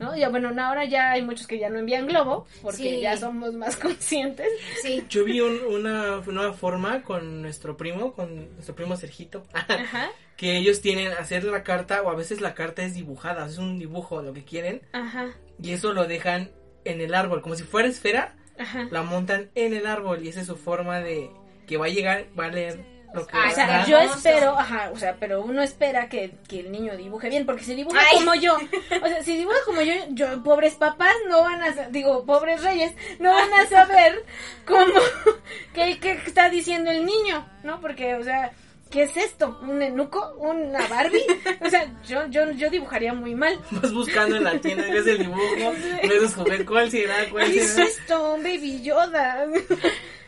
¿No? 0.00 0.16
Ya 0.16 0.28
bueno, 0.30 0.50
no, 0.50 0.62
ahora 0.64 0.84
ya 0.86 1.12
hay 1.12 1.22
muchos 1.22 1.46
que 1.46 1.58
ya 1.58 1.68
no 1.70 1.78
envían 1.78 2.06
globo, 2.08 2.46
porque 2.62 2.76
Sí. 2.78 3.00
ya 3.02 3.16
somos 3.16 3.52
más 3.54 3.76
conscientes. 3.76 4.48
Sí. 4.82 5.04
Yo 5.08 5.24
vi 5.24 5.40
un- 5.40 5.60
una 5.72 6.20
nueva 6.26 6.52
forma 6.54 7.02
con 7.02 7.42
nuestro 7.42 7.76
primo, 7.76 8.12
con 8.14 8.54
nuestro 8.54 8.74
primo 8.74 8.96
Sergito, 8.96 9.44
Ajá, 9.52 10.10
que 10.36 10.56
ellos 10.56 10.80
tienen 10.80 11.12
hacer 11.12 11.44
la 11.44 11.62
carta 11.62 12.02
o 12.02 12.10
a 12.10 12.14
veces 12.16 12.40
la 12.40 12.54
carta 12.54 12.82
es 12.82 12.94
dibujada, 12.94 13.46
es 13.46 13.58
un 13.58 13.78
dibujo, 13.78 14.22
lo 14.22 14.32
que 14.32 14.42
quieren. 14.44 14.82
ajá. 14.92 15.28
y 15.62 15.72
eso 15.72 15.92
lo 15.92 16.06
dejan 16.06 16.50
en 16.86 17.02
el 17.02 17.14
árbol, 17.14 17.42
como 17.42 17.54
si 17.54 17.62
fuera 17.64 17.86
esfera, 17.86 18.34
Ajá. 18.58 18.88
la 18.90 19.02
montan 19.02 19.50
en 19.54 19.74
el 19.74 19.86
árbol 19.86 20.24
y 20.24 20.28
esa 20.28 20.40
es 20.40 20.46
su 20.46 20.56
forma 20.56 21.00
de 21.00 21.30
que 21.66 21.76
va 21.76 21.84
a 21.86 21.90
llegar, 21.90 22.24
va 22.38 22.46
a 22.46 22.50
leer 22.50 22.82
lo 23.14 23.26
que 23.26 23.36
va 23.36 23.48
O 23.48 23.50
sea, 23.52 23.66
dar. 23.66 23.86
yo 23.86 23.98
espero, 23.98 24.58
ajá, 24.58 24.90
o 24.92 24.96
sea, 24.98 25.16
pero 25.18 25.42
uno 25.42 25.62
espera 25.62 26.08
que, 26.08 26.32
que 26.48 26.60
el 26.60 26.70
niño 26.72 26.96
dibuje 26.96 27.28
bien, 27.28 27.46
porque 27.46 27.64
si 27.64 27.74
dibuja 27.74 27.98
Ay. 28.10 28.18
como 28.18 28.34
yo, 28.34 28.54
o 28.56 29.06
sea, 29.06 29.22
si 29.22 29.36
dibuja 29.36 29.56
como 29.66 29.80
yo, 29.82 29.92
yo, 30.10 30.42
pobres 30.42 30.74
papás 30.74 31.14
no 31.28 31.42
van 31.42 31.62
a, 31.62 31.70
digo, 31.90 32.24
pobres 32.24 32.62
reyes, 32.62 32.92
no 33.18 33.32
van 33.32 33.52
a 33.52 33.66
saber 33.68 34.24
cómo, 34.66 35.00
qué, 35.74 35.98
qué 36.00 36.12
está 36.26 36.48
diciendo 36.50 36.90
el 36.90 37.04
niño, 37.04 37.46
¿no? 37.62 37.80
Porque, 37.80 38.14
o 38.14 38.22
sea, 38.24 38.52
¿qué 38.90 39.04
es 39.04 39.16
esto? 39.16 39.58
¿Un 39.62 39.80
enuco? 39.82 40.34
¿Una 40.38 40.86
Barbie? 40.88 41.24
O 41.64 41.68
sea, 41.70 41.86
yo, 42.06 42.26
yo, 42.28 42.50
yo 42.52 42.70
dibujaría 42.70 43.12
muy 43.14 43.34
mal. 43.34 43.58
Vas 43.70 43.92
buscando 43.92 44.36
en 44.36 44.44
la 44.44 44.58
tienda, 44.60 44.84
ves 44.84 45.06
el 45.06 45.18
dibujo, 45.18 45.40
ves 46.02 46.34
juguetes, 46.34 46.66
cuál 46.66 46.90
será, 46.90 47.14
cuál 47.30 47.50
¿Qué 47.52 47.60
es 47.60 47.70
será. 47.70 47.86
esto? 47.86 48.34
Un 48.34 48.42
baby 48.42 48.82
Yoda. 48.82 49.46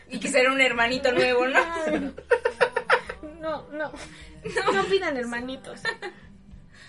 Y 0.09 0.19
que 0.19 0.27
será 0.29 0.51
un 0.51 0.61
hermanito 0.61 1.11
nuevo, 1.11 1.47
¿no? 1.47 1.59
No, 3.43 3.67
no, 3.73 3.91
no 4.73 4.83
pidan 4.85 5.17
hermanitos. 5.17 5.81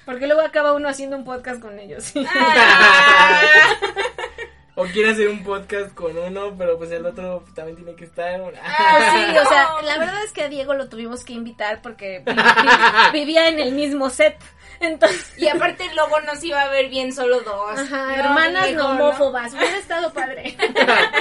Porque 0.06 0.26
luego 0.28 0.42
acaba 0.42 0.72
uno 0.72 0.88
haciendo 0.88 1.16
un 1.16 1.24
podcast 1.24 1.60
con 1.60 1.78
ellos. 1.80 2.12
Ah. 2.16 3.40
O 4.76 4.84
quiere 4.86 5.10
hacer 5.10 5.28
un 5.28 5.44
podcast 5.44 5.94
con 5.94 6.18
uno, 6.18 6.54
pero 6.58 6.76
pues 6.78 6.90
el 6.90 7.06
otro 7.06 7.44
también 7.54 7.76
tiene 7.76 7.94
que 7.94 8.04
estar. 8.04 8.40
Pues 8.40 8.54
sí, 8.56 9.38
o 9.44 9.48
sea, 9.48 9.68
la 9.84 9.98
verdad 9.98 10.24
es 10.24 10.32
que 10.32 10.42
a 10.42 10.48
Diego 10.48 10.74
lo 10.74 10.88
tuvimos 10.88 11.24
que 11.24 11.32
invitar 11.32 11.80
porque 11.80 12.22
vi- 12.26 12.32
vi- 12.32 13.12
vivía 13.20 13.48
en 13.48 13.60
el 13.60 13.72
mismo 13.72 14.10
set. 14.10 14.36
Entonces, 14.80 15.32
Y 15.38 15.48
aparte 15.48 15.84
luego 15.94 16.20
nos 16.22 16.42
iba 16.44 16.60
a 16.62 16.68
ver 16.68 16.88
bien 16.88 17.12
solo 17.12 17.40
dos. 17.40 17.78
ajá, 17.78 18.06
No, 18.08 18.14
hermanas 18.14 18.72
no 18.72 18.94
¿no? 18.94 19.06
homófobas, 19.06 19.52
hubiera 19.54 19.76
estado 19.78 20.12
padre. 20.12 20.56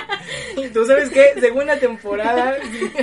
¿Tú 0.73 0.85
sabes 0.85 1.09
qué? 1.09 1.33
Segunda 1.39 1.77
temporada. 1.77 2.57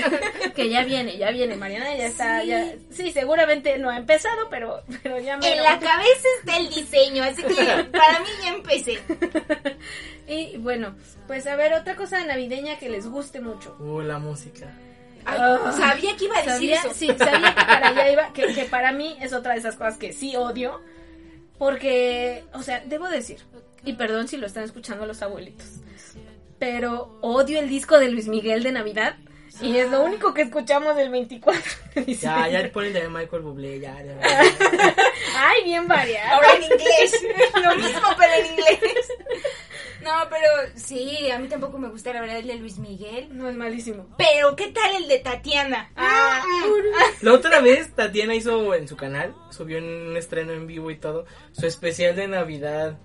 que 0.55 0.69
ya 0.69 0.85
viene, 0.85 1.17
ya 1.19 1.31
viene, 1.31 1.57
Mariana 1.57 1.95
ya 1.97 2.07
está, 2.07 2.41
Sí. 2.43 2.49
ya, 2.49 2.73
sí, 2.91 3.13
seguramente 3.13 3.79
no 3.79 3.91
ha 3.91 3.97
empezado, 3.97 4.49
pero, 4.51 4.83
pero 5.03 5.19
ya 5.19 5.37
me 5.37 5.53
En 5.53 5.63
la 5.63 5.79
cabeza 5.79 6.29
está 6.41 6.57
el 6.59 6.69
diseño, 6.71 7.23
así 7.25 7.43
que 7.43 7.55
para 7.93 8.21
mí 8.21 8.29
ya 8.43 8.49
empecé. 8.51 8.99
Y 10.27 10.59
bueno, 10.59 10.95
pues 11.27 11.45
a 11.49 11.57
ver, 11.57 11.73
otra 11.75 11.97
cosa 11.97 12.25
navideña 12.25 12.79
que 12.79 12.89
les 12.89 13.05
guste 13.09 13.41
mucho. 13.41 13.75
Uh, 13.81 14.01
la 14.03 14.21
música. 14.21 14.73
Ay, 15.25 15.39
Ah. 15.41 15.73
sabía 15.77 16.17
que 16.17 16.25
iba 16.25 16.37
a 16.39 16.43
decir 16.43 16.53
Sabía, 16.55 16.81
eso. 16.81 16.95
sí, 16.95 17.07
sabía 17.19 17.55
que 17.55 17.65
para 17.65 17.89
allá 17.89 18.11
iba, 18.13 18.33
que, 18.33 18.55
que 18.55 18.65
para 18.65 18.93
mí 18.93 19.17
es 19.21 19.33
otra 19.33 19.53
de 19.55 19.59
esas 19.61 19.77
cosas 19.77 19.97
que 19.97 20.13
sí 20.13 20.35
odio, 20.37 20.81
porque, 21.59 22.45
o 22.55 22.63
sea, 22.63 22.83
debo 22.87 23.09
decir, 23.09 23.39
y 23.85 23.93
perdón 23.95 24.29
si 24.29 24.37
lo 24.37 24.47
están 24.47 24.65
escuchando 24.65 25.07
los 25.07 25.23
abuelitos, 25.23 25.67
pero 26.59 27.19
odio 27.23 27.59
el 27.59 27.69
disco 27.69 27.99
de 27.99 28.09
Luis 28.11 28.29
Miguel 28.29 28.63
de 28.63 28.73
Navidad, 28.73 29.17
y 29.61 29.77
es 29.77 29.91
lo 29.91 30.03
único 30.03 30.33
que 30.33 30.41
escuchamos 30.43 30.97
del 30.97 31.11
24 31.11 31.61
de 31.95 32.01
Ya, 32.01 32.07
diciembre. 32.07 32.53
ya 32.53 32.73
ponen 32.73 32.93
también 32.95 33.13
Michael 33.13 33.43
Bublé, 33.43 33.79
ya, 33.81 33.95
ya. 34.03 34.19
Ay, 35.37 35.65
bien 35.65 35.87
variado. 35.87 36.37
Ahora 36.37 36.55
en 36.55 36.63
inglés. 36.63 37.23
Lo 37.63 37.77
mismo, 37.77 38.09
pero 38.17 38.33
en 38.39 38.47
inglés. 38.47 39.09
No, 40.03 40.13
pero 40.31 40.47
sí, 40.91 41.31
a 41.31 41.39
mí 41.39 41.49
tampoco 41.49 41.79
me 41.79 41.89
gusta 41.89 42.13
la 42.13 42.21
verdad 42.21 42.39
el 42.39 42.49
de 42.49 42.57
Luis 42.57 42.79
Miguel. 42.79 43.29
No, 43.31 43.49
es 43.49 43.57
malísimo. 43.57 44.07
Pero, 44.19 44.57
¿qué 44.57 44.69
tal 44.69 44.95
el 44.97 45.09
de 45.09 45.19
Tatiana? 45.19 45.91
Ah, 45.97 46.43
La 47.23 47.33
otra 47.33 47.61
vez 47.61 47.95
Tatiana 47.95 48.35
hizo 48.35 48.75
en 48.75 48.89
su 48.89 48.97
canal, 48.97 49.35
subió 49.51 49.79
en 49.79 49.85
un 49.85 50.17
estreno 50.17 50.53
en 50.53 50.67
vivo 50.67 50.91
y 50.91 50.97
todo, 50.97 51.27
su 51.53 51.67
especial 51.67 52.17
de 52.17 52.27
Navidad 52.27 52.99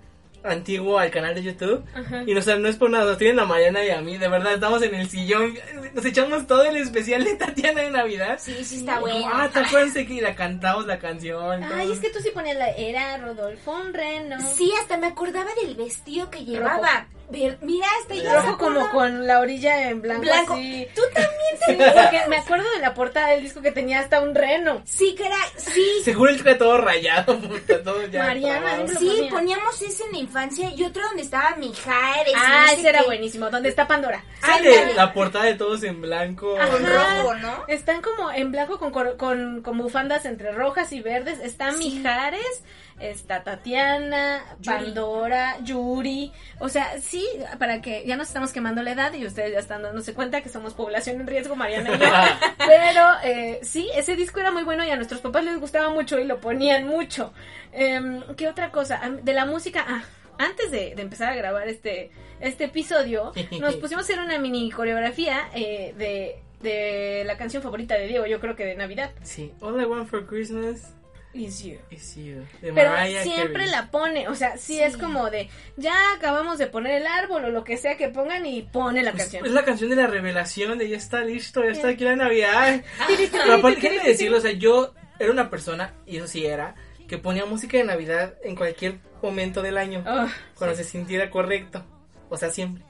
antiguo 0.43 1.00
al 1.00 1.12
canal 1.12 1.36
de 1.36 1.43
YouTube. 1.43 1.84
Ajá. 1.93 2.24
Y 2.26 2.34
no, 2.34 2.39
o 2.39 2.43
sea, 2.43 2.56
no 2.58 2.67
es 2.67 2.76
por 2.76 2.89
nada, 2.89 3.06
nos 3.06 3.17
tienen 3.17 3.39
a 3.39 3.45
Mariana 3.45 3.84
y 3.84 3.89
a 3.89 4.02
mí, 4.02 4.17
de 4.17 4.28
verdad, 4.28 4.54
estamos 4.54 4.82
en 4.84 4.93
el 4.93 5.10
sillón, 5.10 5.56
nos 5.93 6.06
echamos 6.06 6.45
todo 6.48 6.63
el 6.63 6.78
especial 6.78 7.24
de 7.24 7.36
Tatiana 7.36 7.82
de 7.82 7.91
Navidad. 7.91 8.38
Sí, 8.39 8.63
sí 8.63 8.78
está 8.78 9.00
bueno. 9.00 9.28
Ah, 9.32 9.50
¿te 9.52 9.60
acuerdas 9.60 9.93
de 9.93 10.06
que 10.06 10.21
la 10.21 10.36
cantamos 10.36 10.86
la 10.86 11.00
canción? 11.00 11.63
Ay, 11.63 11.86
todo? 11.86 11.93
es 11.93 12.00
que 12.00 12.10
tú 12.12 12.19
sí 12.19 12.30
ponías 12.32 12.58
la... 12.58 12.69
Era 12.69 13.17
Rodolfo 13.17 13.71
un 13.71 13.93
reno. 13.93 14.38
Sí, 14.56 14.71
hasta 14.80 14.98
me 14.98 15.08
acordaba 15.08 15.50
del 15.63 15.76
vestido 15.76 16.30
que 16.30 16.45
llevaba. 16.45 17.08
Mira, 17.32 17.88
ya 18.10 18.16
se 18.16 18.30
Rojo 18.36 18.58
como 18.58 18.90
con 18.92 19.26
la 19.28 19.40
orilla 19.40 19.90
en 19.90 20.02
blanco. 20.02 20.22
blanco. 20.24 20.54
así. 20.54 20.88
Tú 20.96 21.02
también 21.14 21.32
tenías. 21.66 21.94
porque 21.94 22.22
me 22.30 22.38
acuerdo 22.38 22.70
de 22.72 22.80
la 22.80 22.94
portada 22.94 23.30
del 23.30 23.44
disco 23.44 23.62
que 23.62 23.72
tenía 23.72 24.00
hasta 24.00 24.22
un 24.22 24.36
reno. 24.36 24.82
Sí, 24.86 25.16
que 25.16 25.26
era. 25.26 25.38
Sí, 25.58 25.86
Seguro 26.04 26.32
el 26.32 26.42
trae 26.42 26.56
todo 26.56 26.78
rayado, 26.78 27.38
todo 27.84 28.06
ya. 28.08 28.24
Mariana, 28.24 28.88
sí, 29.00 29.08
ponía. 29.10 29.30
poníamos 29.32 29.82
ese 29.82 30.04
en 30.06 30.12
la 30.12 30.18
infancia 30.20 30.70
y 30.76 30.84
otro 30.84 31.04
donde 31.08 31.24
estaba 31.24 31.56
Mijares. 31.58 32.34
Ah, 32.36 32.62
no 32.64 32.68
sé 32.70 32.80
ese 32.80 32.90
era 32.90 33.00
qué. 33.00 33.06
buenísimo. 33.06 33.50
¿Dónde 33.50 33.70
está 33.70 33.88
Pandora? 33.88 34.24
Ándale. 34.42 34.94
la 34.94 35.14
portada 35.14 35.46
de 35.46 35.56
todos 35.56 35.84
en 35.84 36.02
blanco. 36.02 36.56
Ajá. 36.60 36.70
Con 36.72 36.86
rojo, 36.86 37.36
¿no? 37.36 37.64
Están 37.68 38.02
como 38.02 38.32
en 38.32 38.52
blanco 38.52 38.78
con, 38.80 38.92
con, 39.18 39.62
con 39.62 39.78
bufandas 39.78 40.26
entre 40.26 40.52
rojas 40.52 40.92
y 40.92 41.02
verdes. 41.02 41.40
Está 41.40 41.72
Sí. 41.74 41.78
Mijares, 41.96 42.64
está 43.00 43.44
Tatiana, 43.44 44.42
Yuri. 44.60 44.78
Pandora, 44.78 45.58
Yuri. 45.64 46.32
O 46.60 46.70
sea, 46.70 47.00
sí, 47.02 47.26
para 47.60 47.82
que 47.82 48.06
ya 48.06 48.16
nos 48.16 48.28
estamos 48.28 48.54
quemando 48.54 48.84
la 48.84 48.92
edad 48.92 49.14
y 49.14 49.26
ustedes 49.26 49.54
ya 49.54 49.60
están 49.60 49.82
dándose 49.84 50.14
cuenta 50.14 50.42
que 50.42 50.50
somos 50.50 50.74
población 50.74 51.20
en 51.22 51.28
riesgo, 51.28 51.56
Mariana 51.56 51.96
y 51.96 52.00
yo. 52.00 52.06
Pero 52.58 53.08
eh, 53.24 53.60
sí, 53.64 53.90
ese 53.96 54.16
disco 54.16 54.40
era 54.40 54.52
muy 54.52 54.64
bueno 54.64 54.84
y 54.86 54.90
a 54.90 54.96
nuestros 54.96 55.22
papás 55.22 55.44
les 55.44 55.60
gustaba 55.60 55.90
mucho 55.90 56.20
y 56.20 56.26
lo 56.26 56.40
ponían 56.40 56.88
mucho. 56.88 57.34
Em, 57.74 58.22
¿Qué 58.36 58.48
otra 58.48 58.72
cosa? 58.72 59.02
De 59.22 59.34
la 59.34 59.46
música, 59.46 59.86
ah, 59.88 60.04
antes 60.38 60.72
de, 60.72 60.96
de 60.96 61.02
empezar 61.02 61.32
a 61.32 61.36
grabar 61.36 61.68
este, 61.68 62.12
este 62.40 62.66
episodio, 62.66 63.34
nos 63.60 63.76
pusimos 63.76 64.04
a 64.04 64.06
hacer 64.06 64.20
una 64.20 64.40
mini 64.40 64.72
coreografía 64.72 65.50
eh, 65.54 65.94
de, 65.98 66.40
de 66.62 67.24
la 67.26 67.38
canción 67.38 67.62
favorita 67.62 67.96
de 67.96 68.08
Diego, 68.08 68.26
yo 68.26 68.40
creo 68.40 68.56
que 68.56 68.66
de 68.66 68.76
Navidad. 68.76 69.12
Sí, 69.24 69.52
All 69.60 69.80
I 69.82 69.86
Want 69.86 70.08
for 70.08 70.26
Christmas 70.26 70.96
Is 71.36 71.63
You. 71.63 71.78
is 71.91 72.15
You. 72.15 72.45
De 72.62 72.71
Pero 72.74 72.91
Mariah 72.91 73.24
siempre 73.24 73.65
Carey. 73.65 73.69
la 73.71 73.91
pone, 73.91 74.28
o 74.30 74.36
sea, 74.36 74.58
sí, 74.58 74.76
Sí. 74.78 74.82
es 74.82 74.95
como 74.98 75.30
de, 75.30 75.50
ya 75.76 75.93
acabamos 76.15 76.58
de 76.58 76.67
poner 76.67 77.02
el 77.02 77.08
árbol 77.08 77.45
o 77.45 77.50
lo 77.50 77.63
que 77.63 77.78
sea 77.78 77.98
que 77.98 78.08
pongan 78.10 78.45
y 78.45 78.62
pone 78.62 79.04
la 79.04 79.12
Pues, 79.12 79.24
canción. 79.24 79.45
Es 79.45 79.52
la 79.52 79.65
canción 79.65 79.89
de 79.89 79.98
la 79.98 80.08
revelación 80.08 80.78
de 80.78 80.88
ya 80.89 80.98
está 80.98 81.21
listo, 81.21 81.63
ya 81.63 81.71
está 81.71 81.89
aquí 81.89 82.04
la 82.06 82.15
Navidad. 82.15 82.84
Pero 83.32 83.54
aparte, 83.56 83.80
¿qué 83.82 84.00
decirlo? 84.00 84.38
O 84.38 84.41
sea, 84.41 84.52
yo 84.54 84.93
era 85.19 85.32
una 85.32 85.50
persona, 85.50 85.93
y 86.06 86.17
eso 86.17 86.28
sí 86.28 86.45
era, 86.45 86.76
que 87.08 87.17
ponía 87.17 87.45
música 87.45 87.78
de 87.78 87.84
Navidad 87.84 88.36
en 88.43 88.56
cualquier 88.56 89.00
momento 89.21 89.62
del 89.62 89.78
año, 89.78 90.04
Oh, 90.08 90.28
cuando 90.58 90.76
se 90.76 90.84
sintiera 90.84 91.30
correcto. 91.30 91.84
O 92.30 92.38
sea, 92.38 92.50
siempre. 92.50 92.84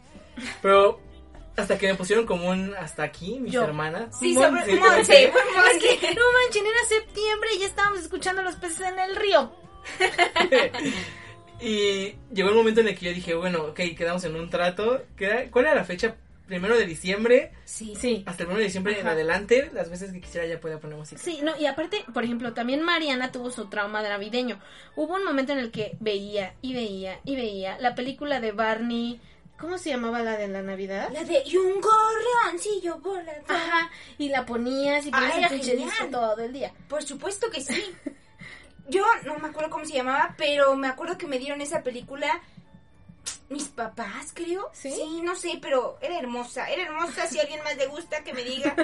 Pero 0.62 1.00
hasta 1.58 1.78
que 1.78 1.88
me 1.88 1.96
pusieron 1.96 2.26
como 2.26 2.50
un 2.50 2.74
hasta 2.76 3.04
aquí, 3.04 3.40
mis 3.40 3.54
Yo. 3.54 3.64
hermanas. 3.64 4.18
Sí, 4.20 4.34
sobre 4.34 4.50
Monse. 4.52 4.72
sí. 4.72 4.78
Es 5.72 6.00
que, 6.00 6.14
no 6.14 6.22
manchen, 6.44 6.66
era 6.66 6.86
septiembre 6.88 7.50
y 7.56 7.60
ya 7.60 7.66
estábamos 7.68 8.00
escuchando 8.00 8.42
los 8.44 8.56
peces 8.56 8.82
en 8.82 9.00
el 9.00 9.16
río. 9.16 9.52
y 11.62 12.16
llegó 12.34 12.50
el 12.50 12.56
momento 12.56 12.82
en 12.82 12.90
el 12.90 12.98
que 12.98 13.06
yo 13.08 13.14
dije, 13.14 13.34
bueno, 13.34 13.64
ok, 13.66 13.80
quedamos 13.98 14.24
en 14.26 14.36
un 14.36 14.50
trato. 14.50 15.04
¿Qué 15.16 15.26
era- 15.26 15.52
¿Cuál 15.52 15.66
era 15.66 15.76
la 15.76 15.84
fecha? 15.86 16.16
Primero 16.48 16.78
de 16.78 16.86
diciembre, 16.86 17.54
Sí. 17.64 17.96
Sí. 18.00 18.24
hasta 18.28 18.44
el 18.44 18.48
primero 18.48 18.60
de 18.60 18.66
diciembre 18.66 18.94
en 19.00 19.08
Ajá. 19.08 19.12
adelante, 19.16 19.72
las 19.74 19.90
veces 19.90 20.12
que 20.12 20.22
quisiera 20.22 20.46
ya 20.46 20.60
podía 20.60 20.78
poner 20.80 20.96
música. 20.96 21.20
Sí, 21.20 21.40
no, 21.42 21.58
y 21.58 21.66
aparte, 21.66 22.06
por 22.14 22.24
ejemplo, 22.24 22.54
también 22.54 22.84
Mariana 22.84 23.32
tuvo 23.32 23.50
su 23.50 23.66
trauma 23.68 24.04
de 24.04 24.10
navideño. 24.10 24.60
Hubo 24.96 25.16
un 25.16 25.24
momento 25.24 25.54
en 25.54 25.60
el 25.60 25.72
que 25.72 25.98
veía 26.00 26.54
y 26.62 26.76
veía 26.76 27.20
y 27.26 27.36
veía 27.36 27.80
la 27.80 27.96
película 27.96 28.40
de 28.42 28.52
Barney. 28.52 29.20
¿Cómo 29.66 29.80
se 29.80 29.90
llamaba 29.90 30.20
la 30.22 30.38
de 30.38 30.48
la 30.48 30.62
Navidad? 30.62 31.10
La 31.12 31.24
de 31.24 31.42
y 31.44 31.58
un 31.58 31.82
gorrioncillo 31.82 33.00
volador. 33.00 33.42
Ajá, 33.48 33.90
y 34.20 34.30
la 34.30 34.46
ponías 34.46 35.08
y 35.08 35.10
Ah, 35.12 35.18
ponías 35.32 35.52
era 35.52 35.72
el 36.04 36.12
todo 36.12 36.40
el 36.40 36.54
día. 36.54 36.72
Por 36.88 37.02
supuesto 37.02 37.50
que 37.50 37.62
sí. 37.62 37.84
Yo 38.90 39.04
no 39.24 39.40
me 39.40 39.48
acuerdo 39.48 39.72
cómo 39.72 39.84
se 39.84 39.94
llamaba, 39.94 40.36
pero 40.38 40.76
me 40.76 40.88
acuerdo 40.88 41.18
que 41.18 41.26
me 41.26 41.40
dieron 41.40 41.62
esa 41.62 41.82
película 41.82 42.44
mis 43.50 43.64
papás, 43.70 44.34
creo. 44.36 44.70
¿Sí? 44.72 44.94
no 45.24 45.36
sé, 45.36 45.58
pero 45.60 45.98
era 46.00 46.20
hermosa. 46.20 46.70
Era 46.70 46.84
hermosa. 46.84 47.26
Si 47.26 47.40
a 47.40 47.42
alguien 47.42 47.64
más 47.64 47.76
le 47.76 47.88
gusta, 47.88 48.24
que 48.24 48.34
me 48.36 48.44
diga. 48.44 48.76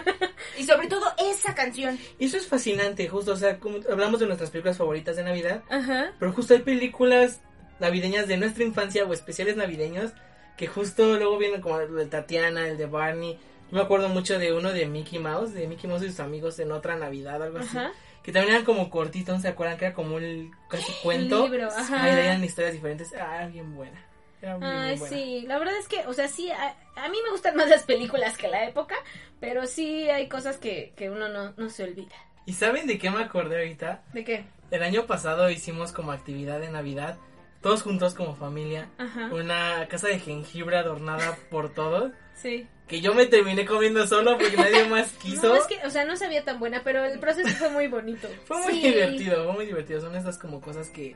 Y 0.57 0.63
sobre 0.63 0.87
todo 0.87 1.05
esa 1.19 1.53
canción. 1.53 1.99
Y 2.17 2.25
eso 2.25 2.37
es 2.37 2.47
fascinante, 2.47 3.07
justo, 3.07 3.33
o 3.33 3.37
sea, 3.37 3.59
como 3.59 3.77
hablamos 3.87 4.19
de 4.19 4.25
nuestras 4.25 4.49
películas 4.49 4.79
favoritas 4.79 5.15
de 5.15 5.21
Navidad, 5.21 5.61
Ajá. 5.69 6.11
pero 6.19 6.33
justo 6.33 6.55
hay 6.55 6.61
películas 6.61 7.39
navideñas 7.79 8.27
de 8.27 8.37
nuestra 8.37 8.63
infancia 8.63 9.05
o 9.05 9.13
especiales 9.13 9.55
navideños 9.55 10.11
que 10.57 10.67
justo 10.67 11.17
luego 11.17 11.37
vienen 11.37 11.61
como 11.61 11.79
el 11.79 11.95
de 11.95 12.05
Tatiana, 12.05 12.67
el 12.67 12.77
de 12.77 12.85
Barney. 12.85 13.39
Yo 13.71 13.77
me 13.77 13.81
acuerdo 13.83 14.09
mucho 14.09 14.37
de 14.37 14.53
uno 14.53 14.73
de 14.73 14.85
Mickey 14.85 15.19
Mouse, 15.19 15.53
de 15.53 15.67
Mickey 15.67 15.89
Mouse 15.89 16.03
y 16.03 16.09
sus 16.09 16.19
amigos 16.19 16.59
en 16.59 16.71
otra 16.71 16.95
Navidad, 16.95 17.41
algo 17.41 17.59
así. 17.59 17.77
Ajá. 17.77 17.91
Que 18.21 18.31
también 18.31 18.53
eran 18.53 18.65
como 18.65 18.89
cortitos, 18.89 19.35
¿no 19.35 19.41
se 19.41 19.47
acuerdan? 19.47 19.77
Que 19.77 19.85
era 19.85 19.93
como 19.95 20.15
un 20.17 20.55
casi 20.69 20.91
cuento. 21.01 21.43
libro, 21.47 21.67
ajá. 21.67 22.03
Ahí 22.03 22.11
eran 22.25 22.43
historias 22.43 22.73
diferentes. 22.73 23.11
Ah, 23.13 23.37
era 23.37 23.47
bien 23.47 23.73
buena. 23.75 23.99
Era 24.41 24.57
Ay, 24.61 24.97
buena. 24.97 25.15
sí, 25.15 25.43
la 25.47 25.57
verdad 25.57 25.75
es 25.77 25.87
que, 25.87 26.05
o 26.05 26.13
sea, 26.13 26.27
sí, 26.27 26.51
a, 26.51 26.75
a 26.95 27.09
mí 27.09 27.17
me 27.23 27.31
gustan 27.31 27.55
más 27.55 27.69
las 27.69 27.83
películas 27.83 28.37
que 28.37 28.47
la 28.47 28.65
época, 28.67 28.95
pero 29.39 29.65
sí 29.65 30.09
hay 30.09 30.27
cosas 30.27 30.57
que, 30.57 30.93
que 30.95 31.09
uno 31.09 31.29
no, 31.29 31.53
no 31.57 31.69
se 31.69 31.83
olvida. 31.83 32.15
¿Y 32.45 32.53
saben 32.53 32.87
de 32.87 32.97
qué 32.97 33.09
me 33.11 33.23
acordé 33.23 33.57
ahorita? 33.59 34.03
¿De 34.13 34.23
qué? 34.23 34.43
El 34.71 34.83
año 34.83 35.05
pasado 35.05 35.49
hicimos 35.49 35.91
como 35.91 36.11
actividad 36.11 36.59
de 36.59 36.69
Navidad 36.69 37.17
todos 37.61 37.83
juntos 37.83 38.13
como 38.15 38.35
familia, 38.35 38.89
Ajá. 38.97 39.29
una 39.33 39.87
casa 39.87 40.07
de 40.07 40.19
jengibre 40.19 40.77
adornada 40.77 41.37
por 41.49 41.73
todos, 41.73 42.11
Sí. 42.35 42.67
que 42.87 43.01
yo 43.01 43.13
me 43.13 43.27
terminé 43.27 43.65
comiendo 43.65 44.05
solo 44.07 44.37
porque 44.37 44.57
nadie 44.57 44.85
más 44.89 45.11
quiso. 45.21 45.47
No, 45.49 45.55
es 45.55 45.65
que, 45.67 45.79
o 45.85 45.89
sea, 45.89 46.03
no 46.05 46.15
sabía 46.15 46.43
tan 46.43 46.59
buena, 46.59 46.81
pero 46.83 47.05
el 47.05 47.19
proceso 47.19 47.49
fue 47.49 47.69
muy 47.69 47.87
bonito. 47.87 48.27
Fue 48.45 48.57
muy 48.63 48.73
Sí. 48.73 48.81
divertido, 48.81 49.43
fue 49.45 49.53
muy 49.53 49.65
divertido. 49.67 50.01
Son 50.01 50.15
estas 50.15 50.37
como 50.37 50.59
cosas 50.61 50.89
que 50.89 51.15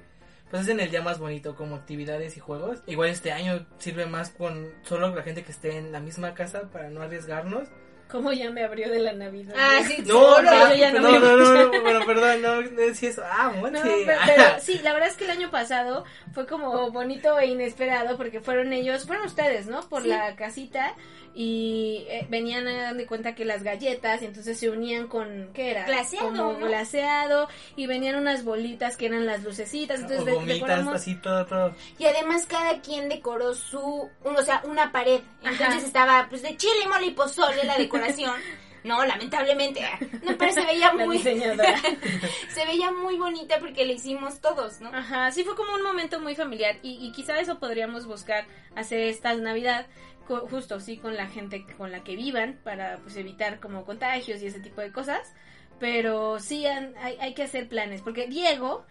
pues 0.51 0.61
hacen 0.61 0.79
el 0.79 0.91
día 0.91 1.01
más 1.01 1.17
bonito 1.17 1.55
como 1.55 1.75
actividades 1.75 2.37
y 2.37 2.39
juegos. 2.39 2.83
Igual 2.85 3.09
este 3.09 3.31
año 3.31 3.65
sirve 3.79 4.05
más 4.05 4.29
con 4.29 4.71
solo 4.83 5.13
la 5.15 5.23
gente 5.23 5.43
que 5.43 5.51
esté 5.51 5.77
en 5.77 5.91
la 5.91 5.99
misma 5.99 6.35
casa 6.35 6.69
para 6.71 6.89
no 6.91 7.01
arriesgarnos. 7.01 7.67
Como 8.09 8.31
ya 8.31 8.51
me 8.51 8.63
abrió 8.63 8.89
de 8.89 8.99
la 8.99 9.13
Navidad. 9.13 9.55
Ah, 9.57 9.79
sí, 9.85 10.03
No, 10.05 10.35
solo. 10.35 10.43
no, 10.51 10.75
ya 10.75 10.91
no 10.91 11.01
no, 11.01 11.19
no, 11.19 11.37
no, 11.37 11.63
no, 11.65 11.71
pero 11.83 12.05
perdón, 12.05 12.41
no, 12.41 12.61
no 12.61 12.69
decía 12.81 13.09
eso. 13.09 13.23
Ah, 13.25 13.51
No, 13.55 13.61
pero, 13.71 13.81
pero 14.25 14.43
sí, 14.61 14.79
la 14.83 14.93
verdad 14.93 15.09
es 15.09 15.17
que 15.17 15.25
el 15.25 15.31
año 15.31 15.49
pasado 15.49 16.05
fue 16.33 16.45
como 16.45 16.91
bonito 16.91 17.37
e 17.39 17.47
inesperado 17.47 18.15
porque 18.15 18.39
fueron 18.41 18.73
ellos, 18.73 19.05
fueron 19.07 19.25
ustedes, 19.25 19.65
¿no? 19.65 19.81
Por 19.89 20.03
Sí. 20.03 20.09
la 20.09 20.35
casita 20.35 20.93
y 21.37 22.05
eh, 22.07 22.25
venían 22.29 22.65
a 22.69 22.81
dar 22.81 22.95
de 22.95 23.05
cuenta 23.05 23.35
que 23.35 23.43
las 23.43 23.61
galletas 23.61 24.21
y 24.21 24.25
entonces 24.25 24.57
se 24.57 24.69
unían 24.69 25.07
con, 25.07 25.49
¿qué 25.53 25.71
era? 25.71 25.83
Glaseado, 25.83 26.29
Como 26.29 26.53
¿no? 26.53 26.59
glaseado 26.67 27.49
y 27.75 27.87
venían 27.87 28.15
unas 28.15 28.45
bolitas 28.45 28.95
que 28.95 29.07
eran 29.07 29.25
las 29.25 29.43
lucecitas, 29.43 29.99
entonces 29.99 30.21
o 30.21 30.35
gomitas, 30.35 30.55
decoramos... 30.55 30.95
así 30.95 31.15
todo, 31.15 31.45
todo. 31.45 31.75
Y 31.99 32.05
además 32.05 32.45
cada 32.45 32.79
quien 32.79 33.09
decoró 33.09 33.53
su, 33.53 34.09
o 34.23 34.41
sea, 34.43 34.61
una 34.63 34.93
pared. 34.93 35.19
Entonces 35.41 35.67
Ajá. 35.67 35.85
estaba 35.85 36.27
pues 36.29 36.41
de 36.41 36.55
chile, 36.55 36.87
mole 36.87 37.07
y 37.07 37.11
pozole 37.11 37.65
la 37.65 37.77
decoración. 37.77 38.33
No, 38.85 39.03
lamentablemente. 39.03 39.81
No, 40.21 40.37
pero 40.37 40.51
se 40.53 40.63
veía 40.63 40.93
muy 40.93 41.17
se 41.19 42.65
veía 42.67 42.91
muy 42.91 43.17
bonita 43.17 43.57
porque 43.59 43.83
le 43.83 43.93
hicimos 43.93 44.39
todos, 44.41 44.79
¿no? 44.79 44.89
Ajá, 44.93 45.31
sí 45.31 45.43
fue 45.43 45.55
como 45.55 45.73
un 45.73 45.81
momento 45.81 46.19
muy 46.19 46.35
familiar 46.35 46.77
y, 46.83 47.03
y 47.03 47.11
quizá 47.11 47.39
eso 47.39 47.57
podríamos 47.57 48.05
buscar 48.05 48.45
hacer 48.75 48.99
esta 48.99 49.33
Navidad 49.33 49.87
justo 50.27 50.79
sí 50.79 50.97
con 50.97 51.15
la 51.15 51.27
gente 51.27 51.65
con 51.77 51.91
la 51.91 52.03
que 52.03 52.15
vivan 52.15 52.59
para 52.63 52.97
pues 52.97 53.15
evitar 53.17 53.59
como 53.59 53.85
contagios 53.85 54.41
y 54.41 54.47
ese 54.47 54.59
tipo 54.59 54.81
de 54.81 54.91
cosas, 54.91 55.33
pero 55.79 56.39
sí 56.39 56.65
han- 56.65 56.95
hay, 56.97 57.17
hay 57.19 57.33
que 57.33 57.43
hacer 57.43 57.67
planes 57.67 58.01
porque 58.01 58.27
Diego 58.27 58.85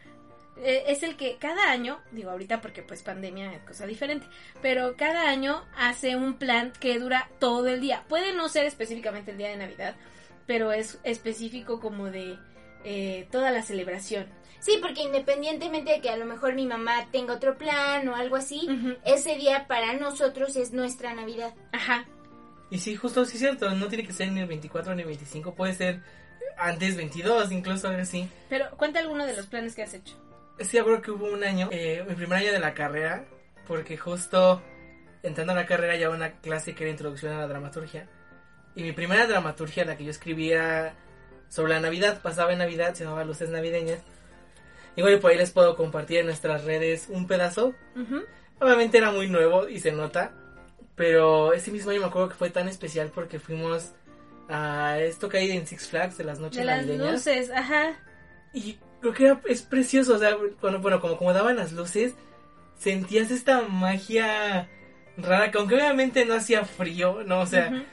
eh, 0.56 0.84
es 0.86 1.02
el 1.02 1.16
que 1.16 1.36
cada 1.38 1.70
año, 1.72 2.00
digo 2.12 2.30
ahorita 2.30 2.60
porque 2.60 2.82
pues 2.82 3.02
pandemia 3.02 3.52
es 3.54 3.62
cosa 3.64 3.86
diferente, 3.86 4.26
pero 4.62 4.96
cada 4.96 5.28
año 5.28 5.64
hace 5.76 6.14
un 6.14 6.34
plan 6.34 6.72
que 6.78 6.98
dura 7.00 7.28
todo 7.40 7.66
el 7.66 7.80
día. 7.80 8.04
Puede 8.08 8.32
no 8.34 8.48
ser 8.48 8.64
específicamente 8.66 9.32
el 9.32 9.38
día 9.38 9.48
de 9.48 9.56
Navidad, 9.56 9.96
pero 10.46 10.70
es 10.72 11.00
específico 11.02 11.80
como 11.80 12.06
de 12.10 12.38
eh, 12.84 13.26
toda 13.32 13.50
la 13.50 13.62
celebración. 13.62 14.26
Sí, 14.64 14.78
porque 14.80 15.02
independientemente 15.02 15.92
de 15.92 16.00
que 16.00 16.08
a 16.08 16.16
lo 16.16 16.24
mejor 16.24 16.54
mi 16.54 16.64
mamá 16.64 17.06
tenga 17.12 17.34
otro 17.34 17.58
plan 17.58 18.08
o 18.08 18.16
algo 18.16 18.36
así, 18.36 18.66
Ujú. 18.66 18.96
ese 19.04 19.34
día 19.36 19.66
para 19.68 19.92
nosotros 19.92 20.56
es 20.56 20.72
nuestra 20.72 21.12
Navidad. 21.12 21.52
Ajá, 21.70 22.06
Y 22.70 22.78
sí, 22.78 22.96
justo, 22.96 23.26
sí 23.26 23.34
es 23.34 23.40
cierto, 23.40 23.70
no 23.72 23.88
tiene 23.88 24.06
que 24.06 24.14
ser 24.14 24.32
ni 24.32 24.40
el 24.40 24.46
24 24.46 24.94
ni 24.94 25.02
el 25.02 25.08
25, 25.08 25.54
puede 25.54 25.74
ser 25.74 26.00
antes 26.56 26.96
22, 26.96 27.52
incluso 27.52 27.88
así. 27.88 28.26
pero 28.48 28.70
cuenta 28.78 29.00
alguno 29.00 29.26
de 29.26 29.36
los 29.36 29.46
planes 29.46 29.74
que 29.74 29.82
has 29.82 29.92
hecho. 29.92 30.14
Sí, 30.60 30.78
acuerdo 30.78 31.02
que 31.02 31.10
hubo 31.10 31.26
un 31.26 31.44
año, 31.44 31.68
eh, 31.70 32.02
mi 32.08 32.14
primer 32.14 32.38
año 32.38 32.52
de 32.52 32.58
la 32.60 32.72
carrera, 32.72 33.26
porque 33.66 33.98
justo 33.98 34.62
entrando 35.22 35.52
a 35.52 35.56
la 35.56 35.66
carrera 35.66 35.94
ya 35.96 36.08
una 36.08 36.32
clase 36.40 36.74
que 36.74 36.84
era 36.84 36.90
introducción 36.90 37.34
a 37.34 37.40
la 37.40 37.48
dramaturgia. 37.48 38.08
Y 38.74 38.82
mi 38.82 38.92
primera 38.92 39.26
dramaturgia, 39.26 39.84
la 39.84 39.96
que 39.98 40.04
yo 40.04 40.10
escribí, 40.10 40.52
era 40.52 40.94
sobre 41.48 41.74
la 41.74 41.80
Navidad, 41.80 42.22
pasaba 42.22 42.52
en 42.52 42.58
Navidad, 42.60 42.94
se 42.94 43.04
llamaba 43.04 43.24
Luces 43.24 43.50
Navideñas. 43.50 44.00
Igual 44.96 45.18
por 45.18 45.30
ahí 45.30 45.36
les 45.36 45.50
puedo 45.50 45.76
compartir 45.76 46.18
en 46.18 46.26
nuestras 46.26 46.64
redes 46.64 47.06
un 47.08 47.26
pedazo. 47.26 47.74
Obviamente 48.60 48.98
era 48.98 49.10
muy 49.10 49.28
nuevo 49.28 49.68
y 49.68 49.80
se 49.80 49.92
nota, 49.92 50.32
pero 50.94 51.52
ese 51.52 51.70
mismo 51.70 51.90
año 51.90 52.00
me 52.00 52.06
acuerdo 52.06 52.28
que 52.28 52.36
fue 52.36 52.50
tan 52.50 52.68
especial 52.68 53.10
porque 53.14 53.38
fuimos 53.40 53.92
a 54.48 54.98
esto 55.00 55.28
que 55.28 55.38
hay 55.38 55.50
en 55.50 55.66
Six 55.66 55.88
Flags 55.88 56.18
de 56.18 56.24
las 56.24 56.38
noches 56.38 56.58
De 56.58 56.64
las 56.64 56.86
luces, 56.86 57.50
ajá. 57.50 57.98
Y 58.52 58.78
creo 59.00 59.12
que 59.12 59.24
era, 59.24 59.40
es 59.46 59.62
precioso, 59.62 60.14
o 60.14 60.18
sea, 60.18 60.36
bueno, 60.60 60.78
bueno, 60.78 61.00
como, 61.00 61.16
como 61.16 61.32
daban 61.32 61.56
las 61.56 61.72
luces, 61.72 62.14
sentías 62.78 63.30
esta 63.30 63.62
magia 63.62 64.68
rara, 65.16 65.50
que 65.50 65.58
aunque 65.58 65.74
obviamente 65.74 66.24
no 66.24 66.34
hacía 66.34 66.64
frío, 66.64 67.24
¿no? 67.24 67.40
O 67.40 67.46
sea, 67.46 67.84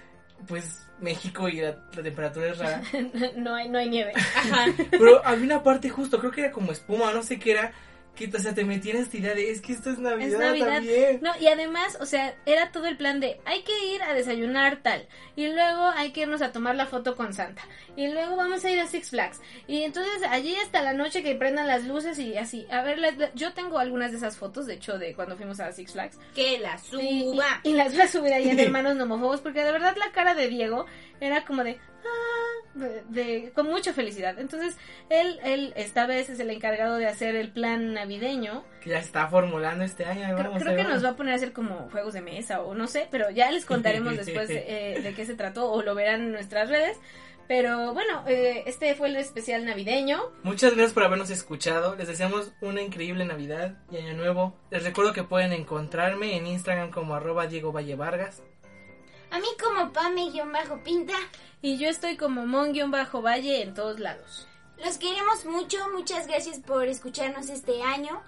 pues 0.48 0.88
México 1.02 1.50
y 1.50 1.60
la, 1.60 1.76
la 1.96 2.04
temperatura 2.04 2.48
es 2.48 2.58
rara. 2.58 2.82
no, 3.36 3.56
hay, 3.56 3.70
no 3.70 3.80
hay 3.80 3.90
nieve. 3.90 4.14
Ajá. 4.16 4.66
Pero 4.92 5.26
había 5.26 5.46
una 5.46 5.64
parte 5.64 5.90
justo, 5.90 6.20
creo 6.20 6.32
que 6.32 6.42
era 6.42 6.52
como 6.52 6.72
espuma, 6.72 7.12
no 7.12 7.24
sé 7.24 7.40
qué 7.40 7.52
era, 7.52 7.74
que, 8.16 8.30
o 8.36 8.40
sea, 8.40 8.54
te 8.54 8.62
en 8.62 8.72
esta 8.72 9.18
idea 9.18 9.34
de, 9.34 9.50
es 9.52 9.62
que 9.62 9.74
esto 9.74 9.90
es 9.90 9.98
Navidad, 9.98 10.34
Es 10.34 10.38
Navidad. 10.40 10.68
también. 10.76 11.20
No, 11.22 11.32
y 11.40 11.48
además, 11.48 11.98
o 12.02 12.06
sea, 12.06 12.36
era 12.46 12.72
todo 12.72 12.86
el 12.88 12.98
plan 12.98 13.20
de 13.20 13.40
hay 13.46 13.64
que 13.64 13.72
ir 13.96 14.04
a 14.04 14.14
desayunar 14.14 14.82
tal. 14.84 15.08
Y 15.36 15.48
luego 15.48 15.86
hay 15.96 16.12
que 16.12 16.22
irnos 16.22 16.42
a 16.42 16.52
tomar 16.52 16.76
la 16.76 16.86
foto 16.86 17.16
con 17.16 17.34
Santa. 17.34 17.62
Y 17.96 18.10
luego 18.10 18.36
vamos 18.36 18.64
a 18.66 18.70
ir 18.70 18.80
a 18.80 18.88
Six 18.88 19.10
Flags. 19.12 19.40
Y 19.66 19.84
entonces 19.84 20.22
allí 20.30 20.56
hasta 20.58 20.82
la 20.82 20.94
noche 20.94 21.24
que 21.24 21.36
prendan 21.36 21.68
las 21.68 21.86
luces 21.86 22.20
y 22.20 22.38
así. 22.38 22.68
A 22.70 22.84
ver, 22.84 23.00
la- 23.00 23.12
la- 23.12 23.34
yo 23.34 23.54
tengo 23.54 23.80
algunas 23.80 24.12
de 24.12 24.18
esas 24.18 24.38
fotos, 24.38 24.66
de 24.68 24.74
hecho, 24.76 24.98
de 24.98 25.14
cuando 25.16 25.36
fuimos 25.38 25.60
a 25.60 25.72
Six 25.72 25.94
Flags. 25.94 26.20
Que 26.36 26.60
la 26.60 26.76
Y, 26.76 27.22
suba. 27.22 27.46
y- 27.64 27.70
y 27.70 27.74
las 27.74 27.94
voy 27.94 28.02
a 28.02 28.08
subir 28.08 28.34
ahí 28.34 28.50
en 28.50 28.60
Hermanos 28.60 28.96
Nomofobos 28.98 29.42
porque 29.42 29.64
de 29.64 29.72
verdad 29.72 29.96
la 29.98 30.12
cara 30.12 30.36
de 30.36 30.48
Diego 30.50 30.86
era 31.20 31.44
como 31.46 31.64
de, 31.64 31.78
ah, 32.06 32.68
de, 32.76 33.04
de- 33.10 33.52
con 33.54 33.68
mucha 33.68 33.94
felicidad. 33.94 34.40
Entonces, 34.40 34.78
él, 35.10 35.40
él 35.44 35.74
esta 35.76 36.06
vez 36.06 36.30
es 36.30 36.40
el 36.40 36.50
encargado 36.50 36.98
de 36.98 37.08
hacer 37.08 37.36
el 37.36 37.52
plan 37.52 37.98
navideño. 38.02 38.64
Que 38.82 38.92
ya 38.92 39.00
está 39.00 39.28
formulando 39.28 39.84
este 39.84 40.06
año. 40.06 40.36
Creo, 40.36 40.76
que 40.76 40.84
nos 40.84 41.04
va 41.04 41.10
a 41.10 41.16
poner 41.16 41.34
a 41.34 41.36
hacer 41.36 41.54
como 41.54 41.90
juegos 41.90 42.14
de 42.14 42.22
mesa 42.22 42.62
o 42.62 42.74
no 42.74 42.88
sé, 42.88 43.08
pero 43.12 43.30
ya 43.30 43.52
les 43.52 43.66
contaremos 43.66 44.16
después 44.26 44.50
eh, 44.52 45.00
de 45.04 45.14
qué 45.14 45.26
se 45.26 45.36
trató 45.36 45.72
o 45.72 45.82
lo 45.84 45.96
verán 45.96 46.22
en 46.22 46.32
nuestras 46.32 46.70
redes. 46.70 46.98
Pero 47.48 47.94
bueno, 47.94 48.24
eh, 48.28 48.64
este 48.66 48.96
fue 48.96 49.10
el 49.10 49.18
especial 49.18 49.66
navideño. 49.66 50.22
Muchas 50.44 50.72
gracias 50.74 50.94
por 50.94 51.04
habernos 51.04 51.30
escuchado. 51.30 51.96
Les 51.96 52.08
deseamos 52.08 52.54
una 52.62 52.82
increíble 52.82 53.26
Navidad 53.26 53.78
y 53.92 53.98
Año 53.98 54.14
Nuevo. 54.14 54.56
Les 54.70 54.84
recuerdo 54.84 55.12
que 55.12 55.24
pueden 55.24 55.52
encontrarme 55.52 56.38
en 56.38 56.48
Instagram 56.48 56.92
como 56.92 57.14
arroba 57.14 57.48
Diego 57.48 57.74
Valle 57.74 57.96
Vargas. 57.96 58.42
A 59.32 59.40
mí 59.40 59.48
como 59.62 59.92
Pame-Pinta, 59.92 61.16
Y 61.62 61.78
yo 61.78 61.90
estoy 61.90 62.18
como 62.18 62.46
Mon-Valle 62.46 63.62
en 63.62 63.74
todos 63.74 64.00
lados. 64.00 64.48
Los 64.84 64.98
queremos 64.98 65.46
mucho. 65.46 65.78
Muchas 65.94 66.28
gracias 66.28 66.60
por 66.60 66.88
escucharnos 66.88 67.50
este 67.50 67.82
año. 67.84 68.22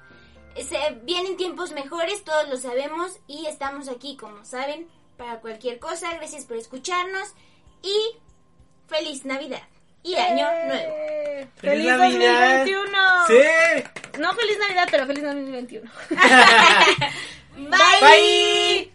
Se 0.55 0.77
vienen 1.03 1.37
tiempos 1.37 1.71
mejores, 1.71 2.23
todos 2.23 2.47
lo 2.49 2.57
sabemos. 2.57 3.19
Y 3.27 3.45
estamos 3.47 3.89
aquí, 3.89 4.17
como 4.17 4.45
saben, 4.45 4.87
para 5.17 5.39
cualquier 5.39 5.79
cosa. 5.79 6.13
Gracias 6.15 6.45
por 6.45 6.57
escucharnos. 6.57 7.33
Y 7.81 8.17
feliz 8.87 9.25
Navidad. 9.25 9.63
Y 10.03 10.15
Año 10.15 10.45
Nuevo. 10.45 10.93
¡Eh! 10.95 11.47
¡Feliz 11.55 11.85
¡Feliz 11.85 11.97
Navidad! 11.97 12.65
2021! 12.65 13.27
¡Sí! 13.27 14.19
No 14.19 14.33
feliz 14.33 14.57
Navidad, 14.59 14.87
pero 14.91 15.05
feliz 15.05 15.23
2021. 15.23 15.91
Bye. 17.55 17.69
Bye. 18.01 18.92